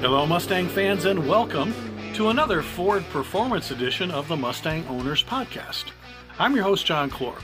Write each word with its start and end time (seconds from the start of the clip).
Hello, 0.00 0.24
Mustang 0.24 0.68
fans, 0.68 1.04
and 1.04 1.28
welcome 1.28 1.74
to 2.14 2.28
another 2.28 2.62
Ford 2.62 3.04
Performance 3.10 3.72
edition 3.72 4.12
of 4.12 4.28
the 4.28 4.36
Mustang 4.36 4.86
Owners 4.86 5.24
Podcast. 5.24 5.86
I'm 6.38 6.54
your 6.54 6.62
host, 6.62 6.86
John 6.86 7.10
Clor. 7.10 7.38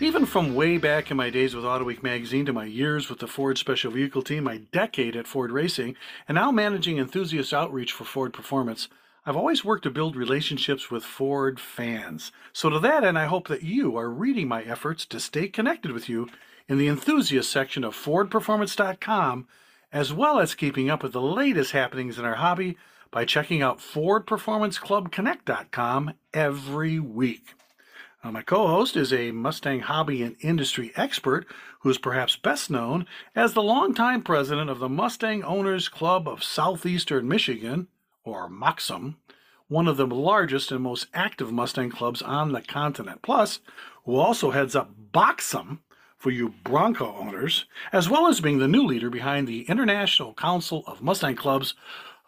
Even 0.00 0.24
from 0.24 0.54
way 0.54 0.78
back 0.78 1.10
in 1.10 1.18
my 1.18 1.28
days 1.28 1.54
with 1.54 1.64
Autoweek 1.66 2.02
magazine 2.02 2.46
to 2.46 2.54
my 2.54 2.64
years 2.64 3.10
with 3.10 3.18
the 3.18 3.26
Ford 3.26 3.58
Special 3.58 3.92
Vehicle 3.92 4.22
team, 4.22 4.44
my 4.44 4.56
decade 4.72 5.16
at 5.16 5.26
Ford 5.26 5.52
Racing, 5.52 5.96
and 6.26 6.36
now 6.36 6.50
managing 6.50 6.96
enthusiast 6.96 7.52
outreach 7.52 7.92
for 7.92 8.04
Ford 8.04 8.32
Performance, 8.32 8.88
I've 9.26 9.36
always 9.36 9.64
worked 9.64 9.82
to 9.82 9.90
build 9.90 10.16
relationships 10.16 10.90
with 10.90 11.04
Ford 11.04 11.60
fans. 11.60 12.32
So, 12.54 12.70
to 12.70 12.78
that 12.78 13.04
end, 13.04 13.18
I 13.18 13.26
hope 13.26 13.48
that 13.48 13.62
you 13.62 13.98
are 13.98 14.08
reading 14.08 14.48
my 14.48 14.62
efforts 14.62 15.04
to 15.06 15.20
stay 15.20 15.48
connected 15.48 15.92
with 15.92 16.08
you 16.08 16.30
in 16.68 16.78
the 16.78 16.88
enthusiast 16.88 17.50
section 17.50 17.84
of 17.84 17.94
FordPerformance.com, 17.94 19.46
as 19.92 20.10
well 20.12 20.38
as 20.38 20.54
keeping 20.54 20.88
up 20.88 21.02
with 21.02 21.12
the 21.12 21.20
latest 21.20 21.72
happenings 21.72 22.18
in 22.18 22.24
our 22.24 22.36
hobby 22.36 22.78
by 23.10 23.26
checking 23.26 23.60
out 23.60 23.80
FordPerformanceClubConnect.com 23.80 26.14
every 26.32 26.98
week. 26.98 27.54
Uh, 28.22 28.30
my 28.30 28.42
co 28.42 28.68
host 28.68 28.96
is 28.96 29.12
a 29.12 29.32
Mustang 29.32 29.80
hobby 29.80 30.22
and 30.22 30.36
industry 30.40 30.92
expert 30.96 31.46
who 31.80 31.90
is 31.90 31.98
perhaps 31.98 32.36
best 32.36 32.70
known 32.70 33.04
as 33.34 33.52
the 33.52 33.62
longtime 33.62 34.22
president 34.22 34.70
of 34.70 34.78
the 34.78 34.88
Mustang 34.88 35.42
Owners 35.42 35.88
Club 35.88 36.28
of 36.28 36.44
Southeastern 36.44 37.26
Michigan, 37.26 37.88
or 38.24 38.48
MOCSEM, 38.48 39.16
one 39.68 39.86
of 39.86 39.96
the 39.96 40.06
largest 40.06 40.72
and 40.72 40.82
most 40.82 41.06
active 41.14 41.52
Mustang 41.52 41.90
clubs 41.90 42.22
on 42.22 42.52
the 42.52 42.60
continent. 42.60 43.22
Plus, 43.22 43.60
who 44.04 44.16
also 44.16 44.50
heads 44.50 44.74
up 44.74 44.90
BOXUM 45.12 45.78
for 46.16 46.30
you 46.30 46.54
Bronco 46.64 47.16
owners, 47.16 47.64
as 47.92 48.08
well 48.08 48.26
as 48.26 48.40
being 48.40 48.58
the 48.58 48.68
new 48.68 48.84
leader 48.84 49.08
behind 49.08 49.48
the 49.48 49.62
International 49.62 50.34
Council 50.34 50.84
of 50.86 51.02
Mustang 51.02 51.36
Clubs. 51.36 51.74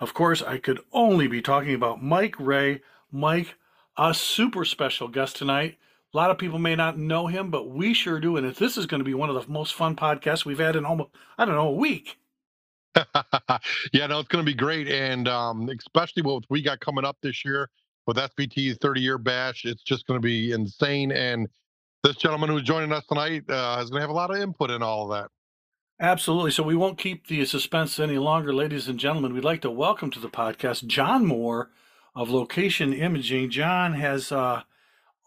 Of 0.00 0.14
course, 0.14 0.42
I 0.42 0.58
could 0.58 0.80
only 0.92 1.28
be 1.28 1.42
talking 1.42 1.74
about 1.74 2.02
Mike 2.02 2.34
Ray. 2.38 2.80
Mike, 3.10 3.54
a 3.98 4.14
super 4.14 4.64
special 4.64 5.08
guest 5.08 5.36
tonight. 5.36 5.76
A 6.14 6.16
lot 6.16 6.30
of 6.30 6.38
people 6.38 6.58
may 6.58 6.74
not 6.74 6.98
know 6.98 7.26
him, 7.26 7.50
but 7.50 7.68
we 7.68 7.92
sure 7.92 8.18
do. 8.18 8.36
And 8.36 8.54
this 8.54 8.78
is 8.78 8.86
going 8.86 9.00
to 9.00 9.04
be 9.04 9.14
one 9.14 9.28
of 9.28 9.34
the 9.34 9.50
most 9.52 9.74
fun 9.74 9.94
podcasts 9.94 10.44
we've 10.44 10.58
had 10.58 10.76
in 10.76 10.86
almost, 10.86 11.10
I 11.36 11.44
don't 11.44 11.54
know, 11.54 11.68
a 11.68 11.72
week. 11.72 12.18
yeah, 13.92 14.06
no, 14.06 14.20
it's 14.20 14.28
going 14.28 14.44
to 14.44 14.50
be 14.50 14.54
great. 14.54 14.88
And 14.88 15.28
um, 15.28 15.68
especially 15.68 16.22
what 16.22 16.44
we 16.50 16.62
got 16.62 16.80
coming 16.80 17.04
up 17.04 17.16
this 17.22 17.44
year 17.44 17.68
with 18.06 18.16
SVT's 18.16 18.78
30 18.78 19.00
year 19.00 19.18
bash, 19.18 19.64
it's 19.64 19.82
just 19.82 20.06
going 20.06 20.20
to 20.20 20.24
be 20.24 20.52
insane. 20.52 21.12
And 21.12 21.48
this 22.02 22.16
gentleman 22.16 22.50
who's 22.50 22.62
joining 22.62 22.92
us 22.92 23.06
tonight 23.06 23.44
uh, 23.48 23.78
is 23.82 23.90
going 23.90 24.00
to 24.00 24.02
have 24.02 24.10
a 24.10 24.14
lot 24.14 24.30
of 24.30 24.36
input 24.36 24.70
in 24.70 24.82
all 24.82 25.10
of 25.10 25.18
that. 25.18 25.30
Absolutely. 26.00 26.50
So 26.50 26.62
we 26.64 26.74
won't 26.74 26.98
keep 26.98 27.28
the 27.28 27.44
suspense 27.44 28.00
any 28.00 28.18
longer, 28.18 28.52
ladies 28.52 28.88
and 28.88 28.98
gentlemen. 28.98 29.34
We'd 29.34 29.44
like 29.44 29.62
to 29.62 29.70
welcome 29.70 30.10
to 30.10 30.18
the 30.18 30.28
podcast 30.28 30.86
John 30.86 31.24
Moore 31.24 31.70
of 32.16 32.28
Location 32.28 32.92
Imaging. 32.92 33.50
John 33.50 33.94
has 33.94 34.32
uh, 34.32 34.62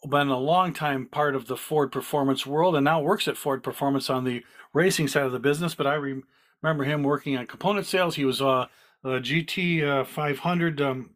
been 0.06 0.28
a 0.28 0.38
long 0.38 0.74
time 0.74 1.06
part 1.06 1.34
of 1.34 1.48
the 1.48 1.56
Ford 1.56 1.92
Performance 1.92 2.46
world 2.46 2.76
and 2.76 2.84
now 2.84 3.02
works 3.02 3.28
at 3.28 3.38
Ford 3.38 3.64
Performance 3.64 4.10
on 4.10 4.26
the 4.26 4.44
racing 4.74 5.08
side 5.08 5.24
of 5.24 5.32
the 5.32 5.40
business. 5.40 5.76
But 5.76 5.88
I 5.88 5.94
re- 5.94 6.24
remember 6.66 6.84
him 6.84 7.04
working 7.04 7.38
on 7.38 7.46
component 7.46 7.86
sales. 7.86 8.16
He 8.16 8.26
was 8.26 8.42
uh, 8.42 8.66
a 9.04 9.08
GT 9.08 9.84
uh, 9.84 10.04
500 10.04 10.82
um, 10.82 11.12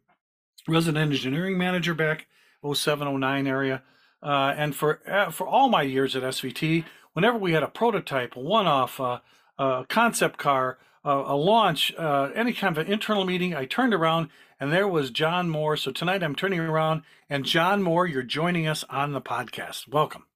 resident 0.67 1.01
engineering 1.01 1.57
manager 1.57 1.95
back 1.95 2.27
0709 2.63 3.47
area. 3.47 3.81
Uh, 4.21 4.53
and 4.55 4.75
for 4.75 4.99
uh, 5.09 5.31
for 5.31 5.47
all 5.47 5.67
my 5.69 5.81
years 5.81 6.15
at 6.15 6.21
SVT, 6.21 6.85
whenever 7.13 7.37
we 7.37 7.53
had 7.53 7.63
a 7.63 7.67
prototype, 7.67 8.35
a 8.35 8.39
one-off, 8.39 8.99
uh, 8.99 9.19
a 9.57 9.85
concept 9.89 10.37
car, 10.37 10.77
a 11.03 11.35
launch, 11.35 11.93
uh, 11.97 12.29
any 12.35 12.53
kind 12.53 12.77
of 12.77 12.85
an 12.85 12.91
internal 12.91 13.25
meeting, 13.25 13.55
I 13.55 13.65
turned 13.65 13.93
around 13.93 14.29
and 14.59 14.71
there 14.71 14.87
was 14.87 15.09
John 15.09 15.49
Moore. 15.49 15.77
So 15.77 15.91
tonight 15.91 16.21
I'm 16.21 16.35
turning 16.35 16.59
around, 16.59 17.03
and 17.29 17.45
John 17.45 17.81
Moore, 17.81 18.05
you're 18.05 18.21
joining 18.21 18.67
us 18.67 18.83
on 18.89 19.13
the 19.13 19.21
podcast. 19.21 19.87
Welcome. 19.87 20.28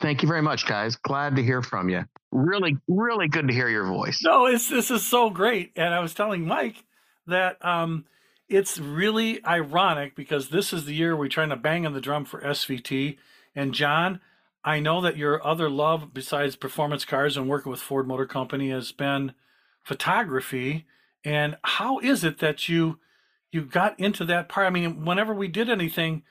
Thank 0.00 0.22
you 0.22 0.28
very 0.28 0.42
much, 0.42 0.66
guys. 0.66 0.96
Glad 0.96 1.36
to 1.36 1.42
hear 1.42 1.62
from 1.62 1.88
you. 1.88 2.04
Really, 2.32 2.76
really 2.88 3.28
good 3.28 3.48
to 3.48 3.54
hear 3.54 3.68
your 3.68 3.86
voice. 3.86 4.22
No, 4.22 4.46
it's 4.46 4.68
this 4.68 4.90
is 4.90 5.06
so 5.06 5.30
great. 5.30 5.72
And 5.76 5.94
I 5.94 6.00
was 6.00 6.14
telling 6.14 6.46
Mike 6.46 6.84
that 7.26 7.62
um, 7.64 8.04
it's 8.48 8.78
really 8.78 9.44
ironic 9.44 10.16
because 10.16 10.48
this 10.48 10.72
is 10.72 10.84
the 10.84 10.94
year 10.94 11.16
we're 11.16 11.28
trying 11.28 11.50
to 11.50 11.56
bang 11.56 11.86
on 11.86 11.92
the 11.92 12.00
drum 12.00 12.24
for 12.24 12.40
SVT. 12.40 13.18
And 13.54 13.74
John, 13.74 14.20
I 14.64 14.80
know 14.80 15.00
that 15.02 15.16
your 15.18 15.46
other 15.46 15.68
love 15.68 16.14
besides 16.14 16.56
performance 16.56 17.04
cars 17.04 17.36
and 17.36 17.48
working 17.48 17.70
with 17.70 17.80
Ford 17.80 18.08
Motor 18.08 18.26
Company 18.26 18.70
has 18.70 18.90
been 18.92 19.34
photography. 19.82 20.86
And 21.24 21.56
how 21.62 21.98
is 21.98 22.24
it 22.24 22.38
that 22.38 22.68
you 22.68 22.98
you 23.52 23.62
got 23.62 23.98
into 24.00 24.24
that 24.24 24.48
part? 24.48 24.66
I 24.66 24.70
mean, 24.70 25.04
whenever 25.04 25.34
we 25.34 25.46
did 25.48 25.68
anything, 25.70 26.22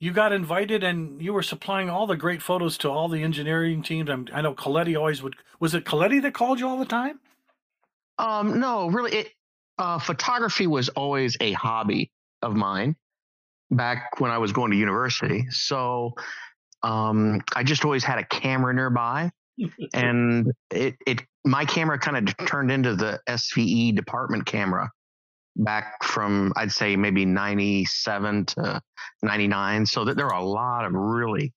you 0.00 0.12
got 0.12 0.32
invited 0.32 0.82
and 0.82 1.20
you 1.22 1.34
were 1.34 1.42
supplying 1.42 1.90
all 1.90 2.06
the 2.06 2.16
great 2.16 2.42
photos 2.42 2.78
to 2.78 2.88
all 2.88 3.08
the 3.08 3.22
engineering 3.22 3.82
teams. 3.82 4.08
I'm, 4.08 4.26
i 4.32 4.40
know 4.40 4.54
Coletti 4.54 4.96
always 4.96 5.22
would. 5.22 5.36
Was 5.60 5.74
it 5.74 5.84
Coletti 5.84 6.22
that 6.22 6.32
called 6.32 6.58
you 6.58 6.66
all 6.66 6.78
the 6.78 6.86
time? 6.86 7.20
Um, 8.18 8.58
no, 8.60 8.88
really. 8.88 9.12
It 9.12 9.28
uh, 9.78 9.98
photography 9.98 10.66
was 10.66 10.88
always 10.90 11.36
a 11.40 11.52
hobby 11.52 12.10
of 12.42 12.54
mine 12.54 12.96
back 13.70 14.20
when 14.20 14.30
I 14.30 14.38
was 14.38 14.52
going 14.52 14.70
to 14.72 14.76
university. 14.76 15.46
So 15.50 16.14
um, 16.82 17.40
I 17.54 17.62
just 17.62 17.84
always 17.84 18.04
had 18.04 18.18
a 18.18 18.24
camera 18.24 18.74
nearby, 18.74 19.30
and 19.94 20.50
it 20.70 20.96
it 21.06 21.22
my 21.44 21.66
camera 21.66 21.98
kind 21.98 22.16
of 22.28 22.46
turned 22.46 22.70
into 22.70 22.94
the 22.94 23.20
SVE 23.28 23.94
department 23.96 24.46
camera 24.46 24.90
back 25.56 26.02
from 26.04 26.52
I'd 26.56 26.72
say 26.72 26.96
maybe 26.96 27.24
97 27.24 28.46
to 28.46 28.80
99 29.22 29.86
so 29.86 30.04
that 30.04 30.16
there 30.16 30.26
are 30.26 30.40
a 30.40 30.44
lot 30.44 30.84
of 30.84 30.92
really 30.94 31.52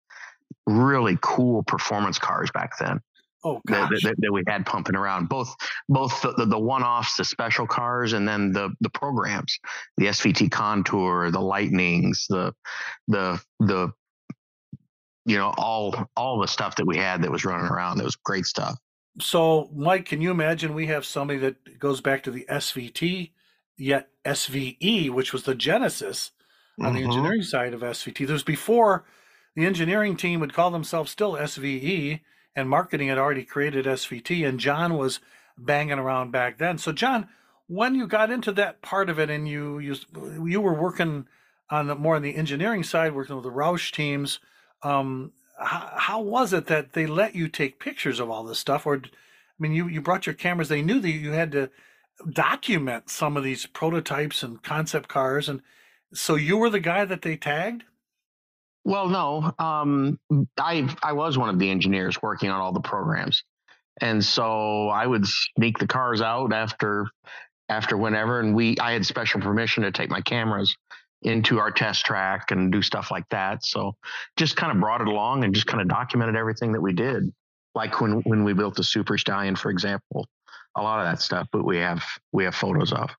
really 0.66 1.18
cool 1.22 1.64
performance 1.64 2.18
cars 2.18 2.50
back 2.54 2.78
then 2.80 3.00
oh 3.44 3.62
that, 3.66 3.90
that, 3.90 4.16
that, 4.18 4.32
we 4.32 4.42
had 4.48 4.66
pumping 4.66 4.96
around 4.96 5.30
both 5.30 5.54
both 5.90 6.22
the, 6.22 6.34
the, 6.34 6.46
the, 6.46 6.60
one-offs 6.60 7.18
the 7.18 7.26
special 7.26 7.68
cars 7.68 8.14
and 8.14 8.28
then 8.28 8.52
the 8.52 8.70
the 8.82 8.90
programs 8.90 9.60
the 9.98 10.08
svt 10.08 10.50
contour 10.52 11.30
the 11.32 11.40
lightnings 11.40 12.26
the 12.30 12.54
the 13.08 13.40
the 13.60 13.92
you 15.26 15.38
know 15.38 15.54
all 15.58 15.96
all 16.16 16.40
the 16.40 16.48
stuff 16.48 16.76
that 16.76 16.86
we 16.86 16.98
had 16.98 17.22
that 17.22 17.32
was 17.32 17.46
running 17.46 17.66
around 17.66 17.98
that 17.98 18.04
was 18.04 18.16
great 18.16 18.46
stuff. 18.46 18.78
So 19.20 19.70
mike 19.74 20.06
can 20.06 20.22
you 20.22 20.32
imagine 20.32 20.74
we 20.74 20.88
have 20.88 21.06
somebody 21.06 21.40
that 21.40 21.80
goes 21.80 22.02
back 22.02 22.24
to 22.24 22.32
the 22.32 22.46
svt 22.50 23.32
yet 23.78 24.10
SVE, 24.26 25.10
which 25.10 25.34
was 25.34 25.44
the 25.44 25.56
genesis 25.56 26.32
on 26.80 26.88
mm-hmm. 26.88 26.96
the 26.96 27.04
engineering 27.04 27.44
side 27.44 27.74
of 27.74 27.82
SVT. 27.82 28.20
This 28.20 28.32
was 28.32 28.44
before 28.44 29.06
the 29.56 29.66
engineering 29.66 30.16
team 30.16 30.40
would 30.40 30.54
call 30.54 30.72
themselves 30.72 31.12
still 31.12 31.34
SVE, 31.34 32.22
and 32.56 32.70
marketing 32.70 33.10
had 33.10 33.18
already 33.18 33.44
created 33.44 33.86
SVT, 33.86 34.48
and 34.48 34.60
John 34.60 34.98
was 34.98 35.20
banging 35.58 36.00
around 36.00 36.32
back 36.32 36.58
then. 36.58 36.78
So, 36.78 36.92
John, 36.92 37.30
when 37.68 37.96
you 37.96 38.08
got 38.08 38.32
into 38.32 38.52
that 38.54 38.82
part 38.82 39.10
of 39.10 39.20
it, 39.20 39.30
and 39.30 39.48
you 39.48 39.80
you 39.80 39.96
you 40.46 40.62
were 40.62 40.74
working 40.74 41.28
on 41.70 41.88
the 41.88 41.96
more 41.96 42.16
on 42.16 42.22
the 42.22 42.36
engineering 42.36 42.84
side, 42.84 43.16
working 43.16 43.36
with 43.36 43.46
the 43.46 43.52
Roush 43.52 43.92
teams. 43.92 44.40
Um, 44.82 45.32
how, 45.58 45.92
how 45.96 46.22
was 46.22 46.52
it 46.54 46.68
that 46.68 46.94
they 46.94 47.06
let 47.06 47.36
you 47.36 47.48
take 47.48 47.80
pictures 47.80 48.20
of 48.20 48.30
all 48.30 48.44
this 48.44 48.60
stuff? 48.60 48.86
Or, 48.86 48.98
I 48.98 49.10
mean, 49.60 49.72
you 49.72 49.88
you 49.88 50.02
brought 50.02 50.26
your 50.26 50.36
cameras. 50.36 50.70
They 50.70 50.82
knew 50.82 51.00
that 51.00 51.10
you 51.10 51.32
had 51.32 51.52
to 51.54 51.70
document 52.32 53.10
some 53.10 53.38
of 53.38 53.44
these 53.44 53.66
prototypes 53.66 54.44
and 54.44 54.62
concept 54.64 55.10
cars 55.10 55.50
and 55.50 55.62
so 56.14 56.36
you 56.36 56.58
were 56.58 56.70
the 56.70 56.80
guy 56.80 57.06
that 57.06 57.24
they 57.24 57.36
tagged? 57.36 57.84
Well 58.86 59.10
no 59.10 59.54
um, 59.60 60.20
i 60.60 60.88
i 61.02 61.14
was 61.14 61.38
one 61.38 61.50
of 61.50 61.60
the 61.60 61.70
engineers 61.70 62.22
working 62.22 62.50
on 62.50 62.60
all 62.60 62.74
the 62.74 62.82
programs 62.82 63.44
and 64.02 64.24
so 64.24 64.90
i 64.90 65.06
would 65.06 65.26
sneak 65.26 65.78
the 65.78 65.88
cars 65.88 66.22
out 66.22 66.54
after 66.54 67.08
after 67.70 67.98
whenever 67.98 68.40
and 68.40 68.56
we 68.56 68.78
i 68.80 68.92
had 68.92 69.06
special 69.06 69.40
permission 69.40 69.84
to 69.84 69.92
take 69.92 70.10
my 70.10 70.22
cameras 70.22 70.76
into 71.22 71.60
our 71.60 71.72
test 71.72 72.06
track 72.06 72.52
and 72.52 72.72
do 72.72 72.82
stuff 72.82 73.10
like 73.10 73.28
that 73.30 73.64
so 73.64 73.96
just 74.36 74.58
kind 74.58 74.72
of 74.72 74.80
brought 74.80 75.02
it 75.02 75.08
along 75.08 75.44
and 75.44 75.54
just 75.54 75.68
kind 75.68 75.82
of 75.82 75.88
documented 75.88 76.36
everything 76.36 76.74
that 76.74 76.82
we 76.82 76.94
did 76.94 77.24
like 77.76 78.02
when 78.02 78.22
when 78.24 78.44
we 78.44 78.54
built 78.54 78.76
the 78.76 78.84
super 78.84 79.18
stallion 79.18 79.56
for 79.56 79.72
example 79.72 80.28
a 80.76 80.82
lot 80.82 81.00
of 81.00 81.06
that 81.06 81.22
stuff, 81.22 81.48
but 81.52 81.66
we 81.66 81.78
have 81.78 82.04
we 82.32 82.44
have 82.44 82.56
photos 82.56 82.92
of. 82.92 83.10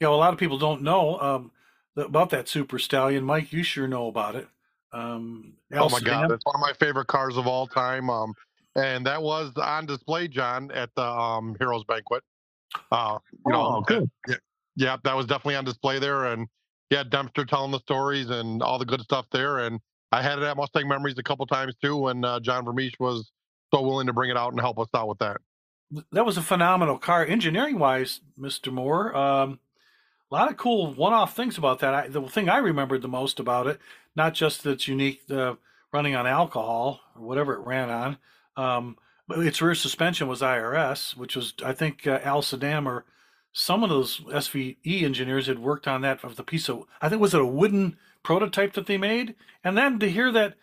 Yeah, 0.00 0.08
well, 0.08 0.16
a 0.16 0.20
lot 0.20 0.32
of 0.32 0.38
people 0.38 0.58
don't 0.58 0.82
know 0.82 1.18
um, 1.20 1.50
about 1.96 2.30
that 2.30 2.48
Super 2.48 2.78
Stallion. 2.78 3.24
Mike, 3.24 3.52
you 3.52 3.62
sure 3.62 3.86
know 3.86 4.08
about 4.08 4.36
it. 4.36 4.48
Um, 4.92 5.54
oh 5.74 5.88
my 5.88 6.00
God, 6.00 6.30
it's 6.30 6.44
one 6.44 6.54
of 6.54 6.60
my 6.60 6.72
favorite 6.78 7.06
cars 7.06 7.36
of 7.36 7.46
all 7.46 7.66
time. 7.66 8.08
Um, 8.10 8.34
and 8.76 9.06
that 9.06 9.22
was 9.22 9.52
on 9.56 9.86
display, 9.86 10.28
John, 10.28 10.70
at 10.72 10.90
the 10.96 11.04
um, 11.04 11.56
Heroes 11.58 11.84
Banquet. 11.84 12.22
Uh, 12.90 13.18
you 13.32 13.54
oh, 13.54 13.76
know, 13.76 13.80
good. 13.82 14.10
Yeah, 14.28 14.34
yeah, 14.76 14.96
that 15.04 15.16
was 15.16 15.26
definitely 15.26 15.56
on 15.56 15.64
display 15.64 15.98
there, 15.98 16.26
and 16.26 16.48
yeah, 16.90 17.04
Dempster 17.04 17.44
telling 17.44 17.70
the 17.70 17.78
stories 17.80 18.30
and 18.30 18.62
all 18.62 18.78
the 18.78 18.84
good 18.84 19.00
stuff 19.00 19.26
there. 19.32 19.58
And 19.58 19.80
I 20.12 20.22
had 20.22 20.38
it 20.38 20.44
at 20.44 20.56
Mustang 20.56 20.88
Memories 20.88 21.16
a 21.18 21.22
couple 21.22 21.46
times 21.46 21.74
too 21.82 21.96
when 21.96 22.24
uh, 22.24 22.40
John 22.40 22.64
Vermeersch 22.64 22.98
was 22.98 23.30
so 23.72 23.82
willing 23.82 24.06
to 24.06 24.12
bring 24.12 24.30
it 24.30 24.36
out 24.36 24.52
and 24.52 24.60
help 24.60 24.78
us 24.78 24.88
out 24.94 25.08
with 25.08 25.18
that. 25.18 25.38
That 26.12 26.26
was 26.26 26.36
a 26.36 26.42
phenomenal 26.42 26.98
car, 26.98 27.24
engineering 27.24 27.78
wise, 27.78 28.20
Mister 28.36 28.70
Moore. 28.70 29.16
Um, 29.16 29.60
a 30.30 30.34
lot 30.34 30.50
of 30.50 30.56
cool 30.56 30.92
one-off 30.94 31.36
things 31.36 31.58
about 31.58 31.78
that. 31.80 31.94
I, 31.94 32.08
the 32.08 32.22
thing 32.22 32.48
I 32.48 32.58
remembered 32.58 33.02
the 33.02 33.08
most 33.08 33.38
about 33.38 33.66
it, 33.66 33.78
not 34.16 34.34
just 34.34 34.62
that 34.62 34.72
it's 34.72 34.88
unique, 34.88 35.22
uh, 35.30 35.54
running 35.92 36.16
on 36.16 36.26
alcohol 36.26 37.00
or 37.14 37.22
whatever 37.22 37.54
it 37.54 37.66
ran 37.66 37.90
on, 37.90 38.18
um, 38.56 38.96
but 39.28 39.38
its 39.38 39.62
rear 39.62 39.74
suspension 39.74 40.26
was 40.26 40.40
IRS, 40.40 41.16
which 41.16 41.36
was 41.36 41.54
I 41.64 41.72
think 41.72 42.06
uh, 42.06 42.18
Al 42.24 42.42
Saddam 42.42 42.86
or 42.86 43.04
some 43.52 43.84
of 43.84 43.90
those 43.90 44.20
SVE 44.20 45.02
engineers 45.04 45.46
had 45.46 45.60
worked 45.60 45.86
on 45.86 46.00
that 46.00 46.24
of 46.24 46.36
the 46.36 46.42
piece 46.42 46.68
of 46.68 46.84
I 47.00 47.08
think 47.08 47.20
was 47.20 47.34
it 47.34 47.40
a 47.40 47.46
wooden 47.46 47.96
prototype 48.22 48.72
that 48.72 48.86
they 48.86 48.98
made, 48.98 49.34
and 49.62 49.76
then 49.76 49.98
to 50.00 50.10
hear 50.10 50.32
that, 50.32 50.54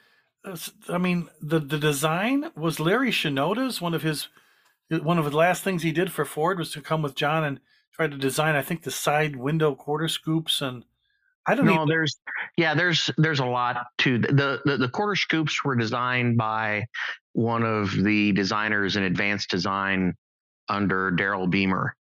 uh, 0.44 0.58
I 0.90 0.98
mean 0.98 1.30
the 1.42 1.60
the 1.60 1.78
design 1.78 2.52
was 2.56 2.80
Larry 2.80 3.12
Shinoda's 3.12 3.80
one 3.80 3.94
of 3.94 4.02
his 4.02 4.28
one 5.00 5.18
of 5.18 5.30
the 5.30 5.38
last 5.38 5.64
things 5.64 5.84
he 5.84 5.92
did 5.92 6.12
for 6.12 6.26
Ford 6.26 6.60
was 6.60 6.72
to 6.72 6.82
come 6.82 7.02
with 7.02 7.16
John 7.16 7.44
and 7.44 7.60
try 7.94 8.08
to 8.08 8.18
design 8.18 8.56
I 8.56 8.62
think 8.62 8.84
the 8.84 8.92
side 8.92 9.36
window 9.36 9.76
quarter 9.76 10.08
scoops 10.08 10.62
and 10.62 10.86
I 11.48 11.56
don't 11.56 11.66
know. 11.66 11.74
even 11.74 11.88
there's 11.88 12.20
yeah, 12.58 12.76
there's 12.76 13.10
there's 13.18 13.40
a 13.40 13.46
lot 13.46 13.78
to 14.00 14.20
the, 14.20 14.62
the 14.64 14.78
the 14.78 14.90
quarter 14.90 15.16
scoops 15.16 15.64
were 15.64 15.76
designed 15.76 16.38
by 16.38 16.86
one 17.34 17.64
of 17.64 17.92
the 17.92 18.32
designers 18.34 18.96
in 18.96 19.04
advanced 19.04 19.50
design 19.50 20.14
under 20.70 21.10
Darrell 21.12 21.48
Behmer. 21.48 21.92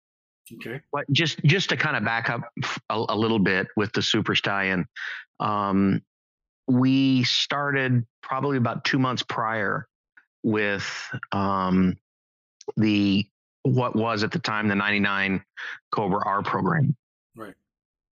okay. 0.53 0.81
But 0.91 1.05
just 1.11 1.43
just 1.43 1.69
to 1.69 1.77
kind 1.77 1.97
of 1.97 2.05
back 2.05 2.29
up 2.29 2.41
a, 2.89 3.05
a 3.09 3.17
little 3.17 3.39
bit 3.39 3.67
with 3.75 3.91
the 3.93 4.01
Super 4.03 4.35
Stallion, 4.35 4.85
um, 5.39 6.01
we 6.67 7.23
started 7.23 8.05
probably 8.21 8.57
about 8.57 8.85
two 8.85 8.99
months 8.99 9.23
prior 9.23 9.87
with 10.43 10.87
um, 11.31 11.97
the 12.77 13.25
what 13.63 13.95
was 13.95 14.23
at 14.23 14.31
the 14.31 14.39
time 14.39 14.67
the 14.67 14.75
99 14.75 15.43
Cobra 15.91 16.21
R 16.25 16.41
program. 16.41 16.95
Right. 17.35 17.53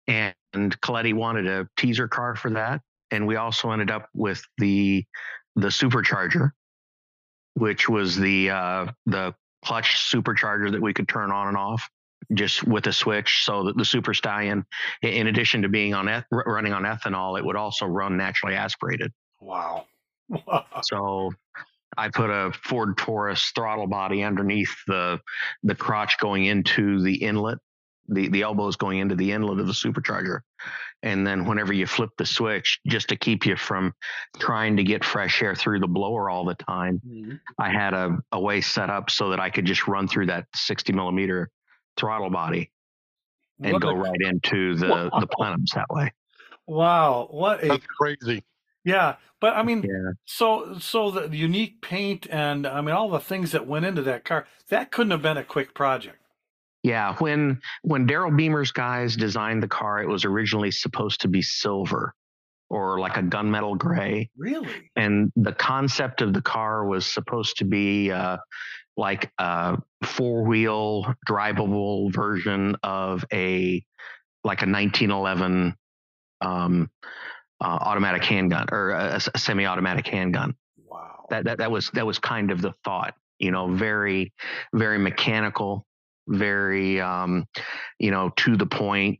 And 0.08 0.80
Coletti 0.82 1.14
wanted 1.14 1.48
a 1.48 1.68
teaser 1.78 2.08
car 2.08 2.36
for 2.36 2.52
that. 2.52 2.82
And 3.12 3.26
we 3.26 3.36
also 3.38 3.72
ended 3.72 3.92
up 3.92 4.10
with 4.14 4.44
the 4.58 5.06
the 5.56 5.68
supercharger, 5.68 6.52
which 7.56 7.90
was 7.90 8.16
the 8.16 8.52
uh, 8.52 8.88
the 9.06 9.34
clutch 9.66 9.98
supercharger 10.12 10.72
that 10.72 10.82
we 10.82 10.94
could 10.94 11.08
turn 11.08 11.32
on 11.32 11.48
and 11.48 11.58
off 11.58 11.90
just 12.34 12.64
with 12.64 12.86
a 12.88 12.94
switch. 12.94 13.44
So 13.44 13.64
that 13.64 13.78
the 13.78 13.86
Super 13.86 14.14
Stallion, 14.14 14.66
in 15.02 15.28
addition 15.28 15.62
to 15.64 15.70
being 15.70 15.94
on 15.94 16.08
eth- 16.08 16.28
running 16.32 16.74
on 16.74 16.84
ethanol, 16.84 17.38
it 17.38 17.46
would 17.46 17.56
also 17.56 17.86
run 17.86 18.18
naturally 18.18 18.56
aspirated. 18.56 19.12
Wow. 19.40 19.86
So 20.84 21.34
I 21.98 22.10
put 22.10 22.30
a 22.30 22.52
Ford 22.64 22.98
Taurus 22.98 23.52
throttle 23.56 23.88
body 23.88 24.24
underneath 24.24 24.74
the 24.88 25.20
the 25.64 25.76
crotch 25.76 26.18
going 26.20 26.46
into 26.46 27.02
the 27.02 27.16
inlet, 27.16 27.58
the 28.08 28.30
the 28.30 28.42
elbows 28.44 28.76
going 28.76 29.00
into 29.00 29.16
the 29.16 29.32
inlet 29.32 29.60
of 29.60 29.68
the 29.68 29.74
supercharger. 29.74 30.40
And 31.02 31.26
then 31.26 31.46
whenever 31.46 31.72
you 31.72 31.86
flip 31.88 32.10
the 32.18 32.26
switch, 32.26 32.80
just 32.88 33.08
to 33.10 33.16
keep 33.16 33.46
you 33.46 33.56
from 33.56 33.94
trying 34.38 34.76
to 34.78 34.84
get 34.84 35.06
fresh 35.06 35.42
air 35.42 35.56
through 35.56 35.80
the 35.80 35.88
blower 35.88 36.30
all 36.30 36.44
the 36.44 36.56
time, 36.56 37.02
Mhm. 37.08 37.40
I 37.58 37.70
had 37.70 37.94
a, 37.94 38.18
a 38.34 38.40
way 38.40 38.60
set 38.60 38.90
up 38.90 39.10
so 39.10 39.30
that 39.30 39.40
I 39.40 39.50
could 39.50 39.64
just 39.66 39.88
run 39.88 40.10
through 40.10 40.26
that 40.28 40.46
60 40.56 40.92
millimeter 40.92 41.50
throttle 41.96 42.30
body 42.30 42.70
and 43.62 43.74
What 43.74 43.82
go 43.82 43.90
a- 43.92 43.96
right 43.96 44.22
into 44.22 44.76
the 44.76 45.10
the 45.20 45.28
plenums 45.28 45.72
that 45.76 45.88
way. 45.90 46.12
Wow. 46.68 47.28
What 47.32 47.64
a 47.64 47.68
That's 47.70 47.86
crazy. 47.86 48.44
Yeah. 48.90 49.16
But 49.40 49.56
I 49.56 49.64
mean, 49.64 49.84
Yeah. 49.84 50.12
so 50.26 50.78
so 50.80 51.12
the 51.12 51.36
unique 51.36 51.82
paint 51.82 52.28
and 52.30 52.66
I 52.68 52.82
mean 52.82 52.96
all 52.96 53.10
the 53.10 53.20
things 53.20 53.52
that 53.52 53.66
went 53.68 53.86
into 53.86 54.02
that 54.04 54.26
car 54.26 54.48
that 54.70 54.92
couldn't 54.92 55.12
have 55.12 55.22
been 55.22 55.38
a 55.38 55.44
quick 55.44 55.74
project. 55.74 56.18
Yeah, 56.84 57.16
when 57.20 57.62
when 57.84 58.06
Darrell 58.06 58.32
Behmer's 58.32 58.72
guys 58.72 59.16
designed 59.16 59.62
the 59.64 59.68
car, 59.68 60.02
it 60.02 60.08
was 60.08 60.26
originally 60.26 60.72
supposed 60.72 61.22
to 61.22 61.28
be 61.28 61.42
silver 61.42 62.14
or 62.70 63.00
like 63.00 63.18
a 63.18 63.22
gunmetal 63.24 63.78
gray, 63.78 64.30
Really? 64.38 64.92
and 64.96 65.32
the 65.36 65.54
concept 65.54 66.22
of 66.22 66.34
the 66.34 66.42
car 66.42 66.86
was 66.86 67.06
supposed 67.06 67.58
to 67.58 67.66
be 67.66 68.12
uh, 68.12 68.38
like 68.96 69.32
a 69.40 69.78
four 70.04 70.44
wheel 70.46 71.14
drivable 71.28 72.14
version 72.14 72.76
of 72.84 73.26
a 73.34 73.84
like 74.44 74.62
a 74.62 74.70
1911 74.70 75.76
um, 76.42 76.90
uh, 77.62 77.66
automatic 77.82 78.24
handgun 78.24 78.68
or 78.72 78.92
a, 78.92 79.20
a 79.34 79.38
semi 79.38 79.66
automatic 79.66 80.08
handgun 80.08 80.56
Wow. 80.88 81.26
that, 81.30 81.46
that 81.46 81.58
that 81.60 81.72
was 81.72 81.90
that 81.94 82.06
was 82.06 82.20
kind 82.20 82.52
of 82.52 82.62
the 82.62 82.74
thought 82.84 83.14
you 83.40 83.52
know 83.52 83.68
very 83.74 84.34
very 84.74 84.98
mechanical 84.98 85.86
very 86.28 87.00
um 87.02 87.46
you 88.00 88.12
know 88.12 88.32
to 88.38 88.56
the 88.58 88.66
point. 88.66 89.20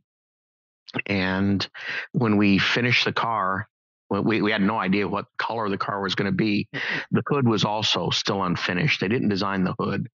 and 1.06 1.68
when 2.12 2.36
we 2.36 2.58
finished 2.58 3.04
the 3.04 3.12
car 3.12 3.66
we, 4.10 4.42
we 4.42 4.50
had 4.50 4.60
no 4.62 4.76
idea 4.76 5.06
what 5.06 5.26
color 5.38 5.68
the 5.68 5.78
car 5.78 6.00
was 6.02 6.16
going 6.16 6.26
to 6.30 6.36
be 6.36 6.68
the 7.12 7.22
hood 7.28 7.46
was 7.46 7.64
also 7.64 8.10
still 8.10 8.42
unfinished 8.42 9.00
they 9.00 9.08
didn't 9.08 9.28
design 9.28 9.62
the 9.64 9.74
hood 9.78 10.08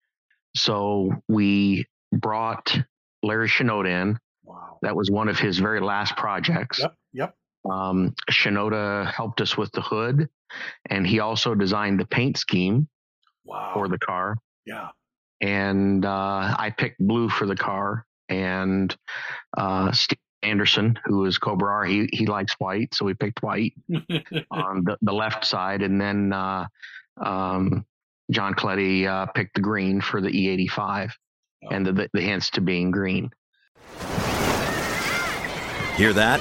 so 0.56 1.10
we 1.28 1.84
brought 2.10 2.78
larry 3.22 3.48
Shinoda 3.48 4.02
in 4.02 4.18
wow. 4.44 4.78
that 4.82 4.96
was 4.96 5.10
one 5.10 5.28
of 5.28 5.38
his 5.38 5.58
very 5.58 5.80
last 5.80 6.16
projects 6.16 6.78
Yep. 6.80 6.94
Yep. 7.12 7.34
Um, 7.70 8.14
Shinoda 8.30 9.10
helped 9.12 9.40
us 9.40 9.56
with 9.56 9.70
the 9.72 9.80
hood, 9.82 10.28
and 10.90 11.06
he 11.06 11.20
also 11.20 11.54
designed 11.54 12.00
the 12.00 12.06
paint 12.06 12.36
scheme 12.36 12.88
Wow. 13.44 13.72
for 13.74 13.88
the 13.88 13.98
car. 13.98 14.36
yeah. 14.66 14.88
And 15.40 16.04
uh, 16.06 16.54
I 16.56 16.72
picked 16.76 17.00
blue 17.00 17.28
for 17.28 17.46
the 17.46 17.56
car, 17.56 18.06
and 18.28 18.94
uh, 19.56 19.90
Steve 19.90 20.18
Anderson, 20.44 20.96
who 21.04 21.24
is 21.24 21.38
Cobra 21.38 21.72
R, 21.72 21.84
he 21.84 22.08
he 22.12 22.26
likes 22.26 22.54
white, 22.60 22.94
so 22.94 23.04
we 23.04 23.14
picked 23.14 23.42
white 23.42 23.74
on 24.52 24.84
the, 24.84 24.96
the 25.02 25.12
left 25.12 25.44
side, 25.44 25.82
and 25.82 26.00
then 26.00 26.32
uh, 26.32 26.66
um, 27.20 27.84
John 28.30 28.54
Coletti 28.54 29.04
uh, 29.06 29.26
picked 29.26 29.54
the 29.56 29.60
green 29.60 30.00
for 30.00 30.20
the 30.20 30.28
E85, 30.30 31.10
and 31.72 31.84
the, 31.86 31.92
the, 31.92 32.08
the 32.12 32.20
hints 32.20 32.50
to 32.50 32.60
being 32.60 32.92
green. 32.92 33.28
Hear 35.96 36.12
that? 36.14 36.40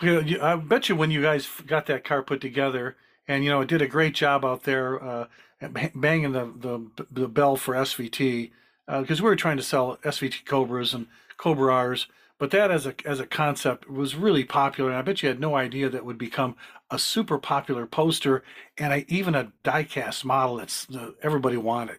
I 0.00 0.56
bet 0.56 0.88
you 0.88 0.96
when 0.96 1.10
you 1.10 1.22
guys 1.22 1.48
got 1.66 1.86
that 1.86 2.04
car 2.04 2.22
put 2.22 2.40
together, 2.40 2.96
and 3.26 3.44
you 3.44 3.50
know, 3.50 3.60
it 3.60 3.68
did 3.68 3.82
a 3.82 3.86
great 3.86 4.14
job 4.14 4.44
out 4.44 4.64
there 4.64 5.02
uh, 5.02 5.26
banging 5.94 6.32
the, 6.32 6.52
the 6.56 7.04
the 7.10 7.28
bell 7.28 7.56
for 7.56 7.74
SVT 7.74 8.50
because 8.86 9.20
we 9.20 9.28
were 9.28 9.36
trying 9.36 9.56
to 9.56 9.62
sell 9.62 9.98
SVT 10.04 10.44
Cobras 10.44 10.94
and 10.94 11.06
Cobra 11.36 11.72
R's, 11.72 12.06
but 12.38 12.50
that 12.52 12.70
as 12.70 12.86
a 12.86 12.94
as 13.04 13.20
a 13.20 13.26
concept 13.26 13.90
was 13.90 14.14
really 14.14 14.44
popular, 14.44 14.90
and 14.90 14.98
I 14.98 15.02
bet 15.02 15.22
you 15.22 15.28
had 15.28 15.40
no 15.40 15.56
idea 15.56 15.88
that 15.88 16.04
would 16.04 16.18
become 16.18 16.56
a 16.90 16.98
super 16.98 17.38
popular 17.38 17.86
poster 17.86 18.42
and 18.78 19.04
even 19.08 19.34
a 19.34 19.52
diecast 19.64 20.24
model 20.24 20.56
that's 20.56 20.86
uh, 20.94 21.10
everybody 21.22 21.56
wanted. 21.56 21.98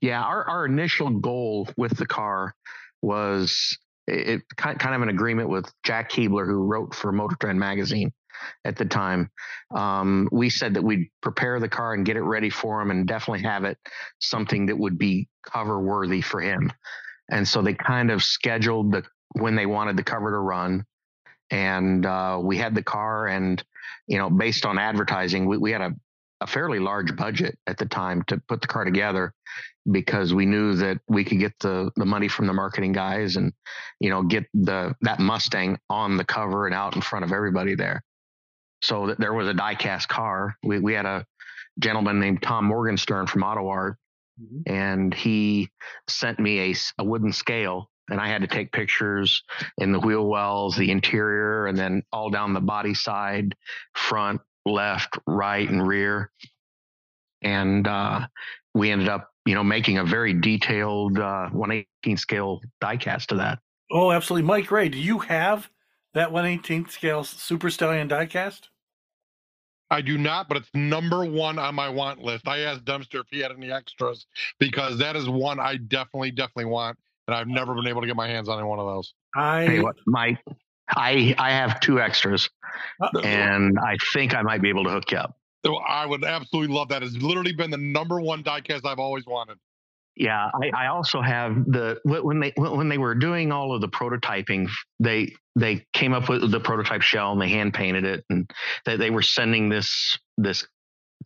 Yeah, 0.00 0.22
our, 0.22 0.44
our 0.44 0.64
initial 0.64 1.10
goal 1.10 1.68
with 1.76 1.96
the 1.98 2.06
car 2.06 2.54
was 3.02 3.76
it, 4.10 4.42
kind 4.56 4.94
of 4.94 5.02
an 5.02 5.08
agreement 5.08 5.48
with 5.48 5.72
Jack 5.84 6.10
Keebler, 6.10 6.46
who 6.46 6.64
wrote 6.64 6.94
for 6.94 7.12
Motor 7.12 7.36
Trend 7.40 7.58
magazine 7.58 8.12
at 8.64 8.76
the 8.76 8.84
time. 8.84 9.30
Um, 9.74 10.28
we 10.32 10.50
said 10.50 10.74
that 10.74 10.82
we'd 10.82 11.10
prepare 11.22 11.60
the 11.60 11.68
car 11.68 11.94
and 11.94 12.04
get 12.04 12.16
it 12.16 12.22
ready 12.22 12.50
for 12.50 12.80
him, 12.80 12.90
and 12.90 13.06
definitely 13.06 13.42
have 13.42 13.64
it 13.64 13.78
something 14.18 14.66
that 14.66 14.78
would 14.78 14.98
be 14.98 15.28
cover 15.44 15.80
worthy 15.80 16.20
for 16.20 16.40
him. 16.40 16.72
And 17.30 17.46
so 17.46 17.62
they 17.62 17.74
kind 17.74 18.10
of 18.10 18.22
scheduled 18.22 18.92
the 18.92 19.04
when 19.32 19.54
they 19.54 19.66
wanted 19.66 19.96
the 19.96 20.02
cover 20.02 20.30
to 20.30 20.38
run, 20.38 20.84
and 21.50 22.04
uh, 22.04 22.40
we 22.42 22.58
had 22.58 22.74
the 22.74 22.82
car, 22.82 23.28
and 23.28 23.62
you 24.06 24.18
know, 24.18 24.28
based 24.28 24.66
on 24.66 24.78
advertising, 24.78 25.46
we, 25.46 25.56
we 25.56 25.70
had 25.72 25.82
a 25.82 25.94
a 26.40 26.46
fairly 26.46 26.78
large 26.78 27.14
budget 27.16 27.58
at 27.66 27.76
the 27.76 27.86
time 27.86 28.22
to 28.26 28.40
put 28.48 28.62
the 28.62 28.66
car 28.66 28.84
together 28.84 29.34
because 29.90 30.34
we 30.34 30.46
knew 30.46 30.74
that 30.74 30.98
we 31.08 31.24
could 31.24 31.38
get 31.38 31.52
the 31.60 31.90
the 31.96 32.04
money 32.04 32.28
from 32.28 32.46
the 32.46 32.52
marketing 32.52 32.92
guys 32.92 33.36
and 33.36 33.52
you 34.00 34.10
know 34.10 34.22
get 34.22 34.46
the 34.54 34.94
that 35.02 35.20
Mustang 35.20 35.78
on 35.88 36.16
the 36.16 36.24
cover 36.24 36.66
and 36.66 36.74
out 36.74 36.94
in 36.96 37.02
front 37.02 37.24
of 37.24 37.32
everybody 37.32 37.74
there. 37.74 38.02
So 38.82 39.08
that 39.08 39.20
there 39.20 39.34
was 39.34 39.48
a 39.48 39.54
diecast 39.54 40.08
car. 40.08 40.56
We 40.62 40.78
we 40.78 40.94
had 40.94 41.06
a 41.06 41.24
gentleman 41.78 42.20
named 42.20 42.42
Tom 42.42 42.66
Morgenstern 42.66 43.26
from 43.26 43.42
AutoArt, 43.42 43.96
Mhm. 44.40 44.62
and 44.66 45.14
he 45.14 45.70
sent 46.08 46.38
me 46.38 46.70
a, 46.72 46.74
a 46.98 47.04
wooden 47.04 47.32
scale, 47.32 47.90
and 48.10 48.20
I 48.20 48.28
had 48.28 48.42
to 48.42 48.48
take 48.48 48.72
pictures 48.72 49.42
in 49.78 49.92
the 49.92 50.00
wheel 50.00 50.26
wells, 50.26 50.76
the 50.76 50.90
interior, 50.90 51.66
and 51.66 51.76
then 51.78 52.02
all 52.12 52.30
down 52.30 52.52
the 52.52 52.60
body 52.60 52.94
side, 52.94 53.54
front, 53.94 54.40
left, 54.66 55.18
right, 55.26 55.68
and 55.68 55.86
rear. 55.86 56.30
And 57.42 57.86
uh, 57.86 58.26
we 58.74 58.90
ended 58.90 59.08
up, 59.08 59.29
you 59.46 59.54
know, 59.54 59.64
making 59.64 59.98
a 59.98 60.04
very 60.04 60.34
detailed 60.34 61.18
uh, 61.18 61.48
118 61.50 62.16
scale 62.16 62.60
diecast 62.82 63.32
of 63.32 63.38
that. 63.38 63.58
Oh, 63.90 64.12
absolutely. 64.12 64.46
Mike 64.46 64.70
Ray, 64.70 64.88
do 64.88 64.98
you 64.98 65.18
have 65.18 65.68
that 66.14 66.30
118th 66.30 66.90
scale 66.90 67.24
Super 67.24 67.70
Stallion 67.70 68.08
diecast? 68.08 68.68
I 69.90 70.00
do 70.02 70.16
not, 70.16 70.46
but 70.48 70.56
it's 70.56 70.68
number 70.72 71.24
one 71.24 71.58
on 71.58 71.74
my 71.74 71.88
want 71.88 72.20
list. 72.20 72.46
I 72.46 72.60
asked 72.60 72.84
Dempster 72.84 73.20
if 73.20 73.26
he 73.30 73.40
had 73.40 73.50
any 73.50 73.72
extras 73.72 74.26
because 74.60 74.98
that 74.98 75.16
is 75.16 75.28
one 75.28 75.58
I 75.58 75.76
definitely, 75.78 76.30
definitely 76.30 76.66
want, 76.66 76.96
and 77.26 77.34
I've 77.34 77.48
never 77.48 77.74
been 77.74 77.88
able 77.88 78.00
to 78.00 78.06
get 78.06 78.14
my 78.14 78.28
hands 78.28 78.48
on 78.48 78.58
any 78.58 78.68
one 78.68 78.78
of 78.78 78.86
those. 78.86 79.12
I 79.34 79.66
Tell 79.66 79.74
you 79.74 79.82
what, 79.82 79.96
Mike, 80.06 80.38
I 80.90 81.34
I 81.38 81.50
have 81.50 81.80
two 81.80 82.00
extras, 82.00 82.48
Uh, 83.00 83.18
and 83.24 83.78
I 83.80 83.96
think 84.12 84.32
I 84.32 84.42
might 84.42 84.62
be 84.62 84.68
able 84.68 84.84
to 84.84 84.90
hook 84.90 85.10
you 85.10 85.18
up. 85.18 85.36
I 85.64 86.06
would 86.06 86.24
absolutely 86.24 86.74
love 86.74 86.88
that. 86.88 87.02
It's 87.02 87.16
literally 87.16 87.52
been 87.52 87.70
the 87.70 87.76
number 87.76 88.20
one 88.20 88.42
diecast 88.42 88.84
I've 88.84 88.98
always 88.98 89.26
wanted. 89.26 89.58
Yeah, 90.16 90.50
I, 90.54 90.70
I 90.74 90.86
also 90.88 91.22
have 91.22 91.64
the 91.66 91.98
when 92.04 92.40
they 92.40 92.52
when 92.56 92.88
they 92.88 92.98
were 92.98 93.14
doing 93.14 93.52
all 93.52 93.74
of 93.74 93.80
the 93.80 93.88
prototyping, 93.88 94.68
they 94.98 95.34
they 95.56 95.86
came 95.94 96.12
up 96.12 96.28
with 96.28 96.50
the 96.50 96.60
prototype 96.60 97.02
shell 97.02 97.32
and 97.32 97.40
they 97.40 97.48
hand 97.48 97.74
painted 97.74 98.04
it, 98.04 98.24
and 98.28 98.50
they, 98.84 98.96
they 98.96 99.10
were 99.10 99.22
sending 99.22 99.68
this 99.68 100.18
this 100.36 100.66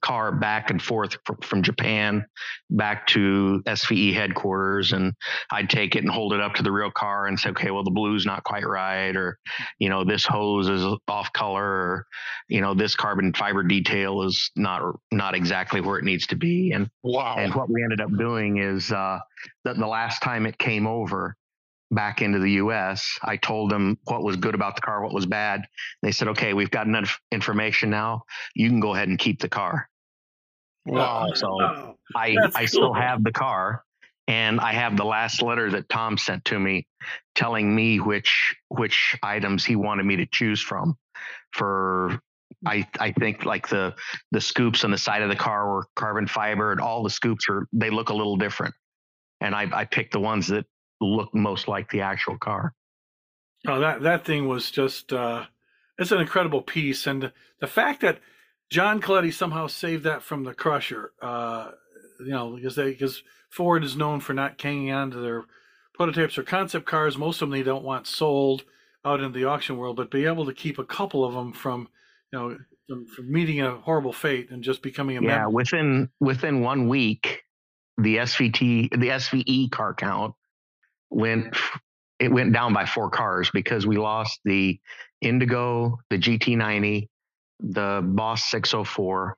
car 0.02 0.32
back 0.32 0.70
and 0.70 0.82
forth 0.82 1.16
from 1.42 1.62
Japan 1.62 2.24
back 2.70 3.06
to 3.08 3.62
SVE 3.66 4.14
headquarters, 4.14 4.92
and 4.92 5.12
I'd 5.50 5.70
take 5.70 5.96
it 5.96 6.02
and 6.02 6.10
hold 6.10 6.32
it 6.32 6.40
up 6.40 6.54
to 6.54 6.62
the 6.62 6.72
real 6.72 6.90
car 6.90 7.26
and 7.26 7.38
say, 7.38 7.50
okay, 7.50 7.70
well 7.70 7.84
the 7.84 7.90
blue's 7.90 8.26
not 8.26 8.44
quite 8.44 8.66
right, 8.66 9.14
or 9.16 9.38
you 9.78 9.88
know 9.88 10.04
this 10.04 10.24
hose 10.26 10.68
is 10.68 10.84
off 11.08 11.32
color, 11.32 11.64
or 11.64 12.06
you 12.48 12.60
know 12.60 12.74
this 12.74 12.94
carbon 12.96 13.32
fiber 13.32 13.62
detail 13.62 14.22
is 14.22 14.50
not 14.56 14.82
not 15.12 15.34
exactly 15.34 15.80
where 15.80 15.98
it 15.98 16.04
needs 16.04 16.26
to 16.28 16.36
be, 16.36 16.72
and 16.72 16.88
Wow. 17.02 17.36
and 17.38 17.54
what 17.54 17.70
we 17.70 17.82
ended 17.82 18.00
up 18.00 18.10
doing 18.16 18.58
is 18.58 18.90
uh, 18.92 19.18
that 19.64 19.76
the 19.76 19.86
last 19.86 20.22
time 20.22 20.46
it 20.46 20.58
came 20.58 20.86
over 20.86 21.36
back 21.94 22.22
into 22.22 22.38
the 22.38 22.52
U.S., 22.52 23.18
I 23.22 23.36
told 23.36 23.70
them 23.70 23.98
what 24.04 24.22
was 24.22 24.36
good 24.36 24.54
about 24.54 24.76
the 24.76 24.82
car, 24.82 25.02
what 25.02 25.14
was 25.14 25.26
bad. 25.26 25.62
They 26.02 26.12
said, 26.12 26.28
"Okay, 26.28 26.54
we've 26.54 26.70
got 26.70 26.86
enough 26.86 27.20
information 27.32 27.90
now. 27.90 28.22
You 28.54 28.68
can 28.68 28.80
go 28.80 28.94
ahead 28.94 29.08
and 29.08 29.18
keep 29.18 29.40
the 29.40 29.48
car." 29.48 29.88
wow. 30.86 31.28
So 31.34 31.46
Oh, 31.60 31.94
I 32.16 32.36
That's 32.40 32.56
I 32.56 32.64
still 32.66 32.92
cool. 32.92 32.94
have 32.94 33.24
the 33.24 33.32
car, 33.32 33.84
and 34.28 34.60
I 34.60 34.72
have 34.72 34.96
the 34.96 35.04
last 35.04 35.42
letter 35.42 35.70
that 35.70 35.88
Tom 35.88 36.18
sent 36.18 36.44
to 36.46 36.58
me, 36.58 36.86
telling 37.34 37.74
me 37.74 38.00
which 38.00 38.54
which 38.68 39.16
items 39.22 39.64
he 39.64 39.76
wanted 39.76 40.04
me 40.06 40.16
to 40.16 40.26
choose 40.26 40.60
from 40.60 40.96
for. 41.52 42.20
I, 42.66 42.86
I 42.98 43.12
think 43.12 43.44
like 43.44 43.68
the 43.68 43.94
the 44.30 44.40
scoops 44.40 44.84
on 44.84 44.90
the 44.90 44.98
side 44.98 45.22
of 45.22 45.28
the 45.28 45.36
car 45.36 45.70
were 45.70 45.86
carbon 45.96 46.26
fiber 46.26 46.72
and 46.72 46.80
all 46.80 47.02
the 47.02 47.10
scoops 47.10 47.46
are 47.50 47.66
they 47.72 47.90
look 47.90 48.08
a 48.08 48.14
little 48.14 48.36
different 48.36 48.74
and 49.40 49.54
I, 49.54 49.68
I 49.72 49.84
picked 49.84 50.12
the 50.12 50.20
ones 50.20 50.46
that 50.48 50.64
look 51.00 51.34
most 51.34 51.68
like 51.68 51.90
the 51.90 52.00
actual 52.02 52.38
car. 52.38 52.74
oh, 53.68 53.80
that 53.80 54.02
that 54.02 54.24
thing 54.24 54.48
was 54.48 54.70
just 54.70 55.12
uh, 55.12 55.44
it's 55.98 56.12
an 56.12 56.20
incredible 56.20 56.62
piece, 56.62 57.06
and 57.06 57.22
the, 57.22 57.32
the 57.60 57.66
fact 57.66 58.00
that 58.02 58.20
John 58.70 59.00
Coletti 59.00 59.32
somehow 59.32 59.66
saved 59.66 60.04
that 60.04 60.22
from 60.22 60.44
the 60.44 60.54
crusher, 60.54 61.12
uh, 61.22 61.70
you 62.20 62.30
know, 62.32 62.54
because 62.56 62.76
they 62.76 62.90
because 62.92 63.22
Ford 63.50 63.84
is 63.84 63.96
known 63.96 64.20
for 64.20 64.34
not 64.34 64.60
hanging 64.60 64.92
on 64.92 65.10
to 65.12 65.18
their 65.18 65.44
prototypes 65.94 66.38
or 66.38 66.42
concept 66.42 66.86
cars. 66.86 67.16
Most 67.18 67.36
of 67.42 67.48
them 67.50 67.58
they 67.58 67.62
don't 67.62 67.84
want 67.84 68.06
sold 68.06 68.64
out 69.04 69.20
in 69.20 69.32
the 69.32 69.44
auction 69.44 69.76
world, 69.76 69.96
but 69.96 70.10
be 70.10 70.26
able 70.26 70.46
to 70.46 70.54
keep 70.54 70.78
a 70.78 70.84
couple 70.84 71.24
of 71.24 71.34
them 71.34 71.52
from, 71.52 71.88
you 72.32 72.38
know, 72.38 72.58
from, 72.88 73.06
from 73.06 73.30
meeting 73.32 73.60
a 73.60 73.76
horrible 73.76 74.12
fate 74.12 74.50
and 74.50 74.62
just 74.64 74.82
becoming 74.82 75.16
a 75.16 75.22
Yeah, 75.22 75.22
member. 75.22 75.48
within 75.48 76.10
within 76.20 76.60
one 76.60 76.88
week, 76.88 77.42
the 77.98 78.16
SVT 78.16 78.90
the 78.90 79.08
SVE 79.10 79.70
car 79.70 79.94
count 79.94 80.34
went 81.14 81.56
it 82.20 82.30
went 82.30 82.52
down 82.52 82.72
by 82.72 82.86
four 82.86 83.10
cars 83.10 83.50
because 83.52 83.86
we 83.86 83.96
lost 83.96 84.40
the 84.44 84.78
Indigo, 85.20 85.98
the 86.10 86.18
GT90, 86.18 87.08
the 87.60 88.02
Boss 88.04 88.44
604, 88.50 89.36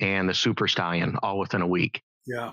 and 0.00 0.28
the 0.28 0.34
Super 0.34 0.68
Stallion 0.68 1.16
all 1.22 1.38
within 1.38 1.62
a 1.62 1.66
week. 1.66 2.02
Yeah. 2.26 2.52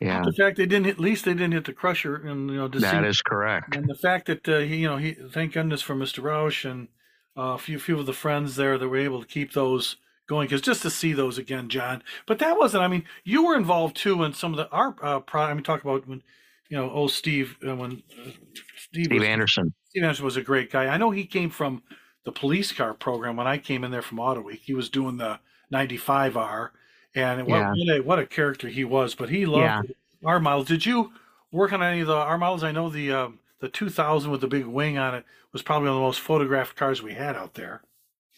Yeah, 0.00 0.22
The 0.24 0.32
fact 0.32 0.56
they 0.56 0.66
didn't 0.66 0.86
hit, 0.86 0.94
at 0.94 1.00
least 1.00 1.24
they 1.24 1.34
didn't 1.34 1.52
hit 1.52 1.64
the 1.64 1.72
crusher, 1.72 2.16
and 2.16 2.50
you 2.50 2.56
know, 2.56 2.68
that 2.68 3.02
see, 3.02 3.08
is 3.08 3.20
correct. 3.20 3.74
and 3.76 3.88
the 3.88 3.94
fact 3.94 4.26
that 4.26 4.48
uh, 4.48 4.58
he, 4.58 4.76
you 4.76 4.88
know, 4.88 4.96
he 4.96 5.12
thank 5.12 5.52
goodness 5.52 5.82
for 5.82 5.94
Mr. 5.94 6.22
Roush 6.22 6.68
and 6.68 6.88
uh, 7.36 7.54
a 7.54 7.58
few 7.58 7.78
few 7.78 7.98
of 7.98 8.06
the 8.06 8.12
friends 8.12 8.56
there 8.56 8.78
that 8.78 8.88
were 8.88 8.96
able 8.96 9.20
to 9.20 9.26
keep 9.26 9.52
those 9.52 9.96
going 10.28 10.46
because 10.46 10.60
just 10.60 10.82
to 10.82 10.90
see 10.90 11.12
those 11.12 11.36
again, 11.36 11.68
John. 11.68 12.02
But 12.26 12.38
that 12.38 12.56
wasn't. 12.56 12.84
I 12.84 12.88
mean, 12.88 13.04
you 13.24 13.44
were 13.44 13.56
involved 13.56 13.96
too 13.96 14.22
in 14.22 14.34
some 14.34 14.52
of 14.52 14.56
the 14.56 14.68
our 14.70 14.94
uh, 15.02 15.20
pro. 15.20 15.42
I 15.42 15.54
mean, 15.54 15.64
talk 15.64 15.82
about 15.82 16.06
when 16.06 16.22
you 16.68 16.76
know, 16.76 16.90
old 16.90 17.10
Steve 17.10 17.56
uh, 17.66 17.74
when 17.76 18.02
uh, 18.20 18.30
Steve, 18.76 19.06
Steve 19.06 19.12
was, 19.20 19.22
Anderson. 19.24 19.74
Steve 19.88 20.02
Anderson 20.02 20.24
was 20.24 20.36
a 20.36 20.42
great 20.42 20.70
guy. 20.70 20.86
I 20.86 20.96
know 20.96 21.10
he 21.10 21.24
came 21.24 21.50
from 21.50 21.82
the 22.24 22.32
police 22.32 22.72
car 22.72 22.94
program 22.94 23.36
when 23.36 23.46
I 23.46 23.58
came 23.58 23.84
in 23.84 23.90
there 23.90 24.02
from 24.02 24.20
Auto 24.20 24.40
Week. 24.42 24.60
He 24.64 24.74
was 24.74 24.88
doing 24.90 25.16
the 25.16 25.40
95R, 25.72 26.70
and 27.14 27.46
what, 27.46 27.56
Yeah. 27.58 27.70
what, 27.70 27.96
a, 27.96 28.00
what 28.02 28.18
a 28.18 28.26
character 28.26 28.68
he 28.68 28.84
was. 28.84 29.14
But 29.14 29.30
he 29.30 29.46
loved 29.46 29.62
Yeah. 29.64 30.28
our 30.28 30.40
models. 30.40 30.68
Did 30.68 30.84
you 30.84 31.12
work 31.50 31.72
on 31.72 31.82
any 31.82 32.00
of 32.00 32.06
the 32.06 32.14
our 32.16 32.38
models? 32.38 32.62
I 32.64 32.72
know 32.72 32.88
the 32.90 33.12
um, 33.12 33.38
the 33.60 33.68
2000 33.68 34.30
with 34.30 34.40
the 34.40 34.46
big 34.48 34.66
wing 34.66 34.98
on 34.98 35.14
it 35.14 35.24
was 35.52 35.62
probably 35.62 35.88
one 35.88 35.96
of 35.96 36.00
the 36.02 36.06
most 36.06 36.20
photographed 36.20 36.76
cars 36.76 37.02
we 37.02 37.14
had 37.14 37.34
out 37.36 37.54
there. 37.54 37.82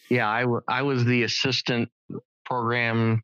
Yeah, 0.09 0.29
I, 0.29 0.41
w- 0.41 0.61
I 0.67 0.81
was 0.81 1.05
the 1.05 1.23
assistant 1.23 1.89
program 2.45 3.23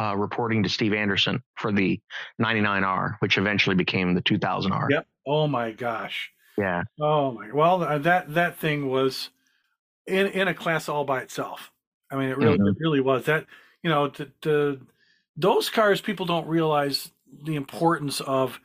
uh, 0.00 0.14
reporting 0.16 0.62
to 0.62 0.68
Steve 0.68 0.92
Anderson 0.92 1.42
for 1.56 1.72
the 1.72 2.00
99R, 2.40 3.16
which 3.20 3.38
eventually 3.38 3.76
became 3.76 4.14
the 4.14 4.22
2000R. 4.22 4.88
Yep. 4.90 5.06
Oh 5.26 5.46
my 5.46 5.70
gosh. 5.72 6.30
Yeah. 6.58 6.82
Oh 7.00 7.32
my. 7.32 7.50
Well, 7.52 7.82
uh, 7.82 7.98
that 7.98 8.34
that 8.34 8.58
thing 8.58 8.88
was 8.88 9.30
in 10.06 10.26
in 10.28 10.48
a 10.48 10.54
class 10.54 10.88
all 10.88 11.04
by 11.04 11.20
itself. 11.20 11.70
I 12.10 12.16
mean, 12.16 12.28
it 12.28 12.38
really 12.38 12.58
Mhm. 12.58 12.70
it 12.70 12.76
really 12.78 13.00
was. 13.00 13.24
That 13.24 13.46
you 13.82 13.90
know, 13.90 14.08
to, 14.08 14.26
to, 14.42 14.80
those 15.36 15.68
cars, 15.68 16.00
people 16.00 16.24
don't 16.26 16.46
realize 16.46 17.10
the 17.42 17.54
importance 17.56 18.20
of 18.22 18.58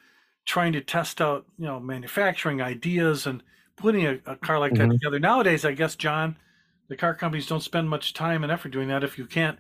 trying 0.45 0.71
to 0.73 0.81
test 0.81 1.19
out, 1.19 1.45
you 1.57 1.65
know, 1.65 1.79
manufacturing 1.79 2.61
ideas 2.61 3.27
and 3.27 3.43
putting 3.75 4.05
a, 4.05 4.19
a 4.25 4.35
car 4.37 4.59
like 4.59 4.73
that 4.75 4.87
Mhm. 4.87 4.91
together. 4.93 5.19
Nowadays, 5.19 5.65
I 5.65 5.73
guess, 5.73 5.95
John, 5.95 6.37
the 6.87 6.95
car 6.95 7.13
companies 7.15 7.47
don't 7.47 7.59
spend 7.61 7.89
much 7.89 8.13
time 8.13 8.43
and 8.43 8.51
effort 8.51 8.69
doing 8.69 8.87
that. 8.89 9.03
If 9.03 9.17
you 9.17 9.25
can't 9.25 9.59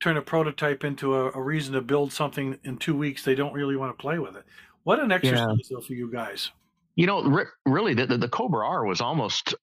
turn 0.00 0.16
a 0.16 0.22
prototype 0.22 0.84
into 0.84 1.14
a, 1.14 1.30
a 1.32 1.42
reason 1.42 1.74
to 1.74 1.80
build 1.80 2.12
something 2.12 2.58
in 2.64 2.76
two 2.78 2.96
weeks, 2.96 3.24
they 3.24 3.34
don't 3.34 3.52
really 3.52 3.76
want 3.76 3.96
to 3.96 4.00
play 4.00 4.18
with 4.18 4.36
it. 4.36 4.44
What 4.82 4.98
an 4.98 5.12
exercise, 5.12 5.68
though, 5.70 5.80
for 5.80 5.92
you 5.92 6.10
guys. 6.10 6.50
You 6.96 7.06
know, 7.06 7.22
re- 7.22 7.44
really, 7.66 7.94
the, 7.94 8.06
the, 8.06 8.18
the 8.18 8.28
Cobra 8.28 8.66
R 8.66 8.84
was 8.84 9.00
almost 9.00 9.54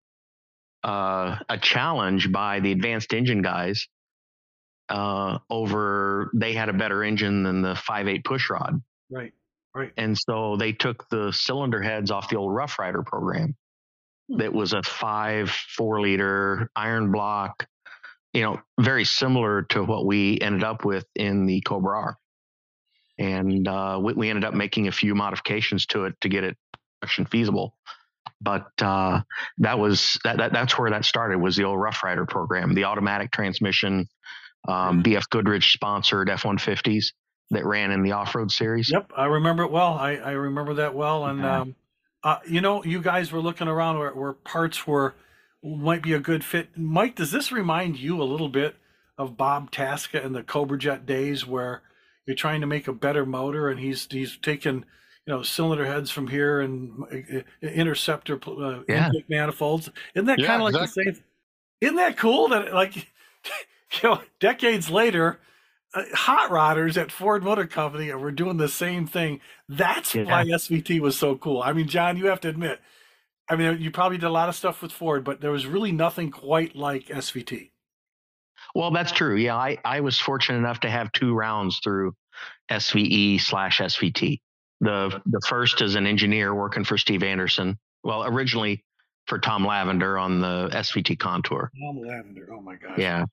uh, 0.84 1.38
a 1.50 1.58
challenge 1.58 2.32
by 2.32 2.60
the 2.60 2.72
advanced 2.72 3.14
engine 3.14 3.42
guys 3.42 3.88
uh, 4.90 5.40
over 5.50 6.32
they 6.34 6.54
had 6.54 6.70
a 6.70 6.74
better 6.74 7.04
engine 7.04 7.44
than 7.44 7.62
the 7.62 7.74
5.8 7.74 8.24
pushrod. 8.24 8.82
Right. 9.10 9.34
Right. 9.76 9.92
And 9.98 10.18
so 10.18 10.56
they 10.58 10.72
took 10.72 11.08
the 11.10 11.32
cylinder 11.32 11.82
heads 11.82 12.10
off 12.10 12.30
the 12.30 12.38
old 12.38 12.54
Rough 12.54 12.80
Rider 12.80 13.04
program. 13.04 13.56
Hmm. 14.30 14.38
That 14.38 14.54
was 14.54 14.74
a 14.74 14.82
five, 14.82 15.50
four 15.50 16.02
liter 16.02 16.72
iron 16.76 17.12
block, 17.12 17.68
you 18.38 18.44
know, 18.44 18.62
very 18.80 19.04
similar 19.04 19.64
to 19.64 19.84
what 19.84 20.06
we 20.06 20.38
ended 20.40 20.64
up 20.64 20.86
with 20.86 21.08
in 21.16 21.48
the 21.48 21.60
Cobra 21.62 21.98
R. 21.98 22.18
And 23.18 23.68
uh, 23.68 24.00
we, 24.00 24.14
we 24.14 24.30
ended 24.30 24.46
up 24.46 24.54
making 24.54 24.88
a 24.88 24.92
few 24.92 25.16
modifications 25.16 25.88
to 25.88 26.06
it 26.06 26.14
to 26.22 26.30
get 26.30 26.44
it 26.44 26.56
production 27.02 27.26
feasible. 27.26 27.76
But 28.40 28.68
uh, 28.80 29.22
that 29.58 29.80
was 29.80 30.20
that, 30.24 30.38
that 30.38 30.54
that's 30.54 30.78
where 30.78 30.92
that 30.92 31.04
started 31.04 31.40
was 31.40 31.56
the 31.56 31.64
old 31.64 31.80
Rough 31.82 32.04
Rider 32.04 32.28
program, 32.28 32.76
the 32.76 32.84
automatic 32.84 33.32
transmission, 33.32 34.08
um, 34.68 35.02
BF 35.02 35.28
Goodrich 35.32 35.74
sponsored 35.74 36.30
F-150s 36.30 37.06
that 37.50 37.66
ran 37.66 37.90
in 37.90 38.04
the 38.04 38.12
off-road 38.12 38.52
series. 38.52 38.92
Yep, 38.92 39.14
I 39.18 39.26
remember 39.26 39.64
it 39.64 39.72
well. 39.72 39.96
I, 39.96 40.18
I 40.18 40.32
remember 40.34 40.76
that 40.76 40.94
well. 40.94 41.26
And 41.26 41.40
Yeah. 41.40 41.62
um, 41.62 41.76
uh, 42.24 42.38
you 42.48 42.62
know, 42.62 42.84
you 42.84 43.02
guys 43.02 43.32
were 43.32 43.42
looking 43.42 43.68
around 43.68 43.98
where, 43.98 44.12
where 44.12 44.34
parts 44.34 44.86
were 44.86 45.16
might 45.64 46.02
be 46.04 46.14
a 46.14 46.20
good 46.20 46.44
fit. 46.44 46.70
Mike, 46.78 47.16
does 47.16 47.32
this 47.32 47.52
remind 47.52 47.98
you 47.98 48.22
a 48.22 48.24
little 48.26 48.50
bit 48.50 48.76
of 49.18 49.38
Bob 49.38 49.72
Tasca 49.72 50.24
in 50.24 50.34
the 50.34 50.44
Cobra 50.44 50.78
Jet 50.78 51.06
days, 51.06 51.46
where 51.46 51.82
you're 52.26 52.36
trying 52.36 52.62
to 52.62 52.68
make 52.68 52.88
a 52.88 52.94
better 52.94 53.26
motor, 53.26 53.70
and 53.70 53.80
he's 53.80 54.08
he's 54.10 54.38
taking 54.38 54.86
you 55.26 55.34
know 55.34 55.42
cylinder 55.44 55.86
heads 55.86 56.12
from 56.12 56.28
here 56.28 56.62
and 56.62 57.04
uh, 57.12 57.68
interceptor 57.68 58.40
uh, 58.48 58.84
Yeah. 58.88 59.08
intake 59.08 59.30
manifolds. 59.30 59.90
Isn't 60.16 60.26
that 60.28 60.40
Yeah, 60.40 60.48
kind 60.48 60.62
of 60.62 60.66
like 60.66 60.74
exactly. 60.76 61.04
the 61.04 61.14
same? 61.16 61.24
Isn't 61.82 61.96
that 61.98 62.18
cool? 62.18 62.50
That 62.50 62.74
like 62.74 62.96
you 64.04 64.10
know, 64.10 64.22
decades 64.40 64.90
later, 64.90 65.40
uh, 65.94 66.04
hot 66.14 66.50
rodders 66.52 66.98
at 67.02 67.12
Ford 67.12 67.44
Motor 67.44 67.68
Company 67.68 68.14
were 68.14 68.32
doing 68.32 68.58
the 68.58 68.70
same 68.70 69.08
thing. 69.08 69.42
That's 69.68 70.14
Yeah. 70.14 70.24
why 70.26 70.46
SVT 70.46 71.00
was 71.00 71.18
so 71.18 71.36
cool. 71.36 71.62
I 71.62 71.74
mean, 71.74 71.88
John, 71.88 72.18
you 72.18 72.28
have 72.28 72.42
to 72.42 72.50
admit, 72.50 72.80
I 73.50 73.56
mean, 73.56 73.82
you 73.82 73.92
probably 73.92 74.18
did 74.18 74.28
a 74.28 74.32
lot 74.32 74.50
of 74.50 74.56
stuff 74.56 74.82
with 74.82 74.92
Ford, 74.92 75.24
but 75.24 75.42
there 75.42 75.52
was 75.52 75.66
really 75.66 75.92
nothing 75.92 76.32
quite 76.32 76.76
like 76.76 77.08
SVT. 77.08 77.72
Well, 78.76 78.92
that's 78.92 79.12
true. 79.12 79.36
Yeah, 79.36 79.56
I, 79.56 79.78
I 79.86 80.02
was 80.02 80.20
fortunate 80.20 80.58
enough 80.58 80.82
to 80.82 80.90
have 80.90 81.12
two 81.14 81.34
rounds 81.34 81.80
through 81.84 82.14
SVE 82.70 83.40
slash 83.40 83.80
SVT. 83.80 84.42
The 84.80 85.22
the 85.26 85.42
first 85.48 85.82
as 85.82 85.96
an 85.96 86.06
engineer 86.06 86.54
working 86.54 86.84
for 86.84 86.98
Steve 86.98 87.24
Anderson. 87.24 87.80
Well, 88.04 88.26
originally 88.26 88.84
for 89.28 89.40
Tom 89.40 89.66
Lavender 89.66 90.18
on 90.18 90.40
the 90.40 90.70
SVT 90.72 91.20
Contour. 91.20 91.72
Tom 91.84 92.00
Lavender. 92.00 92.50
Oh 92.54 92.62
my 92.62 92.76
gosh. 92.76 92.98
Yeah. 92.98 93.26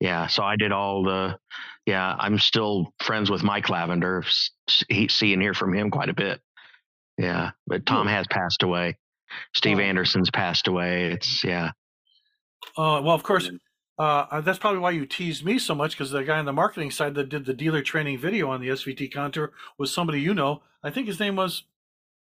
Yeah. 0.00 0.26
So 0.26 0.42
I 0.42 0.56
did 0.56 0.72
all 0.72 1.02
the, 1.02 1.38
yeah, 1.86 2.16
I'm 2.18 2.38
still 2.38 2.92
friends 3.00 3.30
with 3.30 3.42
Mike 3.42 3.68
Lavender. 3.68 4.24
He, 4.88 5.08
see 5.08 5.32
and 5.32 5.42
hear 5.42 5.54
from 5.54 5.74
him 5.74 5.90
quite 5.90 6.08
a 6.08 6.14
bit. 6.14 6.40
Yeah. 7.18 7.50
But 7.66 7.84
Tom 7.84 8.06
has 8.06 8.26
passed 8.28 8.62
away. 8.62 8.96
Steve 9.54 9.78
Oh. 9.78 9.82
Anderson's 9.82 10.30
passed 10.30 10.68
away. 10.68 11.12
It's, 11.12 11.42
yeah. 11.44 11.70
Uh, 12.76 13.00
well, 13.02 13.14
of 13.14 13.22
course, 13.22 13.50
uh, 13.98 14.40
that's 14.40 14.58
probably 14.58 14.80
why 14.80 14.90
you 14.90 15.06
teased 15.06 15.44
me 15.44 15.58
so 15.58 15.74
much 15.74 15.92
because 15.92 16.10
the 16.10 16.22
guy 16.22 16.38
on 16.38 16.44
the 16.44 16.52
marketing 16.52 16.90
side 16.90 17.14
that 17.14 17.28
did 17.28 17.44
the 17.46 17.54
dealer 17.54 17.82
training 17.82 18.18
video 18.18 18.50
on 18.50 18.60
the 18.60 18.68
SVT 18.68 19.12
Contour 19.12 19.52
was 19.78 19.92
somebody 19.92 20.20
you 20.20 20.34
know. 20.34 20.62
I 20.82 20.90
think 20.90 21.06
his 21.06 21.18
name 21.18 21.36
was 21.36 21.64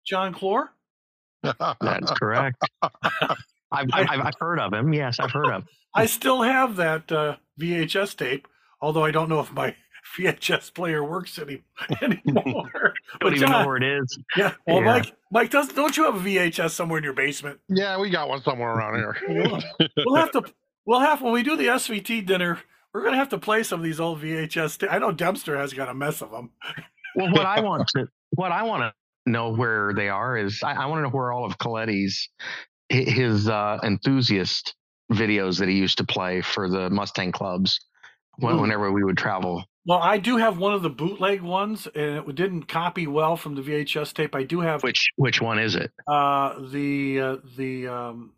John 0.07 0.33
Clor. 0.33 0.73
That's 1.43 2.11
correct. 2.13 2.63
I've, 2.83 3.89
I've, 3.93 4.09
I've 4.11 4.35
heard 4.41 4.59
of 4.59 4.73
him. 4.73 4.93
Yes, 4.93 5.21
I've 5.21 5.31
heard 5.31 5.47
of 5.47 5.53
him. 5.63 5.69
I 5.95 6.07
still 6.07 6.43
have 6.43 6.77
that 6.77 7.11
uh, 7.13 7.37
VHS 7.61 8.17
tape, 8.17 8.49
although 8.81 9.05
I 9.05 9.11
don't 9.11 9.29
know 9.29 9.41
if 9.41 9.53
my 9.53 9.75
VHS 10.17 10.73
player 10.75 11.05
works 11.05 11.39
any, 11.39 11.63
anymore. 12.03 12.95
Don't 13.21 13.35
even 13.35 13.51
know 13.51 13.67
where 13.67 13.77
it 13.77 13.83
is. 13.85 14.19
yeah, 14.37 14.55
well, 14.67 14.79
Yeah. 14.79 14.85
Mike, 14.85 15.13
Mike, 15.31 15.51
does 15.51 15.69
don't 15.69 15.97
you 15.97 16.05
have 16.05 16.15
a 16.17 16.19
VHS 16.29 16.71
somewhere 16.71 16.99
in 16.99 17.05
your 17.05 17.13
basement? 17.13 17.61
yeah, 17.69 17.99
we 17.99 18.11
got 18.11 18.29
one 18.29 18.43
somewhere 18.43 18.71
around 18.71 18.95
here. 18.97 19.17
We'll 20.07 20.17
have 20.17 20.31
to. 20.33 20.43
We'll 20.87 21.01
have 21.01 21.21
when 21.21 21.33
we 21.33 21.43
do 21.43 21.57
the 21.57 21.67
SVT 21.67 22.25
dinner. 22.27 22.59
We're 22.95 23.05
gonna 23.05 23.17
have 23.19 23.29
to 23.31 23.39
play 23.39 23.63
some 23.63 23.81
of 23.81 23.85
these 23.85 24.01
old 24.01 24.21
VHS. 24.23 24.79
ta- 24.79 24.87
I 24.95 24.99
know 24.99 25.13
Dempster 25.13 25.57
has 25.59 25.73
got 25.75 25.89
a 25.89 25.95
mess 25.95 26.23
of 26.23 26.31
them. 26.31 26.51
Well, 27.15 27.33
what 27.33 27.47
I 27.47 27.61
want 27.61 27.89
to, 27.97 28.07
what 28.37 28.53
I 28.53 28.63
want 28.63 28.83
to 28.83 28.93
know 29.31 29.51
where 29.51 29.93
they 29.95 30.09
are 30.09 30.37
is 30.37 30.63
I, 30.63 30.75
I 30.75 30.87
want 30.87 30.99
to 30.99 31.03
know 31.05 31.09
where 31.09 31.33
all 31.33 31.45
of 31.45 31.59
Coletti's, 31.59 32.29
his 32.91 33.49
uh, 33.49 33.79
enthusiast 33.83 34.75
videos 35.13 35.59
that 35.59 35.69
he 35.69 35.75
used 35.77 35.99
to 35.99 36.05
play 36.05 36.43
for 36.43 36.69
the 36.69 36.91
Mustang 36.91 37.33
clubs 37.33 37.81
when, 38.37 38.61
whenever 38.61 38.93
we 38.93 39.03
would 39.03 39.17
travel. 39.17 39.65
Well, 39.89 40.01
I 40.03 40.19
do 40.19 40.37
have 40.37 40.59
one 40.59 40.75
of 40.75 40.83
the 40.83 40.91
bootleg 40.91 41.41
ones, 41.41 41.89
and 41.95 42.29
it 42.29 42.35
didn't 42.35 42.65
copy 42.65 43.07
well 43.07 43.39
from 43.39 43.55
the 43.55 43.63
VHS 43.63 44.13
tape. 44.13 44.35
I 44.35 44.43
do 44.43 44.61
have 44.61 44.83
Which 44.83 45.09
which 45.17 45.41
one 45.41 45.59
is 45.59 45.77
it? 45.77 45.91
uh, 46.07 46.61
the 46.71 47.21
uh, 47.21 47.37
the 47.57 47.89
um, 47.89 48.33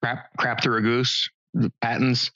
Crap, 0.00 0.36
crap 0.36 0.62
through 0.62 0.76
a 0.76 0.80
goose. 0.80 1.28
The 1.54 1.72
patents. 1.80 2.30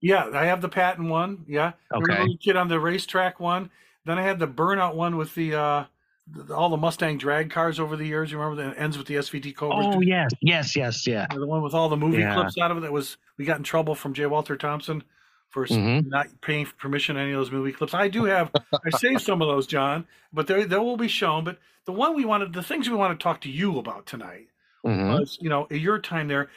yeah, 0.00 0.30
I 0.32 0.46
have 0.46 0.62
the 0.62 0.68
patent 0.70 1.10
one. 1.10 1.44
Yeah, 1.46 1.72
the 1.90 1.96
Okay. 1.98 2.18
little 2.20 2.38
kid 2.38 2.56
on 2.56 2.68
the 2.68 2.80
racetrack 2.80 3.38
one. 3.38 3.70
Then 4.06 4.18
I 4.18 4.22
had 4.22 4.38
the 4.38 4.48
burnout 4.48 4.94
one 4.94 5.18
with 5.18 5.34
the 5.34 5.54
uh, 5.54 5.84
the, 6.26 6.54
all 6.54 6.70
the 6.70 6.76
Mustang 6.78 7.18
drag 7.18 7.50
cars 7.50 7.78
over 7.78 7.96
the 7.96 8.06
years. 8.06 8.32
You 8.32 8.38
remember 8.38 8.62
that 8.64 8.80
ends 8.80 8.96
with 8.96 9.08
the 9.08 9.16
SVT 9.16 9.54
Cobras. 9.54 9.94
Oh 9.94 10.00
yes, 10.00 10.30
yes, 10.40 10.74
yes, 10.74 11.06
yeah. 11.06 11.26
the 11.30 11.46
one 11.46 11.60
with 11.62 11.74
all 11.74 11.90
the 11.90 11.98
movie 11.98 12.22
Yeah. 12.22 12.32
clips 12.32 12.56
out 12.56 12.70
of 12.70 12.78
it. 12.78 12.80
That 12.80 12.92
was 12.92 13.18
we 13.36 13.44
got 13.44 13.58
in 13.58 13.62
trouble 13.62 13.94
from 13.94 14.14
J. 14.14 14.24
Walter 14.24 14.56
Thompson 14.56 15.04
for 15.50 15.66
Mhm. 15.66 16.06
not 16.06 16.28
paying 16.42 16.66
permission 16.66 17.16
to 17.16 17.22
any 17.22 17.32
of 17.32 17.38
those 17.38 17.50
movie 17.52 17.72
clips. 17.72 17.94
I 17.94 18.08
do 18.08 18.24
have 18.24 18.52
I 18.84 18.90
saved 18.90 19.22
some 19.22 19.42
of 19.42 19.48
those, 19.48 19.66
John, 19.66 20.06
but 20.32 20.46
they 20.46 20.64
they 20.64 20.78
will 20.78 20.96
be 20.96 21.08
shown. 21.08 21.44
But 21.44 21.58
the 21.86 21.92
one 21.92 22.14
we 22.14 22.24
wanted, 22.24 22.52
the 22.52 22.62
things 22.62 22.88
we 22.90 22.96
want 22.96 23.18
to 23.18 23.22
talk 23.22 23.40
to 23.42 23.50
you 23.50 23.78
about 23.78 24.06
tonight 24.06 24.48
Mhm. 24.84 25.20
was, 25.20 25.38
you 25.40 25.48
know, 25.48 25.66
your 25.70 25.98
time 26.00 26.28
there. 26.28 26.50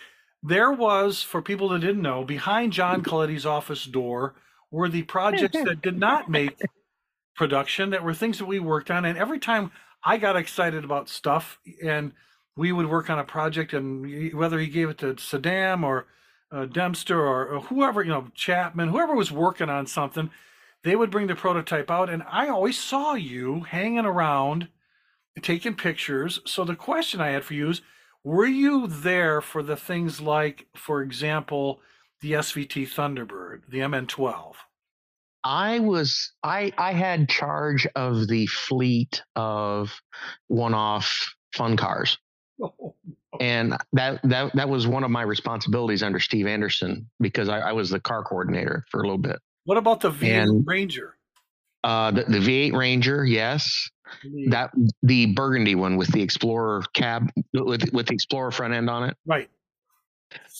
There 0.43 0.71
was, 0.71 1.21
for 1.23 1.41
people 1.41 1.69
that 1.69 1.79
didn't 1.79 2.01
know, 2.01 2.23
behind 2.23 2.73
John 2.73 3.03
Coletti's 3.03 3.45
office 3.45 3.85
door 3.85 4.35
were 4.71 4.89
the 4.89 5.03
projects 5.03 5.61
that 5.63 5.81
did 5.81 5.97
not 5.99 6.29
make 6.29 6.57
production, 7.35 7.89
that 7.91 8.03
were 8.03 8.13
things 8.13 8.39
that 8.39 8.45
we 8.45 8.59
worked 8.59 8.91
on. 8.91 9.05
And 9.05 9.17
every 9.17 9.39
time 9.39 9.71
I 10.03 10.17
got 10.17 10.35
excited 10.37 10.83
about 10.85 11.09
stuff, 11.09 11.59
and 11.83 12.13
we 12.55 12.71
would 12.71 12.87
work 12.87 13.09
on 13.09 13.19
a 13.19 13.23
project, 13.25 13.73
and 13.73 14.33
whether 14.33 14.59
he 14.59 14.67
gave 14.67 14.89
it 14.89 14.97
to 14.99 15.15
Saddam 15.15 15.83
or 15.83 16.07
uh, 16.51 16.65
Dempster 16.65 17.19
or, 17.19 17.47
or 17.47 17.59
whoever, 17.61 18.03
you 18.03 18.09
know, 18.09 18.27
Chapman, 18.33 18.89
whoever 18.89 19.15
was 19.15 19.31
working 19.31 19.69
on 19.69 19.85
something, 19.87 20.29
they 20.83 20.95
would 20.95 21.11
bring 21.11 21.27
the 21.27 21.35
prototype 21.35 21.91
out. 21.91 22.09
And 22.09 22.23
I 22.29 22.47
always 22.47 22.79
saw 22.79 23.13
you 23.13 23.61
hanging 23.61 24.05
around 24.05 24.69
taking 25.41 25.75
pictures. 25.75 26.39
So 26.45 26.63
the 26.63 26.75
question 26.75 27.21
I 27.21 27.29
had 27.29 27.43
for 27.43 27.53
you 27.53 27.69
is 27.69 27.81
were 28.23 28.45
you 28.45 28.87
there 28.87 29.41
for 29.41 29.63
the 29.63 29.77
things 29.77 30.19
like, 30.19 30.67
for 30.75 31.01
example, 31.01 31.79
the 32.21 32.33
SVT 32.33 32.89
Thunderbird, 32.89 33.61
the 33.69 33.79
MN12? 33.79 34.55
I 35.43 35.79
was 35.79 36.33
I 36.43 36.73
I 36.77 36.91
had 36.91 37.29
charge 37.29 37.87
of 37.95 38.27
the 38.27 38.45
fleet 38.47 39.23
of 39.37 40.01
one-off 40.47 41.33
fun 41.53 41.77
cars. 41.77 42.17
and 43.39 43.75
that 43.93 44.19
that 44.23 44.53
that 44.55 44.67
was 44.69 44.87
one 44.87 45.03
of 45.03 45.11
my 45.11 45.21
responsibilities 45.23 46.03
under 46.03 46.19
Steve 46.19 46.47
Anderson 46.47 47.09
because 47.19 47.49
I, 47.49 47.59
I 47.59 47.71
was 47.71 47.89
the 47.89 47.99
car 47.99 48.23
coordinator 48.23 48.85
for 48.89 48.99
a 48.99 49.03
little 49.03 49.17
bit. 49.17 49.37
What 49.65 49.77
about 49.77 49.99
the 50.01 50.11
V8 50.11 50.43
And- 50.43 50.67
Ranger? 50.67 51.15
Uh, 51.83 52.11
the, 52.11 52.23
the 52.23 52.39
V8 52.39 52.73
Ranger, 52.73 53.23
yes, 53.25 53.89
The- 54.23 54.47
that 54.49 54.71
the 55.03 55.27
burgundy 55.27 55.75
one 55.75 55.95
with 55.95 56.09
the 56.11 56.21
Explorer 56.21 56.83
cab 56.93 57.29
with 57.53 57.93
with 57.93 58.07
the 58.07 58.13
Explorer 58.13 58.51
front 58.51 58.73
end 58.73 58.89
on 58.89 59.03
it. 59.09 59.15
right. 59.25 59.49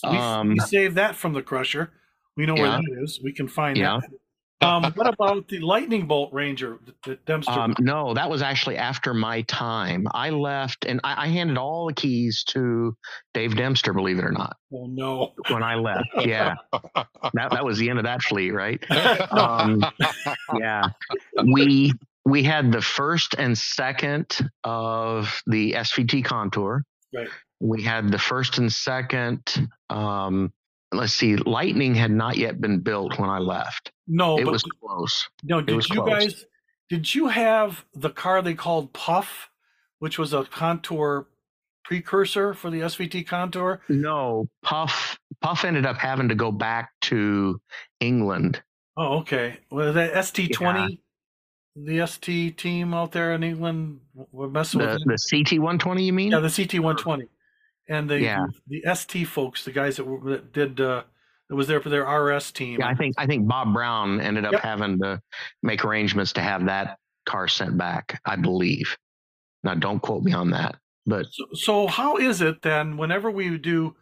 We, 0.03 0.09
Um, 0.09 0.49
we 0.49 0.59
saved 0.59 0.95
that 0.95 1.15
from 1.15 1.33
the 1.33 1.41
Crusher. 1.43 1.91
We 2.37 2.45
know 2.45 2.55
where 2.55 2.69
that 2.71 2.83
is. 3.03 3.19
We 3.23 3.33
can 3.33 3.47
find 3.47 3.77
Yeah. 3.77 3.99
that. 4.01 4.09
Um, 4.61 4.83
what 4.95 5.07
about 5.07 5.47
the 5.47 5.59
Lightning 5.59 6.07
Bolt 6.07 6.33
Ranger 6.33 6.79
that 7.05 7.25
Dempster? 7.25 7.51
Um, 7.53 7.75
no, 7.79 8.13
that 8.13 8.29
was 8.29 8.41
actually 8.41 8.77
after 8.77 9.13
my 9.13 9.41
time. 9.43 10.05
I 10.13 10.29
left 10.31 10.85
and 10.85 10.99
I, 11.03 11.25
I 11.25 11.27
handed 11.27 11.57
all 11.57 11.87
the 11.87 11.93
keys 11.93 12.43
to 12.49 12.95
Dave 13.33 13.55
Dempster. 13.55 13.93
Believe 13.93 14.19
it 14.19 14.25
or 14.25 14.31
not, 14.31 14.57
Well, 14.69 14.87
no! 14.89 15.33
when 15.49 15.63
I 15.63 15.75
left, 15.75 16.07
yeah, 16.25 16.55
that 17.33 17.51
that 17.51 17.63
was 17.65 17.77
the 17.77 17.89
end 17.89 17.99
of 17.99 18.05
that 18.05 18.21
fleet, 18.21 18.51
right? 18.51 18.79
Um, 19.31 19.83
yeah 20.59 20.89
we 21.45 21.93
we 22.25 22.43
had 22.43 22.71
the 22.71 22.81
first 22.81 23.35
and 23.37 23.57
second 23.57 24.37
of 24.63 25.41
the 25.47 25.73
svt 25.73 26.23
contour 26.25 26.83
Right. 27.13 27.27
we 27.59 27.81
had 27.81 28.11
the 28.11 28.19
first 28.19 28.57
and 28.59 28.71
second 28.71 29.67
um 29.89 30.51
let's 30.91 31.13
see 31.13 31.35
lightning 31.35 31.93
had 31.95 32.11
not 32.11 32.37
yet 32.37 32.59
been 32.59 32.79
built 32.79 33.17
when 33.19 33.29
i 33.29 33.37
left 33.37 33.91
No, 34.07 34.37
it 34.39 34.45
but 34.45 34.53
was 34.53 34.63
close 34.63 35.29
no. 35.43 35.61
Did 35.61 35.87
you 35.89 35.95
close. 36.01 36.09
guys? 36.09 36.45
Did 36.89 37.13
you 37.13 37.27
have 37.27 37.85
the 37.93 38.09
car 38.09 38.41
they 38.41 38.55
called 38.55 38.91
Puff, 38.93 39.51
which 39.99 40.17
was 40.17 40.33
a 40.33 40.43
Contour 40.45 41.27
precursor 41.83 42.53
for 42.55 42.69
the 42.71 42.79
SVT 42.81 43.27
Contour? 43.27 43.81
no 43.89 44.47
puff 44.63 45.19
puff 45.41 45.63
ended 45.65 45.85
up 45.85 45.97
having 45.97 46.27
to 46.29 46.35
go 46.35 46.51
back 46.51 46.91
to 47.01 47.59
england 47.99 48.61
Oh, 48.97 49.19
okay. 49.19 49.57
Well, 49.71 49.93
the 49.93 50.21
ST 50.21 50.51
twenty, 50.53 50.99
the 51.75 52.05
ST 52.05 52.57
team 52.57 52.93
out 52.93 53.13
there 53.13 53.31
in 53.33 53.43
England, 53.43 54.01
were 54.33 54.49
messing 54.49 54.81
the, 54.81 54.87
with 54.87 54.95
it. 54.95 55.07
the 55.07 55.17
ct 55.45 55.51
120 55.53 56.03
you 56.03 56.11
mean 56.11 56.31
Yeah, 56.31 56.39
the 56.39 56.49
CT 56.49 56.83
one 56.83 56.97
twenty, 56.97 57.25
and 57.89 58.09
the, 58.09 58.21
Yeah. 58.21 58.45
the 58.67 58.83
ST 58.95 59.27
folks, 59.27 59.65
the 59.65 59.71
guys 59.71 59.97
that, 59.97 60.05
were, 60.05 60.29
that 60.31 60.53
did 60.53 60.79
uh, 60.79 61.03
that 61.49 61.55
was 61.55 61.67
there 61.67 61.81
for 61.81 61.89
their 61.89 62.05
RS 62.05 62.51
team. 62.51 62.79
yeah 62.79 62.87
i 62.87 62.93
think 62.93 63.15
i 63.17 63.25
think 63.25 63.47
bob 63.47 63.73
brown 63.73 64.21
ended 64.21 64.45
up 64.45 64.53
Yep. 64.53 64.61
having 64.61 64.99
to 64.99 65.19
make 65.63 65.83
arrangements 65.83 66.33
to 66.33 66.41
have 66.41 66.65
that 66.67 66.97
car 67.25 67.47
sent 67.47 67.75
back 67.77 68.21
i 68.25 68.35
believe 68.35 68.95
now 69.63 69.73
don't 69.73 69.99
quote 69.99 70.23
me 70.23 70.31
on 70.33 70.51
that 70.51 70.75
but 71.07 71.25
So, 71.31 71.45
so 71.53 71.87
how 71.87 72.17
is 72.17 72.39
it 72.41 72.61
then? 72.61 72.95
Whenever 72.97 73.31
we 73.31 73.57
do 73.57 73.95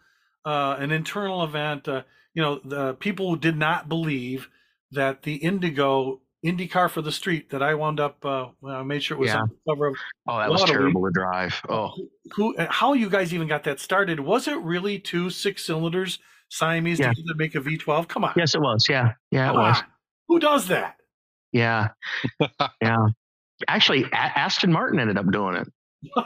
uh, 0.44 0.76
an 0.80 0.92
internal 0.92 1.42
event, 1.44 1.88
uh, 1.88 2.04
you 2.34 2.42
know, 2.42 2.60
the 2.66 2.96
people 2.96 3.36
did 3.38 3.56
not 3.56 3.88
believe 3.88 4.50
that 4.92 5.22
the 5.24 5.36
Indigo 5.36 6.20
IndyCar 6.46 6.90
for 6.90 7.02
the 7.02 7.12
street 7.12 7.50
that 7.50 7.62
I 7.64 7.74
wound 7.74 8.00
up. 8.00 8.24
Uh, 8.24 8.48
when 8.60 8.74
I 8.76 8.84
made 8.84 9.04
sure 9.04 9.18
it 9.18 9.20
was 9.20 9.30
Yeah. 9.30 9.42
on 9.42 9.50
the 9.50 9.72
cover 9.74 9.88
of. 9.88 9.96
Oh, 10.28 10.38
that 10.38 10.50
was 10.50 10.64
terrible 10.64 11.04
to 11.06 11.12
drive. 11.12 11.60
Oh, 11.68 11.94
Who? 12.36 12.56
How 12.70 12.94
you 12.94 13.10
guys 13.10 13.34
even 13.34 13.48
got 13.48 13.64
that 13.64 13.80
started? 13.80 14.20
Was 14.20 14.48
it 14.48 14.58
really 14.60 15.00
two 15.00 15.30
six 15.30 15.66
cylinders 15.66 16.20
Siamese 16.50 17.00
Yeah. 17.00 17.12
to 17.14 17.36
make 17.36 17.56
a 17.56 17.60
V12? 17.60 18.08
Come 18.08 18.24
on. 18.24 18.34
yes, 18.38 18.54
it 18.56 18.62
was. 18.62 18.88
Yeah, 18.90 19.14
yeah, 19.32 19.50
it 19.52 19.56
was. 19.56 19.78
on. 19.80 19.84
Who 20.28 20.40
does 20.40 20.68
that? 20.68 20.96
Yeah, 21.52 21.90
yeah. 22.82 23.08
Actually, 23.68 24.04
A- 24.04 24.16
Aston 24.16 24.72
Martin 24.72 25.00
ended 25.00 25.18
up 25.18 25.30
doing 25.32 25.56
it. 25.56 25.68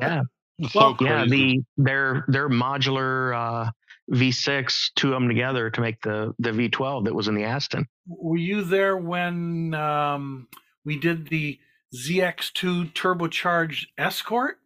Yeah, 0.00 0.22
so 0.68 0.80
Well, 0.80 0.96
yeah. 1.00 1.20
crazy. 1.22 1.64
The 1.76 1.82
their 1.84 2.24
their 2.28 2.48
modular 2.48 3.34
uh, 3.66 3.70
V6, 4.12 4.90
two 4.94 5.08
of 5.08 5.20
them 5.20 5.28
together 5.28 5.70
to 5.70 5.80
make 5.80 6.00
the 6.02 6.34
the 6.38 6.50
V12 6.50 7.04
that 7.04 7.14
was 7.14 7.28
in 7.28 7.34
the 7.34 7.44
Aston. 7.44 7.86
Were 8.06 8.36
you 8.36 8.62
there 8.62 8.96
when 8.96 9.74
um, 9.74 10.48
we 10.84 10.98
did 10.98 11.28
the 11.28 11.58
ZX2 11.94 12.92
turbocharged 12.92 13.86
Escort? 13.96 14.58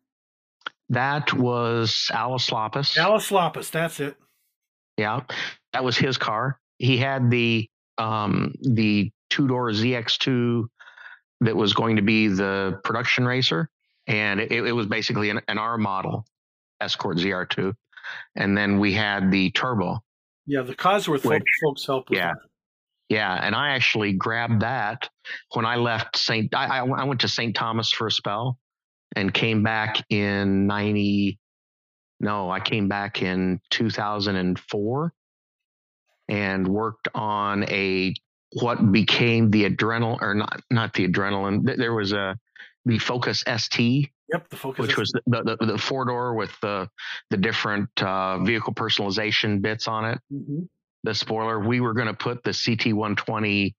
That 0.88 1.32
was 1.32 2.08
Alice 2.12 2.50
Lapis. 2.50 2.96
Alice 2.96 3.30
Lapis, 3.30 3.70
that's 3.70 4.00
it. 4.00 4.16
Yeah, 4.96 5.20
that 5.72 5.84
was 5.84 5.96
his 5.96 6.16
car. 6.16 6.58
He 6.78 6.96
had 6.96 7.30
the 7.30 7.68
um, 7.98 8.54
the 8.62 9.10
two 9.30 9.48
door 9.48 9.70
ZX2 9.70 10.64
that 11.40 11.56
was 11.56 11.74
going 11.74 11.96
to 11.96 12.02
be 12.02 12.28
the 12.28 12.80
production 12.82 13.26
racer, 13.26 13.68
and 14.06 14.40
it, 14.40 14.52
it 14.52 14.72
was 14.72 14.86
basically 14.86 15.30
an, 15.30 15.40
an 15.48 15.58
R 15.58 15.76
model 15.78 16.24
Escort 16.80 17.18
ZR2, 17.18 17.74
and 18.34 18.56
then 18.56 18.78
we 18.78 18.92
had 18.92 19.30
the 19.30 19.50
turbo. 19.50 19.98
Yeah, 20.46 20.62
the 20.62 20.74
Cosworth 20.74 21.24
Which- 21.24 21.42
folks 21.64 21.86
helped 21.86 22.10
with 22.10 22.18
yeah. 22.18 22.28
that. 22.28 22.36
Yeah, 23.08 23.32
and 23.40 23.54
I 23.54 23.70
actually 23.70 24.14
grabbed 24.14 24.62
that 24.62 25.08
when 25.52 25.64
I 25.64 25.76
left 25.76 26.16
St. 26.16 26.52
I, 26.52 26.78
I 26.80 27.04
went 27.04 27.20
to 27.20 27.28
St. 27.28 27.54
Thomas 27.54 27.92
for 27.92 28.08
a 28.08 28.10
spell, 28.10 28.58
and 29.14 29.32
came 29.32 29.62
back 29.62 30.04
in 30.10 30.66
ninety. 30.66 31.38
No, 32.18 32.50
I 32.50 32.58
came 32.58 32.88
back 32.88 33.22
in 33.22 33.60
two 33.70 33.90
thousand 33.90 34.36
and 34.36 34.58
four, 34.58 35.12
and 36.28 36.66
worked 36.66 37.06
on 37.14 37.62
a 37.70 38.12
what 38.60 38.90
became 38.90 39.50
the 39.50 39.66
adrenal 39.66 40.18
or 40.20 40.34
not 40.34 40.60
not 40.70 40.92
the 40.94 41.06
adrenaline. 41.06 41.76
There 41.76 41.94
was 41.94 42.12
a 42.12 42.36
the 42.86 42.98
Focus 42.98 43.44
ST, 43.56 44.10
Yep, 44.32 44.48
the 44.50 44.56
Focus. 44.56 44.86
which 44.86 44.96
was 44.96 45.10
the 45.12 45.22
the, 45.26 45.56
the, 45.60 45.66
the 45.72 45.78
four 45.78 46.04
door 46.04 46.34
with 46.34 46.52
the 46.60 46.88
the 47.30 47.36
different 47.36 47.88
uh, 48.02 48.38
vehicle 48.44 48.74
personalization 48.74 49.62
bits 49.62 49.88
on 49.88 50.04
it 50.04 50.18
Mhm. 50.30 50.68
the 51.04 51.14
spoiler, 51.14 51.60
we 51.60 51.80
were 51.80 51.94
going 51.94 52.08
to 52.08 52.14
put 52.14 52.42
the 52.42 52.50
CT120 52.50 53.74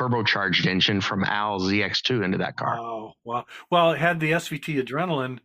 turbocharged 0.00 0.66
engine 0.66 1.00
from 1.00 1.24
Al's 1.24 1.70
ZX2 1.70 2.24
into 2.24 2.38
that 2.38 2.56
car. 2.56 2.78
Wow, 2.78 3.14
wow. 3.24 3.46
Well, 3.70 3.94
had 3.94 4.20
the 4.20 4.32
SVT 4.32 4.82
Adrenaline 4.82 5.40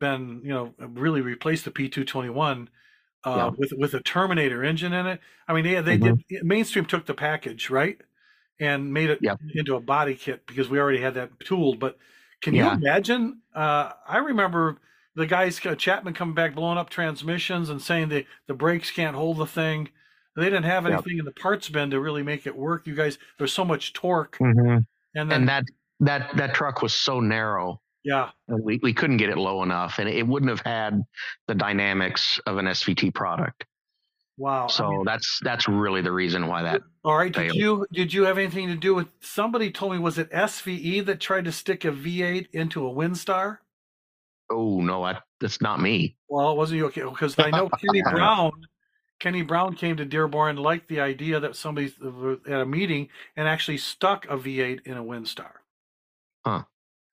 been, 0.00 0.40
you 0.44 0.50
know, 0.50 0.74
really 0.78 1.20
replaced 1.20 1.64
the 1.64 1.70
P221 1.70 2.68
uh, 3.24 3.50
Yeah. 3.50 3.50
with 3.56 3.72
with 3.78 3.94
a 3.94 4.02
Terminator 4.02 4.62
engine 4.64 4.92
in 4.92 5.06
it, 5.06 5.20
I 5.48 5.54
mean, 5.54 5.64
they 5.64 5.80
they 5.80 5.96
Mm-hmm. 5.96 6.14
did. 6.28 6.44
Mainstream 6.44 6.84
took 6.84 7.06
the 7.06 7.14
package 7.14 7.70
right 7.70 8.00
and 8.60 8.92
made 8.92 9.10
it 9.10 9.24
into 9.54 9.76
a 9.76 9.80
body 9.80 10.14
kit 10.14 10.46
because 10.46 10.68
we 10.70 10.78
already 10.78 11.00
had 11.00 11.14
that 11.14 11.40
tooled. 11.40 11.78
But 11.80 11.98
can 12.44 12.54
you 12.54 12.68
imagine? 12.68 13.40
Uh, 13.54 13.92
I 14.06 14.18
remember 14.18 14.78
the 15.16 15.26
guys 15.26 15.64
uh, 15.64 15.74
Chapman 15.74 16.14
coming 16.14 16.34
back 16.34 16.54
blowing 16.54 16.78
up 16.78 16.90
transmissions 16.90 17.70
and 17.70 17.80
saying 17.80 18.10
the 18.10 18.26
the 18.46 18.54
brakes 18.54 18.90
can't 18.90 19.16
hold 19.16 19.38
the 19.38 19.46
thing. 19.46 19.88
They 20.36 20.44
didn't 20.44 20.64
have 20.64 20.84
Yep. 20.84 20.92
anything 20.92 21.18
in 21.18 21.24
the 21.24 21.32
parts 21.32 21.68
bin 21.68 21.90
to 21.90 22.00
really 22.00 22.22
make 22.22 22.46
it 22.46 22.56
work. 22.56 22.86
You 22.86 22.94
guys, 22.94 23.18
there's 23.38 23.52
so 23.52 23.64
much 23.64 23.92
torque, 23.94 24.36
Mhm. 24.38 24.84
and 25.14 25.30
then 25.30 25.32
And 25.32 25.48
that 25.48 25.64
that 26.00 26.36
that 26.36 26.54
truck 26.54 26.82
was 26.82 26.92
so 26.92 27.20
narrow, 27.20 27.80
yeah, 28.02 28.30
we, 28.48 28.78
we 28.82 28.92
couldn't 28.92 29.16
get 29.18 29.30
it 29.30 29.38
low 29.38 29.62
enough, 29.62 29.98
and 29.98 30.08
it 30.08 30.26
wouldn't 30.26 30.50
have 30.50 30.60
had 30.60 31.00
the 31.48 31.54
dynamics 31.54 32.38
of 32.46 32.58
an 32.58 32.66
SVT 32.66 33.10
product. 33.14 33.64
wow. 34.36 34.64
I 34.64 34.68
So 34.68 34.90
mean, 34.90 35.04
that's 35.04 35.38
that's 35.42 35.66
really 35.68 36.02
the 36.02 36.12
reason 36.12 36.46
why 36.48 36.62
that. 36.62 36.82
All 37.04 37.16
right. 37.16 37.32
Did 37.32 37.54
you 37.54 37.86
did 37.92 38.12
you 38.14 38.24
have 38.24 38.38
anything 38.38 38.68
to 38.68 38.76
do 38.76 38.94
with 38.94 39.08
somebody 39.20 39.70
told 39.70 39.92
me 39.92 39.98
was 39.98 40.18
it 40.18 40.30
SVE 40.30 41.04
that 41.06 41.20
tried 41.20 41.44
to 41.44 41.52
stick 41.52 41.84
a 41.84 41.88
V8 41.92 42.46
into 42.52 42.86
a 42.86 42.90
Windstar? 42.90 43.58
Oh 44.50 44.80
no, 44.80 45.04
I, 45.04 45.18
that's 45.40 45.60
not 45.60 45.80
me. 45.80 46.16
Well, 46.28 46.50
it 46.52 46.56
wasn't 46.56 46.78
you 46.78 46.86
okay 46.86 47.02
because 47.02 47.38
I 47.38 47.50
know 47.50 47.68
Kenny 47.68 48.02
Brown. 48.10 48.52
Kenny 49.20 49.42
Brown 49.42 49.74
came 49.74 49.96
to 49.98 50.04
Dearborn, 50.04 50.56
liked 50.56 50.88
the 50.88 51.00
idea 51.00 51.40
that 51.40 51.56
somebody 51.56 51.92
at 52.48 52.60
a 52.60 52.66
meeting 52.66 53.08
and 53.36 53.46
actually 53.48 53.78
stuck 53.78 54.24
a 54.26 54.36
V8 54.36 54.80
in 54.86 54.96
a 54.96 55.02
Windstar. 55.04 55.50
Huh. 56.44 56.62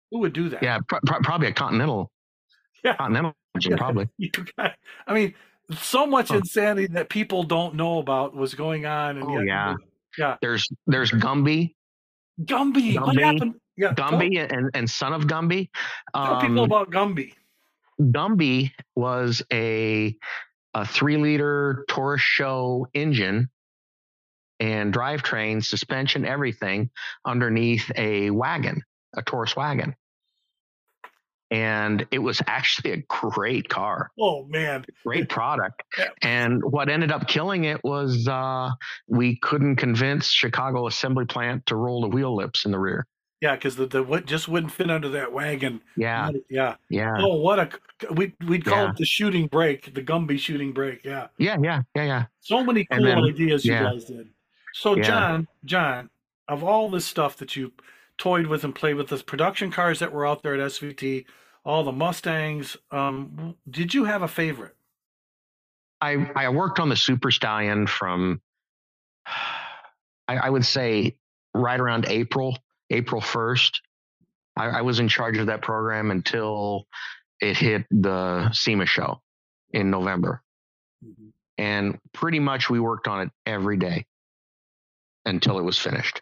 Who 0.09 0.19
would 0.19 0.33
do 0.33 0.49
that? 0.49 0.63
Yeah, 0.63 0.79
pr- 0.87 0.97
pr- 1.05 1.21
probably 1.23 1.47
a 1.47 1.53
Continental. 1.53 2.11
Yeah. 2.83 2.95
Continental 2.97 3.33
engine, 3.55 3.71
Yeah. 3.73 3.77
probably. 3.77 4.09
You 4.17 4.31
got- 4.57 4.73
I 5.05 5.13
mean, 5.13 5.35
so 5.77 6.05
much 6.07 6.29
Huh. 6.29 6.37
insanity 6.37 6.87
that 6.87 7.09
people 7.09 7.43
don't 7.43 7.75
know 7.75 7.99
about 7.99 8.35
was 8.35 8.53
going 8.55 8.85
on. 8.85 9.17
And 9.17 9.25
Oh, 9.25 9.37
yet- 9.39 9.45
yeah. 9.45 9.75
yeah. 10.17 10.37
There's 10.41 10.67
there's 10.87 11.11
Gumby, 11.11 11.75
Gumby, 12.41 12.99
what 12.99 13.15
happened? 13.17 13.55
Yeah, 13.77 13.93
Gumby, 13.93 14.37
and, 14.51 14.69
and 14.73 14.89
son 14.89 15.13
of 15.13 15.23
Gumby. 15.23 15.69
Tell, 16.15 16.41
people 16.41 16.59
Um, 16.59 16.65
about 16.65 16.91
Gumby. 16.91 17.33
Gumby 17.99 18.71
was 18.95 19.41
a 19.51 20.17
a 20.73 20.85
three 20.85 21.17
liter 21.17 21.85
Taurus 21.89 22.21
show 22.21 22.87
engine 22.93 23.49
and 24.59 24.93
drivetrain, 24.93 25.63
suspension, 25.63 26.25
everything 26.25 26.89
underneath 27.25 27.91
a 27.95 28.29
wagon, 28.29 28.83
a 29.15 29.21
Taurus 29.21 29.55
wagon. 29.55 29.95
And 31.51 32.07
it 32.11 32.19
was 32.19 32.41
actually 32.47 32.91
a 32.91 32.97
great 33.09 33.67
car, 33.67 34.09
Oh 34.17 34.45
man, 34.45 34.85
great 35.05 35.27
product. 35.27 35.83
Yeah. 35.97 36.07
And 36.21 36.63
what 36.63 36.87
ended 36.89 37.11
up 37.11 37.27
killing 37.27 37.65
it 37.65 37.83
was 37.83 38.25
uh, 38.27 38.69
we 39.07 39.35
couldn't 39.35 39.75
convince 39.75 40.27
Chicago 40.29 40.87
Assembly 40.87 41.25
Plant 41.25 41.65
to 41.65 41.75
roll 41.75 41.99
the 42.01 42.07
wheel 42.07 42.33
lips 42.35 42.63
in 42.63 42.71
the 42.71 42.79
rear. 42.79 43.05
yeah, 43.41 43.55
because 43.55 43.75
the 43.75 43.85
the 43.85 44.01
what 44.01 44.25
just 44.25 44.47
wouldn't 44.47 44.71
fit 44.71 44.89
under 44.89 45.09
that 45.09 45.33
wagon. 45.33 45.81
Yeah, 45.97 46.29
yeah. 46.49 46.75
yeah, 46.89 47.11
Oh, 47.17 47.35
what 47.41 47.59
a 47.59 47.69
we 48.13 48.33
we'd 48.47 48.63
call 48.63 48.83
Yeah. 48.85 48.89
it 48.91 48.95
the 48.97 49.05
shooting 49.05 49.47
brake, 49.47 49.93
the 49.93 50.01
Gumby 50.01 50.39
shooting 50.39 50.71
brake. 50.71 51.01
Yeah, 51.03 51.27
yeah, 51.37 51.57
yeah, 51.61 51.81
yeah, 51.95 52.03
yeah. 52.03 52.25
so 52.39 52.63
many 52.63 52.85
cool 52.85 53.03
then- 53.03 53.17
ideas 53.19 53.65
you 53.65 53.73
guys 53.73 54.05
did. 54.05 54.29
So 54.73 54.95
Yeah. 54.95 55.03
John, 55.03 55.47
John, 55.65 56.09
of 56.47 56.63
all 56.63 56.89
this 56.89 57.05
stuff 57.05 57.35
that 57.37 57.57
you 57.57 57.73
toyed 58.17 58.47
with 58.47 58.63
and 58.63 58.73
played 58.73 58.95
with, 58.95 59.09
the 59.09 59.17
production 59.17 59.69
cars 59.69 59.99
that 59.99 60.13
were 60.13 60.25
out 60.25 60.43
there 60.43 60.53
at 60.53 60.61
SVT, 60.61 61.25
all 61.63 61.83
the 61.83 61.91
Mustangs, 61.91 62.77
um, 62.91 63.55
did 63.69 63.93
you 63.93 64.05
have 64.05 64.21
a 64.21 64.27
favorite? 64.27 64.75
I 65.99 66.31
I 66.35 66.49
worked 66.49 66.79
on 66.79 66.89
the 66.89 66.95
Super 66.95 67.31
Stallion 67.31 67.87
from 67.87 68.41
I, 70.27 70.37
I 70.37 70.49
would 70.49 70.65
say 70.65 71.17
right 71.53 71.79
around 71.79 72.05
April, 72.07 72.57
April 72.89 73.21
first. 73.21 73.81
I, 74.57 74.67
I 74.67 74.81
was 74.81 74.99
in 74.99 75.07
charge 75.07 75.37
of 75.37 75.47
that 75.47 75.61
program 75.61 76.11
until 76.11 76.87
it 77.39 77.57
hit 77.57 77.85
the 77.91 78.51
SEMA 78.51 78.85
show 78.85 79.21
in 79.71 79.89
November, 79.89 80.41
and 81.57 81.99
pretty 82.13 82.39
much 82.39 82.69
we 82.69 82.79
worked 82.79 83.07
on 83.07 83.27
it 83.27 83.31
every 83.45 83.77
day 83.77 84.05
until 85.25 85.59
it 85.59 85.63
was 85.63 85.77
finished. 85.77 86.21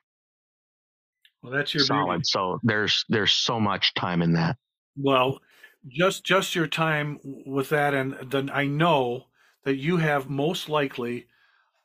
Well, 1.42 1.54
that's 1.54 1.74
your 1.74 1.82
beauty. 1.82 1.88
Solid. 1.88 2.28
So 2.28 2.60
there's 2.64 3.06
there's 3.10 3.32
so 3.32 3.60
much 3.60 3.94
time 3.94 4.22
in 4.22 4.34
that. 4.34 4.58
Well, 5.02 5.40
just 5.88 6.24
just 6.26 6.56
your 6.56 6.68
time 6.68 7.20
with 7.24 7.70
that, 7.70 7.94
and 7.94 8.14
then 8.32 8.50
I 8.50 8.66
know 8.66 9.28
that 9.64 9.76
you 9.78 9.98
have 9.98 10.30
most 10.30 10.70
likely 10.70 11.28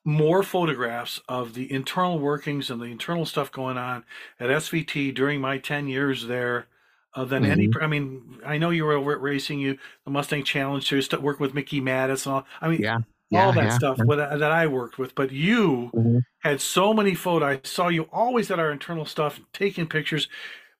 more 0.04 0.42
photographs 0.42 1.20
of 1.28 1.54
the 1.54 1.70
internal 1.72 2.18
workings 2.18 2.70
and 2.70 2.80
the 2.80 2.86
internal 2.86 3.26
stuff 3.26 3.52
going 3.52 3.78
on 3.78 4.04
at 4.40 4.50
SVT 4.50 5.12
during 5.12 5.40
my 5.40 5.58
ten 5.58 5.88
years 5.88 6.26
there. 6.26 6.68
Uh, 7.14 7.24
than 7.24 7.44
any, 7.44 7.68
I 7.80 7.86
mean, 7.88 8.40
I 8.44 8.58
know 8.58 8.70
you 8.70 8.84
were 8.84 8.92
over 8.94 9.12
at 9.12 9.20
racing, 9.22 9.60
you 9.60 9.78
the 10.04 10.10
Mustang 10.12 10.44
Challenge, 10.44 10.90
you 10.92 11.02
st- 11.02 11.22
work 11.22 11.40
with 11.40 11.54
Mickey 11.54 11.80
Mattis 11.80 12.26
and 12.26 12.36
all. 12.36 12.46
I 12.60 12.68
mean, 12.68 12.82
Yeah. 12.82 12.98
all 13.32 13.52
Yeah, 13.52 13.54
that 13.54 13.72
yeah, 13.72 13.74
stuff 13.74 14.00
with, 14.06 14.18
that 14.18 14.42
I 14.42 14.66
worked 14.66 14.98
with. 14.98 15.14
But 15.14 15.30
you 15.32 15.92
Mhm. 15.92 16.24
had 16.40 16.60
so 16.60 16.94
many 16.94 17.14
photos. 17.14 17.58
I 17.64 17.68
saw 17.68 17.88
you 17.88 18.04
always 18.12 18.50
at 18.50 18.58
our 18.60 18.72
internal 18.72 19.06
stuff, 19.06 19.40
taking 19.52 19.88
pictures. 19.88 20.28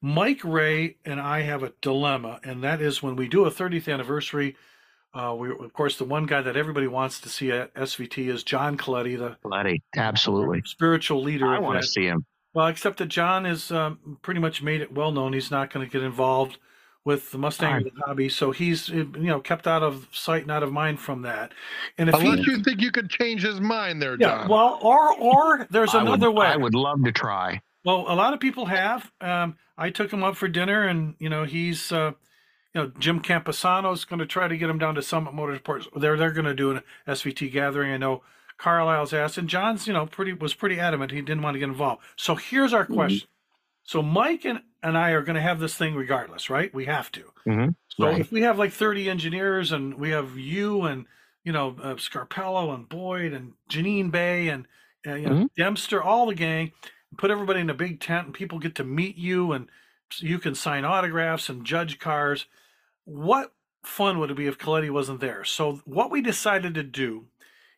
Mike 0.05 0.43
Ray 0.45 0.97
and 1.07 1.19
I 1.19 1.41
have 1.41 1.63
a 1.63 1.73
dilemma, 1.81 2.39
and 2.45 2.63
that 2.63 2.83
is 2.83 3.03
when 3.03 3.17
we 3.17 3.27
do 3.27 3.47
a 3.47 3.51
30th 3.51 3.91
anniversary. 3.91 4.55
Uh, 5.15 5.35
we, 5.39 5.49
of 5.51 5.73
course, 5.73 5.97
the 5.97 6.05
one 6.05 6.27
guy 6.27 6.43
that 6.43 6.57
everybody 6.59 6.87
wants 6.87 7.19
to 7.21 7.31
see 7.31 7.51
at 7.51 7.73
SVT 7.75 8.29
is 8.29 8.43
John 8.43 8.77
Coletti, 8.77 9.17
the 9.17 9.39
Bloody. 9.43 9.83
Absolutely. 9.97 10.61
spiritual 10.67 11.23
leader. 11.23 11.47
I 11.47 11.57
of 11.57 11.63
want 11.63 11.81
to 11.81 11.87
see 11.87 12.05
him. 12.05 12.27
Well, 12.53 12.67
except 12.67 12.99
that 12.99 13.07
John 13.07 13.47
is 13.47 13.71
um, 13.71 14.19
pretty 14.21 14.41
much 14.41 14.61
made 14.61 14.83
it 14.83 14.93
well 14.93 15.11
known 15.11 15.33
he's 15.33 15.51
not 15.51 15.73
going 15.73 15.87
to 15.87 15.91
get 15.91 16.03
involved 16.03 16.59
with 17.07 17.31
the 17.33 17.39
Mustang 17.39 17.73
Right. 17.73 17.93
hobby, 18.07 18.29
so 18.29 18.51
he's 18.51 18.89
you 18.91 19.05
know 19.15 19.41
kept 19.41 19.67
out 19.67 19.83
of 19.83 20.07
sight 20.13 20.43
and 20.43 20.51
out 20.51 20.63
of 20.63 20.71
mind 20.73 21.01
from 21.01 21.23
that. 21.23 21.53
And 21.97 22.11
if 22.11 22.15
Unless 22.15 22.41
he, 22.45 22.51
you 22.53 22.63
think 22.63 22.81
you 22.83 22.91
could 22.93 23.09
change 23.09 23.43
his 23.43 23.59
mind 23.61 24.03
there, 24.03 24.17
yeah, 24.21 24.39
John. 24.41 24.49
well, 24.49 24.79
or 24.83 25.15
or 25.19 25.67
there's 25.71 25.95
I 25.95 25.99
would- 26.03 26.09
another 26.09 26.31
way. 26.31 26.47
I 26.47 26.57
would 26.57 26.75
love 26.75 27.03
to 27.05 27.13
try. 27.13 27.61
Well, 27.85 28.05
a 28.09 28.15
lot 28.15 28.33
of 28.35 28.41
people 28.41 28.67
have. 28.67 29.11
Um, 29.21 29.57
I 29.77 29.91
took 29.91 30.13
him 30.13 30.25
up 30.25 30.37
for 30.37 30.49
dinner, 30.49 30.87
and 30.87 31.15
you 31.19 31.29
know 31.29 31.45
he's, 31.45 31.93
uh, 31.93 32.13
you 32.75 32.81
know, 32.81 32.93
Jim 32.99 33.21
Campisano's 33.21 34.05
going 34.05 34.21
to 34.21 34.27
try 34.27 34.49
to 34.49 34.57
get 34.57 34.71
him 34.71 34.79
down 34.79 34.95
to 34.95 35.03
Summit 35.03 35.35
Motorsports. 35.35 35.87
They're 36.01 36.17
they're 36.17 36.33
going 36.33 36.47
to 36.47 36.55
do 36.55 36.71
an 36.71 36.83
SVT 37.07 37.53
gathering. 37.53 37.93
I 37.93 37.97
know 37.97 38.23
Carlisle's 38.59 39.13
asked, 39.13 39.39
and 39.39 39.49
John's, 39.49 39.87
you 39.87 39.93
know, 39.93 40.07
pretty 40.07 40.33
was 40.33 40.55
pretty 40.55 40.81
adamant 40.81 41.13
he 41.13 41.21
didn't 41.21 41.43
want 41.43 41.55
to 41.55 41.59
get 41.59 41.69
involved. 41.69 42.03
So 42.17 42.35
here's 42.37 42.73
our 42.73 42.87
question. 42.87 43.29
So 43.83 44.03
Mike 44.03 44.47
and, 44.47 44.63
and 44.83 44.97
I 44.97 45.11
are 45.11 45.21
going 45.21 45.35
to 45.37 45.43
have 45.43 45.61
this 45.61 45.77
thing 45.77 45.95
regardless, 45.95 46.49
right? 46.49 46.73
We 46.73 46.87
have 46.87 47.13
to. 47.13 47.25
Mhm. 47.47 47.75
So 47.89 48.07
Right. 48.07 48.19
if 48.19 48.33
we 48.33 48.41
have 48.43 48.59
like 48.59 48.73
30 48.73 49.11
engineers 49.11 49.73
and 49.73 49.95
we 49.95 50.11
have 50.11 50.39
you 50.39 50.83
and 50.85 51.05
you 51.45 51.53
know, 51.53 51.77
uh, 51.83 51.95
Scarpello 51.97 52.75
and 52.75 52.89
Boyd 52.89 53.35
and 53.35 53.53
Janine 53.71 54.11
Bay 54.11 54.49
and 54.49 54.67
uh, 55.07 55.15
you 55.17 55.27
know, 55.27 55.35
mm-hmm. 55.35 55.47
Dempster, 55.55 56.03
all 56.03 56.25
the 56.27 56.35
gang, 56.35 56.73
put 57.17 57.31
everybody 57.31 57.61
in 57.61 57.71
a 57.71 57.75
big 57.75 58.01
tent 58.01 58.27
and 58.27 58.35
people 58.35 58.59
get 58.59 58.75
to 58.77 58.85
meet 58.85 59.17
you 59.17 59.53
and 59.53 59.69
you 60.19 60.39
can 60.39 60.55
sign 60.55 60.85
autographs 60.85 61.49
and 61.49 61.65
judge 61.65 61.99
cars. 61.99 62.47
What 63.05 63.53
fun 63.83 64.19
would 64.19 64.31
it 64.31 64.37
be 64.37 64.47
if 64.47 64.59
Coletti 64.59 64.91
wasn't 64.91 65.21
there? 65.21 65.45
So 65.45 65.81
what 65.85 66.11
we 66.11 66.21
decided 66.21 66.75
to 66.75 66.83
do 66.83 67.27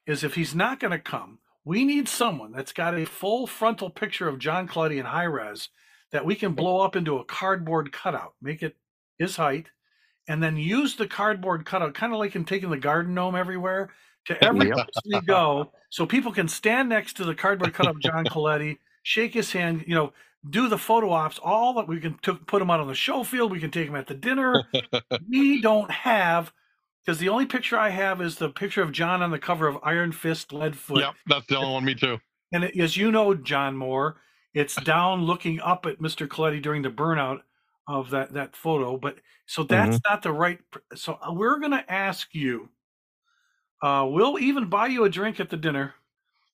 is 0.07 0.23
if 0.23 0.35
he's 0.35 0.55
not 0.55 0.81
going 0.81 0.93
to 0.93 0.99
come, 0.99 1.39
we 1.65 1.85
need 1.85 2.09
someone 2.09 2.53
that's 2.53 2.73
got 2.73 2.95
a 2.95 3.05
full 3.05 3.47
frontal 3.47 3.91
picture 3.91 4.29
of 4.29 4.39
John 4.39 4.69
Coletti 4.69 4.99
in 4.99 5.07
high 5.07 5.25
res 5.25 5.69
that 6.13 6.25
we 6.25 6.37
can 6.37 6.53
blow 6.53 6.81
up 6.81 6.95
into 6.95 7.19
a 7.19 7.25
cardboard 7.25 7.93
cutout, 7.93 8.35
make 8.41 8.63
it 8.63 8.77
his 9.19 9.37
height, 9.37 9.67
and 10.29 10.43
then 10.43 10.57
use 10.57 10.97
the 10.97 11.09
cardboard 11.09 11.65
cutout, 11.65 11.95
kind 11.95 12.13
of 12.13 12.19
like 12.19 12.37
in 12.37 12.45
taking 12.45 12.71
the 12.71 12.77
garden 12.77 13.15
gnome 13.15 13.35
everywhere, 13.35 13.91
to 14.27 14.45
every 14.45 14.71
place 14.71 14.87
we 15.05 15.21
go, 15.21 15.73
so 15.91 16.05
people 16.05 16.33
can 16.33 16.49
stand 16.49 16.89
next 16.89 17.17
to 17.17 17.25
the 17.25 17.35
cardboard 17.35 17.75
cutout 17.75 17.97
of 17.97 18.01
John 18.01 18.25
Coletti, 18.31 18.79
shake 19.07 19.35
his 19.35 19.53
hand, 19.53 19.85
you 19.87 19.95
know, 19.95 20.13
do 20.51 20.69
the 20.69 20.77
photo 20.77 21.11
ops, 21.11 21.39
all 21.39 21.75
that 21.75 21.87
we 21.87 22.01
can 22.01 22.19
t- 22.23 22.33
put 22.47 22.61
him 22.61 22.71
out 22.71 22.81
on 22.81 22.89
the 22.89 22.95
show 22.95 23.23
field. 23.23 23.53
We 23.53 23.61
can 23.61 23.71
take 23.71 23.89
him 23.89 23.95
at 23.95 24.09
the 24.09 24.15
dinner. 24.15 24.65
we 25.31 25.61
don't 25.63 25.91
have 25.91 26.53
because 27.05 27.21
the 27.21 27.29
only 27.29 27.47
picture 27.47 27.79
I 27.79 27.91
have 27.91 28.21
is 28.21 28.35
the 28.37 28.49
picture 28.49 28.83
of 28.83 28.91
John 28.91 29.23
on 29.23 29.31
the 29.31 29.39
cover 29.39 29.69
of 29.69 29.79
Iron 29.85 30.11
Fist 30.11 30.51
Leadfoot. 30.51 30.99
Yep, 30.99 31.15
that's 31.29 31.47
the 31.47 31.57
only 31.57 31.73
one. 31.73 31.85
Me 31.85 31.95
too. 31.95 32.19
And 32.53 32.65
it, 32.65 32.77
as 32.77 32.97
you 32.97 33.13
know, 33.13 33.33
John 33.35 33.77
Moore, 33.77 34.17
it's 34.55 34.75
down 34.83 35.23
looking 35.23 35.61
up 35.61 35.87
at 35.87 36.01
Mr. 36.01 36.27
Coletti 36.27 36.61
during 36.61 36.83
the 36.83 36.91
burnout 36.91 37.43
of 37.87 38.11
that 38.11 38.33
that 38.33 38.57
photo. 38.57 38.97
But 38.97 39.19
so 39.47 39.63
that's 39.63 39.99
mm-hmm. 39.99 40.13
not 40.13 40.23
the 40.23 40.33
right. 40.33 40.59
So 40.97 41.17
uh, 41.23 41.33
we're 41.33 41.61
going 41.61 41.73
to 41.73 41.93
ask 41.93 42.35
you. 42.35 42.71
Uh, 43.81 44.07
we'll 44.09 44.39
even 44.41 44.69
buy 44.69 44.87
you 44.89 45.05
a 45.05 45.11
drink 45.11 45.39
at 45.39 45.51
the 45.51 45.57
dinner 45.57 45.95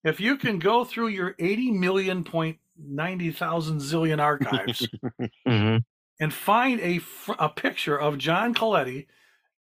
if 0.05 0.21
you 0.21 0.37
can 0.37 0.59
go 0.59 0.85
through 0.85 1.09
your 1.09 1.35
80 1.39 1.73
million 1.73 2.25
point 2.25 2.59
90,000 2.79 3.79
zillion 3.79 4.21
archives 4.21 4.89
mm-hmm. 5.47 5.77
and 6.21 6.35
find 6.35 6.81
a, 6.81 7.01
a 7.39 7.49
picture 7.49 7.99
of 7.99 8.19
John 8.19 8.55
Coletti 8.55 9.07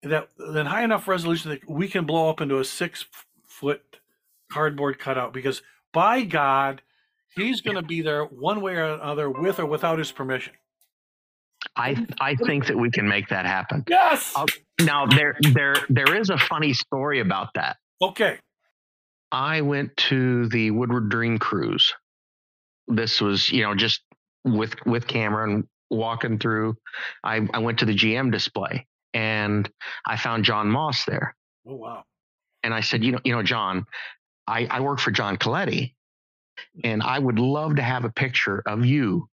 that 0.02 0.28
then 0.38 0.66
high 0.66 0.84
enough 0.84 1.06
resolution 1.08 1.50
that 1.50 1.68
we 1.68 1.88
can 1.88 2.06
blow 2.06 2.30
up 2.30 2.40
into 2.40 2.58
a 2.58 2.64
six 2.64 3.04
foot 3.46 3.98
cardboard 4.50 4.98
cutout 4.98 5.32
because 5.32 5.62
by 5.92 6.22
God, 6.22 6.82
he's 7.34 7.60
going 7.60 7.76
to 7.76 7.82
be 7.82 8.00
there 8.00 8.24
one 8.24 8.60
way 8.60 8.76
or 8.76 8.84
another 8.84 9.28
with 9.28 9.58
or 9.58 9.66
without 9.66 9.98
his 9.98 10.12
permission. 10.12 10.54
I 11.76 12.06
I 12.20 12.36
think 12.36 12.66
that 12.66 12.78
we 12.78 12.90
can 12.90 13.06
make 13.06 13.28
that 13.28 13.44
happen. 13.44 13.84
Yes. 13.88 14.32
Uh, 14.34 14.46
now 14.80 15.06
there 15.06 15.36
there 15.52 15.76
there 15.90 16.16
is 16.16 16.30
a 16.30 16.38
funny 16.38 16.72
story 16.72 17.20
about 17.20 17.50
that. 17.54 17.76
Okay. 18.00 18.38
I 19.32 19.60
went 19.60 19.96
to 20.08 20.48
the 20.48 20.70
Woodward 20.70 21.08
Dream 21.08 21.38
Cruise. 21.38 21.92
This 22.88 23.20
was, 23.20 23.50
you 23.50 23.62
know, 23.62 23.74
just 23.74 24.02
with 24.44 24.74
with 24.86 25.06
Cameron 25.06 25.68
walking 25.90 26.38
through. 26.38 26.76
I, 27.22 27.46
I 27.52 27.58
went 27.58 27.78
to 27.80 27.84
the 27.84 27.94
GM 27.94 28.32
display 28.32 28.86
and 29.14 29.68
I 30.06 30.16
found 30.16 30.44
John 30.44 30.68
Moss 30.68 31.04
there. 31.04 31.36
Oh 31.66 31.76
wow! 31.76 32.04
And 32.62 32.74
I 32.74 32.80
said, 32.80 33.04
you 33.04 33.12
know, 33.12 33.20
you 33.24 33.34
know, 33.34 33.42
John, 33.42 33.86
I, 34.46 34.66
I 34.70 34.80
work 34.80 34.98
for 34.98 35.10
John 35.10 35.36
Coletti, 35.36 35.94
mm-hmm. 36.76 36.80
and 36.84 37.02
I 37.02 37.18
would 37.18 37.38
love 37.38 37.76
to 37.76 37.82
have 37.82 38.04
a 38.04 38.10
picture 38.10 38.62
of 38.66 38.84
you 38.84 39.28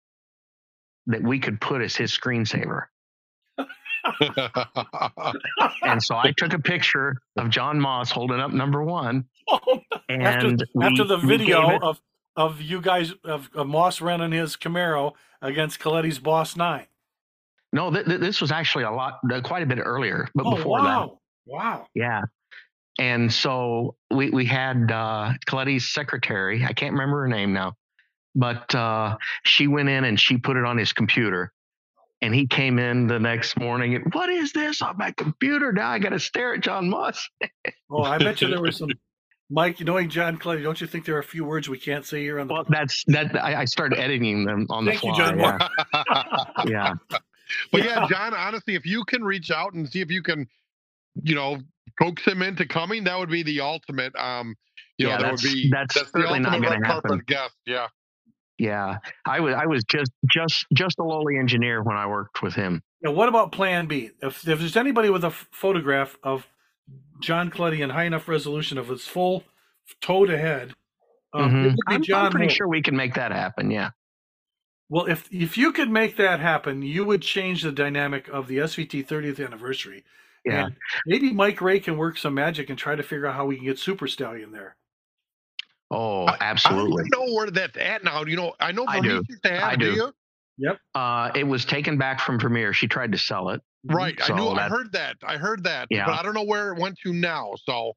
that 1.08 1.22
we 1.22 1.40
could 1.40 1.62
put 1.62 1.82
as 1.82 1.96
his 1.96 2.18
screensaver. 2.18 2.86
And 5.82 6.02
so 6.02 6.16
I 6.16 6.34
took 6.38 6.54
a 6.54 6.60
picture 6.60 7.18
of 7.38 7.50
John 7.50 7.80
Moss 7.80 8.12
holding 8.12 8.40
up 8.40 8.52
number 8.52 8.84
one. 8.84 9.26
Oh, 9.48 9.80
and 10.10 10.24
after, 10.24 10.56
we, 10.74 10.84
after 10.84 11.04
the 11.04 11.18
video 11.18 11.78
of 11.78 12.02
of 12.36 12.62
you 12.62 12.82
guys 12.82 13.14
of, 13.24 13.48
of 13.54 13.68
Moss 13.68 14.02
running 14.02 14.32
his 14.32 14.58
Camaro 14.58 15.14
against 15.40 15.80
Coletti's 15.80 16.18
Boss 16.18 16.56
Nine. 16.56 16.88
No, 17.72 17.92
th- 17.92 18.08
th- 18.08 18.20
this 18.20 18.42
was 18.42 18.52
actually 18.52 18.86
a 18.86 18.92
lot, 18.92 19.20
uh, 19.32 19.42
quite 19.42 19.62
a 19.62 19.66
bit 19.68 19.78
earlier, 19.78 20.30
but 20.34 20.48
oh, 20.48 20.56
before 20.56 20.80
wow. 20.80 21.20
that. 21.46 21.54
Wow. 21.54 21.88
Yeah. 21.94 22.22
And 22.98 23.32
so 23.32 23.96
we 24.10 24.30
we 24.30 24.46
had 24.46 24.92
uh, 24.92 25.34
Coletti's 25.46 25.94
secretary. 25.94 26.64
I 26.64 26.74
can't 26.74 26.94
remember 26.94 27.22
her 27.22 27.28
name 27.28 27.54
now, 27.54 27.74
but 28.34 28.74
uh, 28.74 29.18
she 29.44 29.68
went 29.68 29.90
in 29.90 30.06
and 30.06 30.20
she 30.20 30.38
put 30.38 30.58
it 30.58 30.64
on 30.64 30.78
his 30.78 30.94
computer. 30.94 31.52
And 32.26 32.34
he 32.34 32.48
came 32.48 32.80
in 32.80 33.06
the 33.06 33.20
next 33.20 33.56
morning 33.60 33.94
and 33.94 34.12
what 34.12 34.30
is 34.30 34.52
this 34.52 34.82
on 34.82 34.98
my 34.98 35.12
computer? 35.12 35.72
Now 35.72 35.90
I 35.90 36.00
got 36.00 36.10
to 36.10 36.20
stare 36.20 36.56
at 36.56 36.62
John 36.62 36.90
Moss. 36.90 37.30
oh, 37.92 38.02
I 38.02 38.18
bet 38.18 38.42
you 38.42 38.48
there 38.48 38.62
was 38.62 38.78
some 38.78 38.90
Mike, 39.52 39.80
knowing 39.80 40.10
John 40.10 40.38
Coletti, 40.38 40.64
don't 40.64 40.82
you 40.82 40.88
think 40.88 41.06
there 41.06 41.16
are 41.18 41.20
a 41.20 41.24
few 41.24 41.46
words 41.46 41.70
we 41.70 41.78
can't 41.78 42.04
say 42.04 42.22
here 42.24 42.40
on 42.40 42.48
the? 42.48 42.54
Well, 42.56 42.66
that's 42.68 43.04
that. 43.10 43.36
I, 43.36 43.62
I 43.62 43.66
started 43.66 44.00
editing 44.00 44.44
them 44.44 44.66
on 44.72 44.86
Thank 44.86 45.02
the 45.02 45.08
fly. 45.08 45.12
You, 45.12 45.18
John 45.18 45.40
yeah. 45.40 45.68
yeah. 46.68 46.94
But 47.72 47.84
yeah. 47.84 48.02
yeah, 48.02 48.08
John, 48.08 48.34
honestly, 48.34 48.74
if 48.74 48.88
you 48.88 49.06
can 49.06 49.24
reach 49.24 49.52
out 49.52 49.74
and 49.74 49.88
see 49.88 50.02
if 50.02 50.10
you 50.10 50.24
can, 50.24 50.48
you 51.22 51.36
know, 51.36 51.60
coax 52.02 52.26
him 52.26 52.42
into 52.42 52.66
coming, 52.66 53.04
that 53.04 53.20
would 53.20 53.30
be 53.30 53.44
the 53.44 53.62
ultimate. 53.62 54.16
Um, 54.16 54.56
you 54.98 55.08
yeah, 55.08 55.18
know, 55.18 55.22
that 55.22 55.32
would 55.34 55.42
be 55.42 55.70
that's, 55.72 55.94
that's 55.94 56.12
certainly 56.12 56.40
not 56.40 56.60
going 56.60 56.82
to 56.82 56.88
happen. 56.88 57.22
Guest. 57.28 57.54
Yeah. 57.68 57.90
Yeah, 58.58 58.98
I 59.26 59.40
was 59.42 59.54
I 59.54 59.66
was 59.66 59.84
just 59.84 60.12
just 60.32 60.66
just 60.74 61.00
a 61.00 61.04
lowly 61.04 61.38
engineer 61.38 61.84
when 61.84 61.98
I 61.98 62.08
worked 62.08 62.42
with 62.42 62.54
him. 62.54 62.82
Yeah, 63.02 63.10
what 63.10 63.28
about 63.28 63.52
Plan 63.52 63.88
B? 63.88 64.12
If 64.22 64.48
if 64.48 64.60
there's 64.60 64.78
anybody 64.78 65.10
with 65.10 65.24
a 65.24 65.28
f- 65.28 65.48
photograph 65.52 66.18
of 66.24 66.48
John 67.22 67.52
Coletti 67.52 67.82
in 67.82 67.90
high 67.90 68.06
enough 68.06 68.28
resolution 68.28 68.78
of 68.78 68.88
his 68.88 69.06
full 69.06 69.44
toe 70.02 70.26
to 70.26 70.38
head, 70.38 70.74
um, 71.34 71.52
mm-hmm. 71.52 71.76
I'm, 71.88 72.04
I'm, 72.16 72.32
pretty 72.32 72.54
sure 72.54 72.68
we 72.68 72.82
can 72.82 72.96
make 72.96 73.16
that 73.16 73.32
happen. 73.32 73.72
Yeah. 73.72 73.90
Well, 74.88 75.06
if 75.06 75.28
if 75.32 75.58
you 75.58 75.74
could 75.74 75.90
make 75.90 76.16
that 76.18 76.40
happen, 76.40 76.82
you 76.82 77.04
would 77.04 77.22
change 77.22 77.64
the 77.64 77.72
dynamic 77.72 78.28
of 78.30 78.48
the 78.48 78.60
SVT 78.60 79.06
30th 79.06 79.44
anniversary. 79.46 80.04
Yeah. 80.46 80.66
And 80.66 80.76
maybe 81.08 81.34
Mike 81.34 81.60
Ray 81.60 81.80
can 81.80 81.98
work 81.98 82.18
some 82.18 82.36
magic 82.36 82.70
and 82.70 82.78
try 82.78 82.96
to 82.96 83.04
figure 83.04 83.26
out 83.26 83.36
how 83.36 83.46
we 83.46 83.56
can 83.58 83.66
get 83.66 83.80
Super 83.80 84.08
Stallion 84.08 84.52
there. 84.52 84.76
Oh, 85.92 86.28
absolutely. 86.40 87.04
I, 87.04 87.06
I 87.06 87.10
don't 87.10 87.28
know 87.28 87.34
where 87.36 87.52
that's 87.52 87.78
at 87.78 88.04
now. 88.04 88.24
You 88.26 88.36
know, 88.36 88.54
I 88.60 88.72
know 88.72 88.86
I 88.88 89.00
do. 89.00 89.22
to 89.44 89.50
have, 89.50 89.64
I 89.64 89.76
do. 89.76 89.96
do 89.96 90.12
Yep. 90.58 90.80
Uh, 90.94 91.32
it 91.36 91.44
was 91.44 91.66
taken 91.66 91.98
back 91.98 92.20
from 92.20 92.40
Premiere. 92.40 92.74
She 92.74 92.88
tried 92.88 93.12
to 93.12 93.18
sell 93.18 93.50
it. 93.50 93.62
Right. 93.84 94.20
So 94.22 94.34
I 94.34 94.38
knew. 94.38 94.48
I 94.48 94.70
heard 94.70 94.92
that. 94.94 95.18
I 95.24 95.38
heard 95.38 95.64
that. 95.66 95.88
Yeah. 95.90 96.06
But 96.06 96.20
I 96.20 96.24
don't 96.24 96.34
know 96.34 96.44
where 96.44 96.74
it 96.74 96.80
went 96.80 96.98
to 97.04 97.14
now. 97.14 97.54
So, 97.66 97.94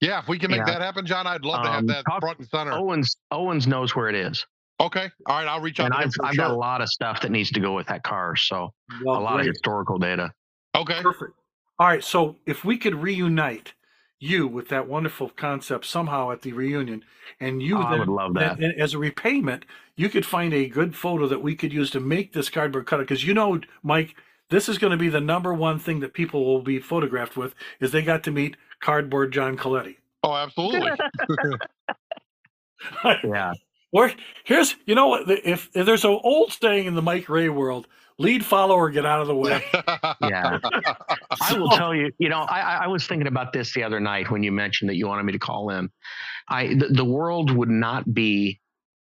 yeah, 0.00 0.20
if 0.20 0.28
we 0.28 0.38
can 0.38 0.50
make 0.50 0.58
yeah. 0.58 0.74
that 0.74 0.82
happen, 0.82 1.06
John, 1.06 1.26
I'd 1.26 1.44
love 1.44 1.64
to 1.64 1.70
have 1.70 1.80
um, 1.80 1.86
that 1.86 2.04
front 2.20 2.38
and 2.38 2.48
center. 2.48 2.72
Owens 2.72 3.16
Owens 3.30 3.66
knows 3.66 3.96
where 3.96 4.08
it 4.08 4.14
is. 4.14 4.44
Okay. 4.80 5.10
All 5.26 5.38
right. 5.38 5.48
I'll 5.48 5.60
reach 5.60 5.80
out. 5.80 5.86
And 5.86 5.94
I've, 5.94 6.12
I've 6.22 6.34
sure. 6.34 6.44
got 6.44 6.50
a 6.50 6.56
lot 6.56 6.80
of 6.80 6.88
stuff 6.88 7.20
that 7.22 7.30
needs 7.30 7.50
to 7.52 7.60
go 7.60 7.74
with 7.74 7.86
that 7.86 8.02
car. 8.02 8.36
So 8.36 8.72
well, 9.04 9.18
a 9.18 9.22
lot 9.22 9.34
great. 9.34 9.48
of 9.48 9.54
historical 9.54 9.98
data. 9.98 10.32
Okay. 10.76 11.00
Perfect. 11.00 11.32
All 11.78 11.86
right. 11.86 12.04
So 12.04 12.36
if 12.46 12.64
we 12.64 12.76
could 12.76 12.94
reunite 12.94 13.72
you 14.22 14.46
with 14.46 14.68
that 14.68 14.88
wonderful 14.88 15.28
concept 15.30 15.84
somehow 15.84 16.30
at 16.30 16.42
the 16.42 16.52
reunion, 16.52 17.04
and 17.40 17.62
you 17.62 17.76
oh, 17.76 17.82
then, 17.82 17.92
I 17.92 17.98
would 17.98 18.08
love 18.08 18.34
that. 18.34 18.58
Then, 18.58 18.72
as 18.78 18.94
a 18.94 18.98
repayment, 18.98 19.64
you 19.96 20.08
could 20.08 20.24
find 20.24 20.54
a 20.54 20.68
good 20.68 20.94
photo 20.94 21.26
that 21.26 21.42
we 21.42 21.54
could 21.54 21.72
use 21.72 21.90
to 21.90 22.00
make 22.00 22.32
this 22.32 22.48
cardboard 22.48 22.86
cutout. 22.86 23.06
Because 23.08 23.26
you 23.26 23.34
know, 23.34 23.60
Mike, 23.82 24.14
this 24.48 24.68
is 24.68 24.78
going 24.78 24.92
to 24.92 24.96
be 24.96 25.08
the 25.08 25.20
number 25.20 25.52
one 25.52 25.78
thing 25.78 26.00
that 26.00 26.14
people 26.14 26.44
will 26.44 26.62
be 26.62 26.78
photographed 26.78 27.36
with 27.36 27.54
is 27.80 27.90
they 27.90 28.02
got 28.02 28.22
to 28.24 28.30
meet 28.30 28.56
cardboard 28.80 29.32
John 29.32 29.56
Coletti. 29.56 29.96
Oh, 30.22 30.34
absolutely. 30.34 30.90
yeah. 33.24 33.52
Or 33.90 34.10
here's, 34.44 34.76
you 34.86 34.94
know 34.94 35.08
what? 35.08 35.28
If, 35.28 35.68
if 35.74 35.84
there's 35.84 36.04
an 36.04 36.18
old 36.22 36.52
saying 36.52 36.86
in 36.86 36.94
the 36.94 37.02
Mike 37.02 37.28
Ray 37.28 37.48
world, 37.48 37.86
lead 38.18 38.44
follower, 38.44 38.90
get 38.90 39.06
out 39.06 39.20
of 39.20 39.26
the 39.26 39.34
way. 39.34 39.64
yeah. 40.20 40.58
I 41.40 41.58
will 41.58 41.70
tell 41.70 41.94
you, 41.94 42.12
you 42.18 42.28
know, 42.28 42.40
I, 42.40 42.84
I 42.84 42.86
was 42.86 43.06
thinking 43.06 43.26
about 43.26 43.52
this 43.52 43.72
the 43.74 43.82
other 43.82 44.00
night 44.00 44.30
when 44.30 44.42
you 44.42 44.52
mentioned 44.52 44.90
that 44.90 44.96
you 44.96 45.06
wanted 45.06 45.24
me 45.24 45.32
to 45.32 45.38
call 45.38 45.70
in. 45.70 45.90
I, 46.48 46.68
the, 46.68 46.88
the 46.88 47.04
world 47.04 47.50
would 47.50 47.70
not 47.70 48.12
be 48.12 48.60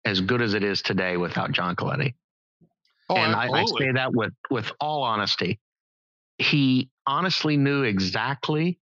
as 0.04 0.20
good 0.20 0.42
as 0.42 0.54
it 0.54 0.62
is 0.62 0.83
today 0.83 1.16
without 1.16 1.52
John 1.52 1.76
Coletti. 1.76 2.14
Oh, 3.09 3.16
and 3.16 3.35
I, 3.35 3.48
I 3.48 3.64
say 3.78 3.92
that 3.92 4.14
with, 4.14 4.33
with 4.50 4.70
all 4.80 5.02
honesty. 5.02 5.61
He 6.38 6.90
honestly 7.07 7.57
knew 7.57 7.83
exactly 7.83 8.78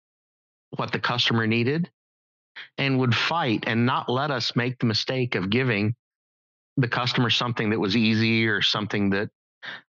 what 0.77 0.92
the 0.92 0.99
customer 0.99 1.47
needed 1.47 1.90
and 2.77 2.99
would 2.99 3.14
fight 3.14 3.64
and 3.66 3.87
not 3.87 4.09
let 4.09 4.31
us 4.31 4.55
make 4.57 4.79
the 4.79 4.87
mistake 4.87 5.35
of 5.35 5.51
giving 5.51 5.94
the 6.77 6.88
customer 6.88 7.31
something 7.31 7.71
that 7.71 7.79
was 7.79 7.97
easy 7.97 8.47
or 8.47 8.62
something 8.62 9.11
that 9.11 9.31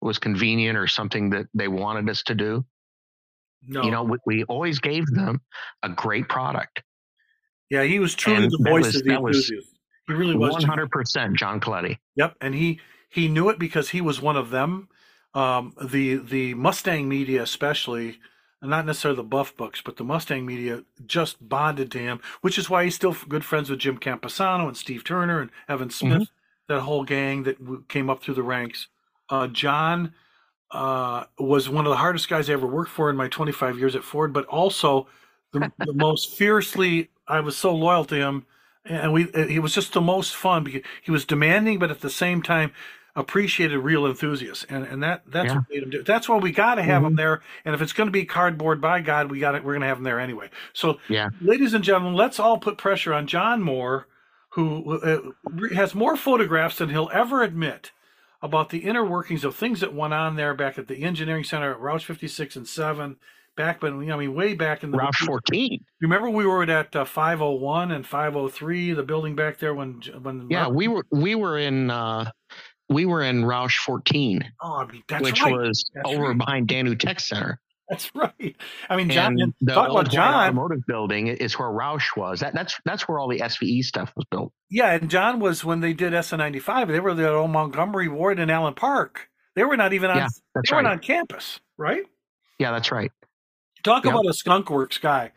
was 0.02 0.20
convenient 0.20 0.78
or 0.78 0.88
something 0.88 1.30
that 1.32 1.48
they 1.54 1.68
wanted 1.68 2.10
us 2.10 2.24
to 2.24 2.36
do. 2.36 2.66
No. 3.68 3.84
You 3.84 3.92
know, 3.92 4.04
we, 4.04 4.18
we 4.26 4.44
always 4.46 4.80
gave 4.80 5.06
them 5.08 5.42
a 5.84 5.90
great 5.90 6.30
product. 6.30 6.82
Yeah, 7.70 7.84
he 7.84 8.00
was 8.00 8.16
truly 8.16 8.44
and 8.44 8.52
the 8.52 8.70
voice 8.70 8.86
was, 8.86 8.96
of 8.96 9.04
the 9.04 9.14
enthusiast. 9.16 9.68
He 10.08 10.14
really 10.14 10.36
was. 10.36 10.54
One 10.54 10.64
hundred 10.64 10.90
percent, 10.90 11.38
John 11.38 11.60
Coletti. 11.60 12.00
Yep, 12.16 12.36
and 12.42 12.56
he 12.56 12.80
he 13.10 13.28
knew 13.28 13.50
it 13.50 13.60
because 13.60 13.90
he 13.90 14.02
was 14.02 14.22
one 14.22 14.38
of 14.38 14.50
them. 14.50 14.88
Um, 15.34 15.76
the 15.80 16.16
the 16.16 16.56
Mustang 16.56 17.08
media, 17.08 17.44
especially, 17.44 18.20
not 18.62 18.86
necessarily 18.86 19.18
the 19.18 19.24
buff 19.24 19.56
books, 19.56 19.82
but 19.82 19.98
the 19.98 20.04
Mustang 20.04 20.46
media 20.46 20.84
just 21.06 21.48
bonded 21.48 21.92
to 21.92 22.00
him, 22.00 22.22
which 22.42 22.58
is 22.58 22.70
why 22.70 22.86
he's 22.86 22.96
still 22.96 23.16
good 23.28 23.46
friends 23.46 23.70
with 23.70 23.80
Jim 23.80 24.00
Campisano 24.00 24.68
and 24.68 24.78
Steve 24.78 25.04
Turner 25.04 25.42
and 25.42 25.52
Evan 25.68 25.92
Smith, 25.92 26.24
mm-hmm. 26.24 26.74
that 26.74 26.82
whole 26.82 27.04
gang 27.04 27.44
that 27.44 27.88
came 27.88 28.10
up 28.10 28.24
through 28.24 28.36
the 28.36 28.42
ranks. 28.42 28.88
Uh, 29.30 29.48
John 29.48 30.14
uh, 30.72 31.26
was 31.38 31.70
one 31.70 31.86
of 31.86 31.90
the 31.90 31.98
hardest 31.98 32.30
guys 32.30 32.50
I 32.50 32.54
ever 32.54 32.68
worked 32.68 32.92
for 32.92 33.10
in 33.10 33.16
my 33.16 33.28
25 33.28 33.78
years 33.78 33.96
at 33.96 34.04
Ford, 34.04 34.34
but 34.34 34.46
also 34.46 35.08
the, 35.52 35.72
the 35.86 35.94
most 35.94 36.32
fiercely. 36.32 37.10
I 37.28 37.40
was 37.42 37.56
so 37.56 37.74
loyal 37.74 38.06
to 38.06 38.16
him, 38.16 38.46
and 38.86 39.14
we. 39.14 39.28
He 39.48 39.60
was 39.60 39.74
just 39.74 39.94
the 39.94 40.02
most 40.02 40.36
fun 40.36 40.64
because 40.64 40.82
he 41.02 41.12
was 41.12 41.26
demanding, 41.26 41.80
but 41.80 41.92
at 41.92 42.02
the 42.02 42.10
same 42.10 42.42
time 42.42 42.72
appreciated 43.16 43.78
real 43.80 44.06
enthusiasts, 44.06 44.66
and 44.70 44.86
and 44.86 45.04
that 45.04 45.24
that's 45.28 45.50
yeah. 45.50 45.56
what 45.56 45.66
made 45.70 45.84
him 45.84 45.90
do. 45.90 46.04
That's 46.04 46.30
why 46.30 46.38
we 46.38 46.52
got 46.52 46.76
to 46.76 46.84
have 46.84 47.00
mm-hmm. 47.00 47.08
him 47.08 47.16
there. 47.16 47.42
And 47.66 47.76
if 47.76 47.82
it's 47.82 47.94
going 47.94 48.08
to 48.08 48.12
be 48.12 48.26
cardboard, 48.26 48.82
by 48.82 49.02
God, 49.02 49.30
we 49.30 49.40
got 49.40 49.56
it. 49.56 49.64
We're 49.64 49.74
going 49.74 49.82
to 49.82 49.88
have 49.88 49.98
him 49.98 50.04
there 50.04 50.20
anyway. 50.20 50.50
So, 50.74 51.00
yeah, 51.08 51.30
ladies 51.42 51.74
and 51.74 51.84
gentlemen, 51.84 52.16
let's 52.16 52.40
all 52.40 52.58
put 52.58 52.78
pressure 52.78 53.14
on 53.14 53.28
John 53.28 53.62
Moore, 53.62 54.08
who 54.50 55.00
uh, 55.00 55.20
has 55.76 55.94
more 55.94 56.16
photographs 56.16 56.78
than 56.78 56.90
he'll 56.90 57.12
ever 57.14 57.44
admit 57.44 57.92
about 58.42 58.70
the 58.70 58.80
inner 58.80 59.06
workings 59.06 59.44
of 59.44 59.56
things 59.56 59.82
that 59.82 59.94
went 59.94 60.14
on 60.14 60.36
there 60.36 60.54
back 60.54 60.78
at 60.78 60.88
the 60.88 61.04
engineering 61.04 61.44
center 61.44 61.72
at 61.74 61.80
Roush 61.80 62.04
56 62.04 62.56
and 62.56 62.68
7 62.68 63.18
back 63.56 63.82
when 63.84 64.10
I 64.10 64.16
mean 64.16 64.34
way 64.34 64.54
back 64.54 64.84
in 64.84 64.92
the 64.92 64.98
Roush 64.98 65.26
14. 65.26 65.84
Remember 66.02 66.30
we 66.30 66.46
were 66.46 66.64
at 66.64 66.96
uh, 66.96 67.04
501 67.04 67.92
and 67.92 68.08
503 68.08 68.94
the 68.94 69.04
building 69.04 69.36
back 69.36 69.60
there 69.60 69.74
when 69.74 70.02
when 70.22 70.48
Yeah, 70.50 70.70
we 70.70 70.88
were 70.88 71.06
we 71.12 71.36
were 71.36 71.58
in 71.58 71.92
uh 71.92 72.32
we 72.88 73.06
were 73.06 73.22
in 73.22 73.44
Roush 73.44 73.78
14, 73.78 74.52
oh, 74.62 74.74
I 74.78 74.92
mean, 74.92 75.04
which 75.20 75.44
right. 75.44 75.54
was 75.54 75.86
that's 75.94 76.10
over 76.10 76.30
right. 76.30 76.38
behind 76.38 76.68
Danu 76.68 76.96
Tech 76.96 77.20
Center. 77.20 77.60
That's 77.92 78.14
right. 78.14 78.56
I 78.90 78.96
mean, 78.96 79.10
John, 79.10 79.40
and 79.40 79.54
the 79.62 79.74
talk 79.74 79.90
about 79.90 80.12
John. 80.12 80.34
automotive 80.34 80.86
building 80.86 81.28
is 81.28 81.58
where 81.58 81.70
Roush 81.70 82.16
was. 82.16 82.40
That, 82.42 82.54
that's 82.54 82.80
that's 82.86 83.08
where 83.08 83.18
all 83.18 83.28
the 83.28 83.40
SVE 83.40 83.84
stuff 83.84 84.14
was 84.16 84.26
built. 84.30 84.52
Yeah, 84.70 84.92
and 84.94 85.10
John 85.10 85.40
was 85.40 85.66
when 85.66 85.80
they 85.80 85.94
did 85.94 86.14
SN95. 86.14 86.88
They 86.88 87.00
were 87.00 87.16
the 87.16 87.30
old 87.34 87.50
Montgomery 87.52 88.08
Ward 88.08 88.38
and 88.40 88.52
Allen 88.52 88.76
Park. 88.76 89.30
They 89.56 89.64
were 89.64 89.76
not 89.78 89.94
even 89.94 90.12
on. 90.12 90.18
Yeah, 90.18 90.28
that's 90.54 90.70
they 90.70 90.76
right. 90.76 90.84
weren't 90.84 90.88
on 90.94 91.00
campus, 91.00 91.60
right? 91.78 92.04
Yeah, 92.60 92.72
that's 92.72 92.92
right. 92.92 93.12
Talk 93.84 94.06
Yep. 94.06 94.14
about 94.14 94.28
a 94.30 94.34
skunk 94.34 94.70
works 94.70 94.98
guy. 95.00 95.32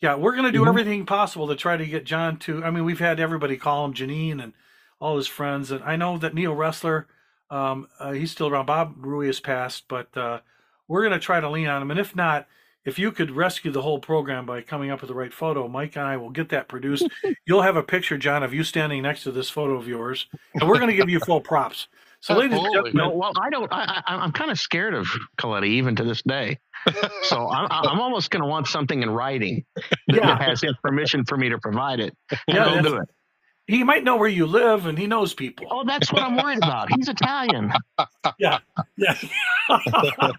Yeah, 0.00 0.14
we're 0.14 0.32
going 0.32 0.44
to 0.44 0.52
do 0.52 0.62
Mhm. 0.64 0.68
everything 0.68 1.06
possible 1.06 1.48
to 1.48 1.56
try 1.56 1.76
to 1.76 1.86
get 1.86 2.04
John 2.04 2.36
to. 2.40 2.62
I 2.62 2.70
mean, 2.70 2.84
we've 2.84 2.98
had 3.00 3.18
everybody 3.18 3.56
call 3.56 3.84
him 3.86 3.94
Janine 3.94 4.40
and 4.42 4.52
all 5.00 5.16
his 5.16 5.26
friends, 5.26 5.70
and 5.72 5.82
I 5.82 5.96
know 5.96 6.18
that 6.18 6.34
Neil 6.34 6.54
Ressler, 6.54 7.06
um, 7.50 7.88
uh, 7.98 8.12
he's 8.12 8.30
still 8.30 8.46
around. 8.48 8.66
Bob 8.66 8.96
Rewey 9.02 9.26
has 9.26 9.40
passed, 9.40 9.84
but 9.88 10.14
uh, 10.16 10.40
we're 10.88 11.02
going 11.02 11.12
to 11.12 11.18
try 11.24 11.40
to 11.40 11.50
lean 11.50 11.66
on 11.66 11.82
him. 11.82 11.90
And 11.90 12.00
if 12.00 12.14
not, 12.16 12.46
if 12.84 12.98
you 12.98 13.10
could 13.10 13.32
rescue 13.32 13.70
the 13.72 13.82
whole 13.82 13.98
program 13.98 14.46
by 14.46 14.62
coming 14.62 14.90
up 14.90 15.00
with 15.00 15.08
the 15.08 15.14
right 15.14 15.32
photo, 15.32 15.66
Mike 15.66 15.96
and 15.96 16.06
I 16.06 16.16
will 16.16 16.30
get 16.30 16.50
that 16.50 16.68
produced. 16.68 17.08
You'll 17.46 17.62
have 17.62 17.76
a 17.76 17.82
picture, 17.82 18.16
John, 18.16 18.42
of 18.42 18.54
you 18.54 18.62
standing 18.62 19.02
next 19.02 19.24
to 19.24 19.32
this 19.32 19.50
photo 19.50 19.74
of 19.74 19.88
yours, 19.88 20.26
and 20.54 20.68
we're 20.68 20.78
going 20.78 20.90
to 20.90 20.96
give 20.96 21.08
you 21.08 21.18
full 21.20 21.40
props. 21.40 21.88
So, 22.20 22.34
ladies 22.34 22.56
and 22.58 22.66
gentlemen, 22.72 22.92
No, 22.94 23.10
well, 23.10 23.32
I 23.40 23.50
don't. 23.50 23.70
I, 23.72 24.02
I, 24.06 24.14
I'm 24.16 24.32
kind 24.32 24.50
of 24.50 24.58
scared 24.58 24.94
of 24.94 25.06
Coletti 25.38 25.68
even 25.68 25.96
to 25.96 26.04
this 26.04 26.22
day. 26.22 26.58
So 27.24 27.48
I'm, 27.48 27.66
I'm 27.70 27.98
almost 28.00 28.30
going 28.30 28.42
to 28.42 28.48
want 28.48 28.68
something 28.68 29.02
in 29.02 29.10
writing 29.10 29.64
that, 30.06 30.16
Yeah. 30.16 30.40
has 30.40 30.62
permission 30.84 31.24
for 31.24 31.36
me 31.36 31.48
to 31.48 31.58
provide 31.58 31.98
it. 31.98 32.16
And 32.46 32.56
Yeah, 32.56 32.64
I'll 32.66 32.82
do 32.82 32.96
it. 32.98 33.08
He 33.66 33.82
might 33.84 34.04
know 34.04 34.16
where 34.16 34.28
you 34.28 34.46
live, 34.46 34.86
and 34.86 34.98
he 34.98 35.06
knows 35.06 35.34
people. 35.34 35.66
Oh, 35.70 35.84
that's 35.84 36.12
what 36.12 36.22
I'm 36.22 36.36
worried 36.36 36.58
about. 36.58 36.88
He's 36.96 37.08
Italian. 37.08 37.72
Yeah. 38.38 38.58
yeah. 38.96 39.14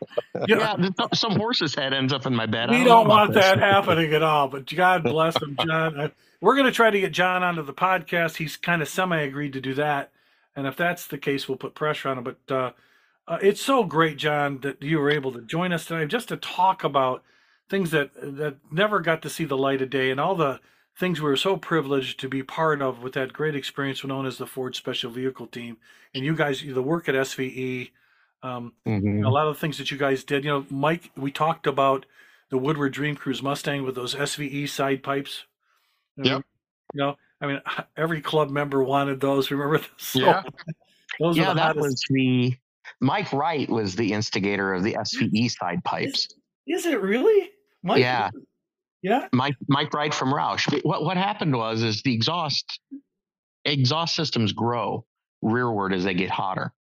Yeah, 0.48 0.76
some 1.14 1.36
horse's 1.36 1.74
head 1.74 1.94
ends 1.94 2.14
up 2.14 2.26
in 2.26 2.36
my 2.36 2.46
bed. 2.46 2.70
I 2.70 2.74
we 2.74 2.80
know 2.80 2.86
don't 2.86 3.06
about 3.08 3.16
want 3.18 3.34
this. 3.34 3.44
that 3.46 3.60
happening 3.60 4.14
at 4.14 4.22
all. 4.24 4.48
But 4.48 4.66
God 4.74 5.04
bless 5.04 5.42
him, 5.42 5.58
John. 5.66 6.00
I- 6.00 6.12
We're 6.42 6.56
going 6.56 6.66
to 6.68 6.72
try 6.72 6.90
to 6.92 7.00
get 7.00 7.12
John 7.12 7.44
onto 7.44 7.64
the 7.64 7.74
podcast. 7.74 8.36
He's 8.38 8.56
kind 8.58 8.82
of 8.82 8.88
semi 8.88 9.20
agreed 9.22 9.54
to 9.54 9.62
do 9.62 9.74
that, 9.76 10.12
and 10.56 10.68
if 10.68 10.76
that's 10.76 11.08
the 11.08 11.18
case, 11.18 11.48
we'll 11.48 11.58
put 11.58 11.76
pressure 11.76 12.10
on 12.10 12.20
him. 12.20 12.24
But 12.24 12.54
uh, 12.54 12.72
uh, 13.28 13.40
it's 13.42 13.62
so 13.62 13.84
great, 13.84 14.18
John, 14.18 14.60
that 14.62 14.82
you 14.84 15.00
were 15.00 15.10
able 15.10 15.32
to 15.34 15.42
join 15.42 15.74
us 15.74 15.86
tonight 15.86 16.08
just 16.10 16.28
to 16.30 16.38
talk 16.38 16.84
about 16.84 17.24
things 17.70 17.92
that 17.92 18.12
that 18.16 18.58
never 18.72 19.00
got 19.00 19.22
to 19.24 19.30
see 19.30 19.46
the 19.46 19.58
light 19.58 19.82
of 19.82 19.90
day, 19.90 20.12
and 20.12 20.20
all 20.20 20.36
the 20.36 20.60
things 21.00 21.22
we 21.22 21.30
were 21.30 21.38
so 21.38 21.58
privileged 21.58 22.20
to 22.20 22.28
be 22.30 22.42
part 22.44 22.82
of 22.82 23.04
with 23.04 23.14
that 23.14 23.32
great 23.34 23.56
experience 23.56 24.04
known 24.04 24.26
as 24.26 24.38
the 24.38 24.48
Ford 24.48 24.76
Special 24.76 25.12
Vehicle 25.12 25.48
Team, 25.48 25.78
and 26.16 26.26
you 26.26 26.36
guys, 26.36 26.64
the 26.66 26.82
work 26.82 27.08
at 27.08 27.16
SVE. 27.16 27.92
Um, 28.44 28.74
Mhm. 28.86 29.26
a 29.26 29.30
lot 29.30 29.48
of 29.48 29.56
the 29.56 29.60
things 29.60 29.78
that 29.80 29.90
you 29.92 29.98
guys 29.98 30.24
did. 30.24 30.44
You 30.44 30.52
know, 30.52 30.66
Mike, 30.70 31.10
we 31.18 31.32
talked 31.32 31.66
about 31.68 32.06
the 32.50 32.58
Woodward 32.58 32.94
Dream 32.94 33.16
Cruise 33.16 33.42
Mustang 33.42 33.84
with 33.84 33.96
those 33.96 34.14
SVE 34.16 34.68
side 34.68 35.02
pipes. 35.04 35.46
Yep. 36.18 36.44
You 36.94 36.98
know, 37.00 37.16
I 37.42 37.48
mean, 37.48 37.62
every 37.98 38.22
club 38.22 38.50
member 38.50 38.84
wanted 38.84 39.20
those. 39.20 39.50
Remember 39.52 39.80
those? 39.80 39.88
So, 39.98 40.20
Yeah. 40.22 40.44
Those 41.20 41.36
Yeah, 41.38 41.54
that 41.56 41.58
hottest. 41.76 41.82
was 41.82 42.06
the 42.10 42.54
Mike 43.00 43.34
Wright 43.34 43.68
was 43.70 43.96
the 43.96 44.14
instigator 44.14 44.72
of 44.74 44.84
the 44.84 44.94
SVE 45.00 45.50
side 45.50 45.84
pipes. 45.84 46.28
Is 46.68 46.86
it 46.86 47.02
really? 47.02 47.50
Mike, 47.82 48.02
Yeah. 48.02 48.30
Yeah. 49.08 49.28
Mike 49.32 49.56
Mike 49.68 49.94
Wright 49.94 50.14
from 50.14 50.34
Roush. 50.34 50.84
What 50.84 51.04
what 51.04 51.18
happened 51.18 51.56
was 51.56 51.82
is 51.82 52.02
the 52.02 52.14
exhaust 52.14 52.80
exhaust 53.64 54.16
systems 54.16 54.52
grow 54.52 55.06
rearward 55.42 55.94
as 55.94 56.04
they 56.04 56.14
get 56.14 56.30
hotter. 56.30 56.74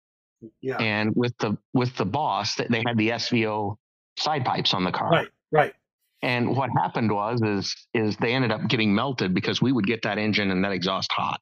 Yeah. 0.60 0.76
And 0.78 1.14
with 1.14 1.36
the 1.38 1.56
with 1.72 1.96
the 1.96 2.04
boss, 2.04 2.56
they 2.56 2.66
they 2.68 2.82
had 2.84 2.96
the 2.96 3.10
SVO 3.10 3.76
side 4.18 4.44
pipes 4.44 4.74
on 4.74 4.84
the 4.84 4.92
car. 4.92 5.10
Right. 5.10 5.28
Right. 5.52 5.74
And 6.22 6.56
what 6.56 6.70
happened 6.76 7.12
was 7.12 7.40
is 7.42 7.74
is 7.94 8.16
they 8.16 8.32
ended 8.32 8.50
up 8.50 8.66
getting 8.68 8.94
melted 8.94 9.32
because 9.32 9.62
we 9.62 9.70
would 9.70 9.86
get 9.86 10.02
that 10.02 10.18
engine 10.18 10.50
and 10.50 10.64
that 10.64 10.72
exhaust 10.72 11.12
hot. 11.12 11.40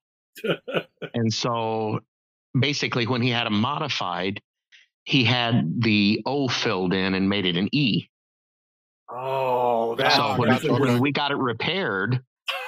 and 1.15 1.33
so 1.33 2.01
basically 2.59 3.07
when 3.07 3.23
he 3.23 3.31
had 3.31 3.47
them 3.47 3.61
modified, 3.61 4.43
he 5.05 5.25
had 5.25 5.83
the 5.83 6.21
O 6.27 6.49
filled 6.49 6.93
in 6.93 7.15
and 7.15 7.29
made 7.29 7.47
it 7.47 7.57
an 7.57 7.69
E. 7.73 8.09
Oh, 9.11 9.95
that's 9.97 10.17
so 10.17 10.37
when, 10.37 10.81
when 10.81 10.99
we 11.01 11.13
got 11.13 11.31
it 11.31 11.37
repaired, 11.37 12.21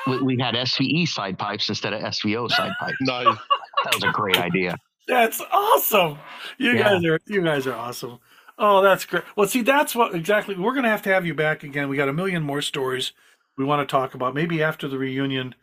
we, 0.07 0.22
we 0.22 0.38
had 0.38 0.55
SVE 0.55 1.09
side 1.09 1.38
pipes 1.38 1.68
instead 1.68 1.92
of 1.92 2.03
SVO 2.03 2.51
side 2.51 2.72
pipes. 2.79 2.96
Nice. 3.01 3.37
That 3.85 3.94
was 3.94 4.05
a 4.05 4.11
great 4.11 4.38
idea. 4.38 4.77
That's 5.07 5.40
awesome. 5.53 6.18
You 6.59 6.72
Yeah. 6.72 6.83
guys 6.94 7.05
are 7.05 7.20
you 7.27 7.42
guys 7.42 7.66
are 7.66 7.75
awesome. 7.75 8.18
Oh, 8.59 8.81
that's 8.83 9.05
great. 9.05 9.22
Well, 9.37 9.46
see, 9.46 9.61
that's 9.62 9.94
what 9.94 10.14
exactly 10.14 10.57
we're 10.57 10.72
going 10.72 10.85
to 10.85 10.88
have 10.90 11.03
to 11.03 11.11
have 11.11 11.27
you 11.27 11.35
back 11.35 11.62
again. 11.62 11.88
We 11.90 11.96
got 11.99 12.09
a 12.09 12.12
million 12.12 12.42
more 12.42 12.62
stories 12.62 13.12
we 13.59 13.64
want 13.66 13.87
to 13.87 13.90
talk 13.90 14.14
about. 14.14 14.35
Maybe 14.35 14.62
after 14.62 14.88
the 14.88 14.96
reunion, 14.99 15.55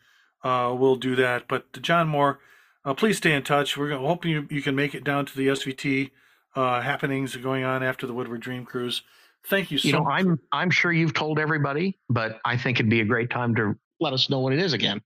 uh, 0.44 0.74
we'll 0.78 0.94
do 0.96 1.16
that. 1.16 1.48
But 1.48 1.82
John 1.82 2.06
Moore, 2.08 2.38
uh, 2.84 2.94
please 2.94 3.16
stay 3.18 3.32
in 3.34 3.42
touch. 3.42 3.76
We're 3.76 3.96
hoping 3.98 4.30
you, 4.30 4.46
you 4.48 4.62
can 4.62 4.76
make 4.76 4.94
it 4.94 5.02
down 5.04 5.26
to 5.26 5.36
the 5.36 5.48
SVT 5.48 6.12
uh, 6.54 6.80
happenings 6.82 7.34
going 7.36 7.64
on 7.64 7.82
after 7.82 8.06
the 8.06 8.14
Woodward 8.14 8.40
Dream 8.40 8.64
Cruise. 8.64 9.02
Thank 9.48 9.70
you 9.70 9.78
so 9.78 9.86
You 9.86 9.92
know, 9.94 10.04
much. 10.04 10.12
I'm 10.12 10.38
I'm 10.52 10.70
sure 10.70 10.92
you've 10.92 11.14
told 11.14 11.38
everybody, 11.38 11.98
but 12.08 12.40
I 12.44 12.56
think 12.56 12.80
it'd 12.80 12.90
be 12.90 13.00
a 13.00 13.04
great 13.04 13.30
time 13.30 13.54
to 13.56 13.76
let 14.00 14.12
us 14.12 14.30
know 14.30 14.40
what 14.40 14.52
it 14.52 14.58
is 14.58 14.72
again. 14.72 15.02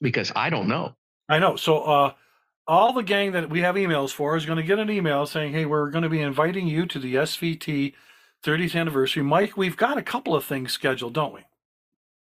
Because 0.00 0.32
I 0.36 0.50
don't 0.50 0.68
know. 0.68 0.94
I 1.28 1.38
know. 1.38 1.56
So 1.56 1.82
uh, 1.82 2.12
all 2.66 2.92
the 2.92 3.02
gang 3.02 3.32
that 3.32 3.50
we 3.50 3.60
have 3.60 3.74
emails 3.74 4.10
for 4.12 4.36
is 4.36 4.46
going 4.46 4.58
to 4.58 4.62
get 4.62 4.78
an 4.78 4.90
email 4.90 5.26
saying, 5.26 5.52
"Hey, 5.52 5.64
we're 5.64 5.90
going 5.90 6.04
to 6.04 6.08
be 6.08 6.20
inviting 6.20 6.68
you 6.68 6.86
to 6.86 6.98
the 6.98 7.16
SVT 7.16 7.94
30th 8.44 8.78
anniversary." 8.78 9.22
Mike, 9.22 9.56
we've 9.56 9.76
got 9.76 9.98
a 9.98 10.02
couple 10.02 10.36
of 10.36 10.44
things 10.44 10.72
scheduled, 10.72 11.14
don't 11.14 11.34
we? 11.34 11.40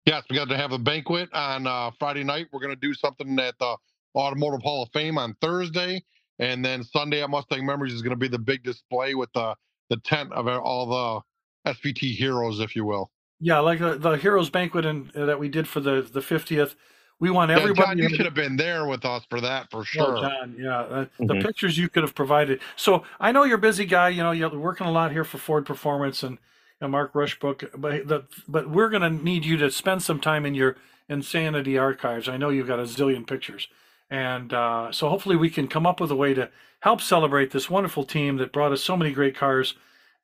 Yes, 0.05 0.25
we 0.29 0.37
got 0.37 0.49
to 0.49 0.57
have 0.57 0.73
a 0.73 0.79
banquet 0.79 1.31
on 1.33 1.66
uh, 1.66 1.92
Friday 1.99 2.25
night. 2.25 2.49
We're 2.53 2.61
going 2.61 2.75
to 2.75 2.81
do 2.81 2.92
something 2.92 3.38
at 3.38 3.59
the 3.59 3.77
Automotive 4.14 4.62
Hall 4.62 4.83
of 4.83 4.90
Fame 4.92 5.16
on 5.16 5.35
Thursday, 5.40 6.03
and 6.38 6.62
then 6.62 6.85
Sunday 6.85 7.23
at 7.23 7.31
Mustang 7.31 7.64
Memories 7.64 7.95
is 7.95 8.03
going 8.03 8.11
to 8.11 8.16
be 8.16 8.29
the 8.29 8.38
big 8.38 8.62
display 8.62 9.14
with 9.14 9.33
the 9.33 9.55
the 9.92 10.00
tent 10.02 10.33
of 10.33 10.48
all 10.48 11.24
the 11.66 11.72
SVT 11.72 12.14
heroes, 12.17 12.60
if 12.60 12.75
you 12.77 12.85
will. 12.87 13.10
Yeah, 13.40 13.60
like 13.60 13.81
the, 13.81 13.96
the 13.98 14.12
Heroes 14.17 14.50
Banquet 14.50 14.87
and 14.87 15.14
uh, 15.17 15.27
that 15.27 15.38
we 15.40 15.48
did 15.48 15.69
for 15.69 15.81
the 15.81 16.02
the 16.02 16.21
50th. 16.21 16.75
We 17.21 17.31
want 17.31 17.50
Yeah, 17.50 17.56
everybody. 17.56 17.88
John, 17.90 17.98
you 17.98 18.08
should 18.17 18.27
have 18.27 18.35
been 18.35 18.56
there 18.56 18.87
with 18.87 19.04
us 19.04 19.25
for 19.31 19.40
that 19.42 19.71
for 19.71 19.85
Oh, 19.98 20.12
sure. 20.12 20.14
John, 20.14 20.56
yeah, 20.58 20.81
uh, 20.81 21.06
the 21.27 21.37
Mhm. 21.37 21.42
pictures 21.44 21.79
you 21.79 21.88
could 21.88 22.02
have 22.02 22.14
provided. 22.14 22.60
So 22.77 23.04
I 23.21 23.33
know 23.33 23.44
you're 23.44 23.58
a 23.58 23.60
busy 23.60 23.87
guy. 23.87 24.10
You 24.10 24.23
know, 24.25 24.33
you're 24.33 24.50
working 24.58 24.87
a 24.87 24.92
lot 24.92 25.12
here 25.12 25.25
for 25.25 25.38
Ford 25.38 25.67
Performance 25.67 26.23
and, 26.25 26.38
and 26.81 26.92
Mark 26.92 27.14
Rushbrook, 27.14 27.71
but 27.81 28.08
the, 28.08 28.25
but 28.48 28.71
we're 28.71 28.90
going 28.90 29.02
to 29.02 29.10
need 29.25 29.44
you 29.44 29.56
to 29.58 29.71
spend 29.71 30.02
some 30.02 30.21
time 30.21 30.46
in 30.46 30.54
your 30.54 30.77
Insanity 31.08 31.79
archives. 31.79 32.29
I 32.29 32.38
know 32.38 32.50
you've 32.50 32.69
got 32.69 32.81
a 32.81 32.85
zillion 32.85 33.27
pictures, 33.27 33.69
and 34.13 34.52
uh, 34.52 34.92
so 34.92 35.08
hopefully 35.08 35.37
we 35.37 35.48
can 35.48 35.67
come 35.67 35.87
up 35.87 35.98
with 35.98 36.10
a 36.10 36.17
way 36.17 36.35
to 36.35 36.50
help 36.81 37.00
celebrate 37.00 37.50
this 37.50 37.71
wonderful 37.71 38.04
team 38.04 38.37
that 38.37 38.52
brought 38.52 38.71
us 38.71 38.83
so 38.83 38.94
many 38.94 39.10
great 39.10 39.35
cars 39.35 39.73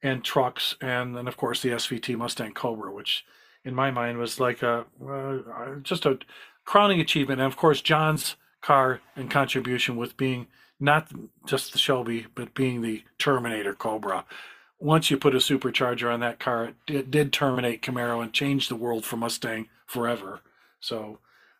and 0.02 0.22
trucks, 0.22 0.76
and 0.82 1.16
then 1.16 1.26
of 1.26 1.38
course 1.38 1.62
the 1.62 1.70
SVT 1.70 2.14
Mustang 2.14 2.52
Cobra, 2.52 2.92
which 2.92 3.24
in 3.64 3.74
my 3.74 3.90
mind 3.90 4.18
was 4.18 4.38
like 4.38 4.62
a 4.62 4.84
uh, 5.02 5.76
just 5.82 6.04
a 6.04 6.18
crowning 6.66 7.00
achievement. 7.00 7.40
And 7.40 7.50
of 7.50 7.56
course, 7.56 7.80
John's 7.80 8.36
car 8.60 9.00
and 9.16 9.30
contribution 9.30 9.96
with 9.96 10.18
being 10.18 10.48
not 10.78 11.10
just 11.46 11.72
the 11.72 11.78
Shelby, 11.78 12.26
but 12.34 12.54
being 12.54 12.82
the 12.82 13.04
Terminator 13.18 13.72
Cobra. 13.74 14.26
once 14.78 15.10
you 15.10 15.16
put 15.16 15.34
a 15.34 15.38
supercharger 15.38 16.12
on 16.12 16.20
that 16.20 16.38
car, 16.38 16.66
it, 16.66 16.76
it 16.88 17.10
did 17.10 17.32
terminate 17.32 17.80
Camaro 17.80 18.22
and 18.22 18.34
change 18.34 18.68
the 18.68 18.76
world 18.76 19.06
for 19.06 19.16
Mustang 19.16 19.68
forever. 19.86 20.40
So 20.78 21.18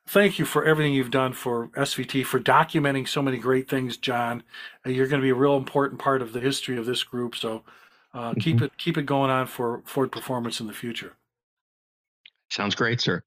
thank 0.08 0.38
you 0.38 0.44
for 0.44 0.64
everything 0.64 0.94
you've 0.94 1.10
done 1.10 1.32
for 1.32 1.68
SVT, 1.68 2.24
for 2.24 2.40
documenting 2.40 3.06
so 3.06 3.20
many 3.20 3.36
great 3.36 3.68
things, 3.68 3.96
John. 3.96 4.42
Uh, 4.84 4.90
you're 4.90 5.06
going 5.06 5.20
to 5.20 5.24
be 5.24 5.30
a 5.30 5.34
real 5.34 5.56
important 5.56 6.00
part 6.00 6.22
of 6.22 6.32
the 6.32 6.40
history 6.40 6.78
of 6.78 6.86
this 6.86 7.02
group. 7.02 7.36
So 7.36 7.62
uh, 8.14 8.30
mm-hmm. 8.30 8.40
keep 8.40 8.62
it 8.62 8.76
keep 8.78 8.96
it 8.96 9.06
going 9.06 9.30
on 9.30 9.46
for 9.46 9.82
Ford 9.84 10.10
Performance 10.10 10.60
in 10.60 10.66
the 10.66 10.72
future. 10.72 11.14
Sounds 12.50 12.74
great, 12.74 13.00
sir. 13.00 13.22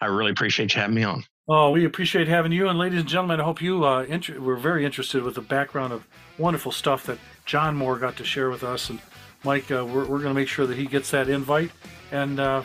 I 0.00 0.06
really 0.06 0.30
appreciate 0.30 0.74
you 0.74 0.80
having 0.80 0.94
me 0.94 1.02
on. 1.02 1.24
Oh, 1.48 1.70
we 1.70 1.84
appreciate 1.84 2.28
having 2.28 2.52
you. 2.52 2.68
And 2.68 2.78
ladies 2.78 3.00
and 3.00 3.08
gentlemen, 3.08 3.40
I 3.40 3.44
hope 3.44 3.60
you 3.60 3.84
uh, 3.84 4.02
inter- 4.02 4.38
we're 4.38 4.56
very 4.56 4.84
interested 4.84 5.24
with 5.24 5.34
the 5.34 5.40
background 5.40 5.92
of 5.92 6.06
wonderful 6.38 6.70
stuff 6.70 7.04
that 7.06 7.18
John 7.44 7.74
Moore 7.74 7.98
got 7.98 8.16
to 8.18 8.24
share 8.24 8.50
with 8.50 8.62
us. 8.62 8.88
And 8.88 9.00
Mike, 9.42 9.68
uh, 9.72 9.84
we're, 9.84 10.02
we're 10.02 10.20
going 10.20 10.32
to 10.32 10.34
make 10.34 10.46
sure 10.46 10.64
that 10.66 10.76
he 10.76 10.86
gets 10.86 11.10
that 11.10 11.28
invite. 11.28 11.72
And 12.12 12.38
uh, 12.38 12.62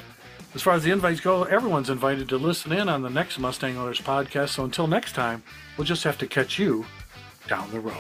as 0.56 0.62
far 0.62 0.74
as 0.74 0.84
the 0.84 0.92
invites 0.92 1.20
go, 1.20 1.44
everyone's 1.44 1.90
invited 1.90 2.30
to 2.30 2.38
listen 2.38 2.72
in 2.72 2.88
on 2.88 3.02
the 3.02 3.10
next 3.10 3.38
Mustang 3.40 3.78
Owners 3.78 4.00
podcast. 4.00 4.50
So 4.50 4.64
until 4.64 4.88
next 4.88 5.12
time, 5.12 5.44
we'll 5.78 5.86
just 5.86 6.06
have 6.06 6.18
to 6.20 6.28
catch 6.28 6.58
you 6.58 6.86
down 7.50 7.70
the 7.72 7.82
road. 7.82 7.98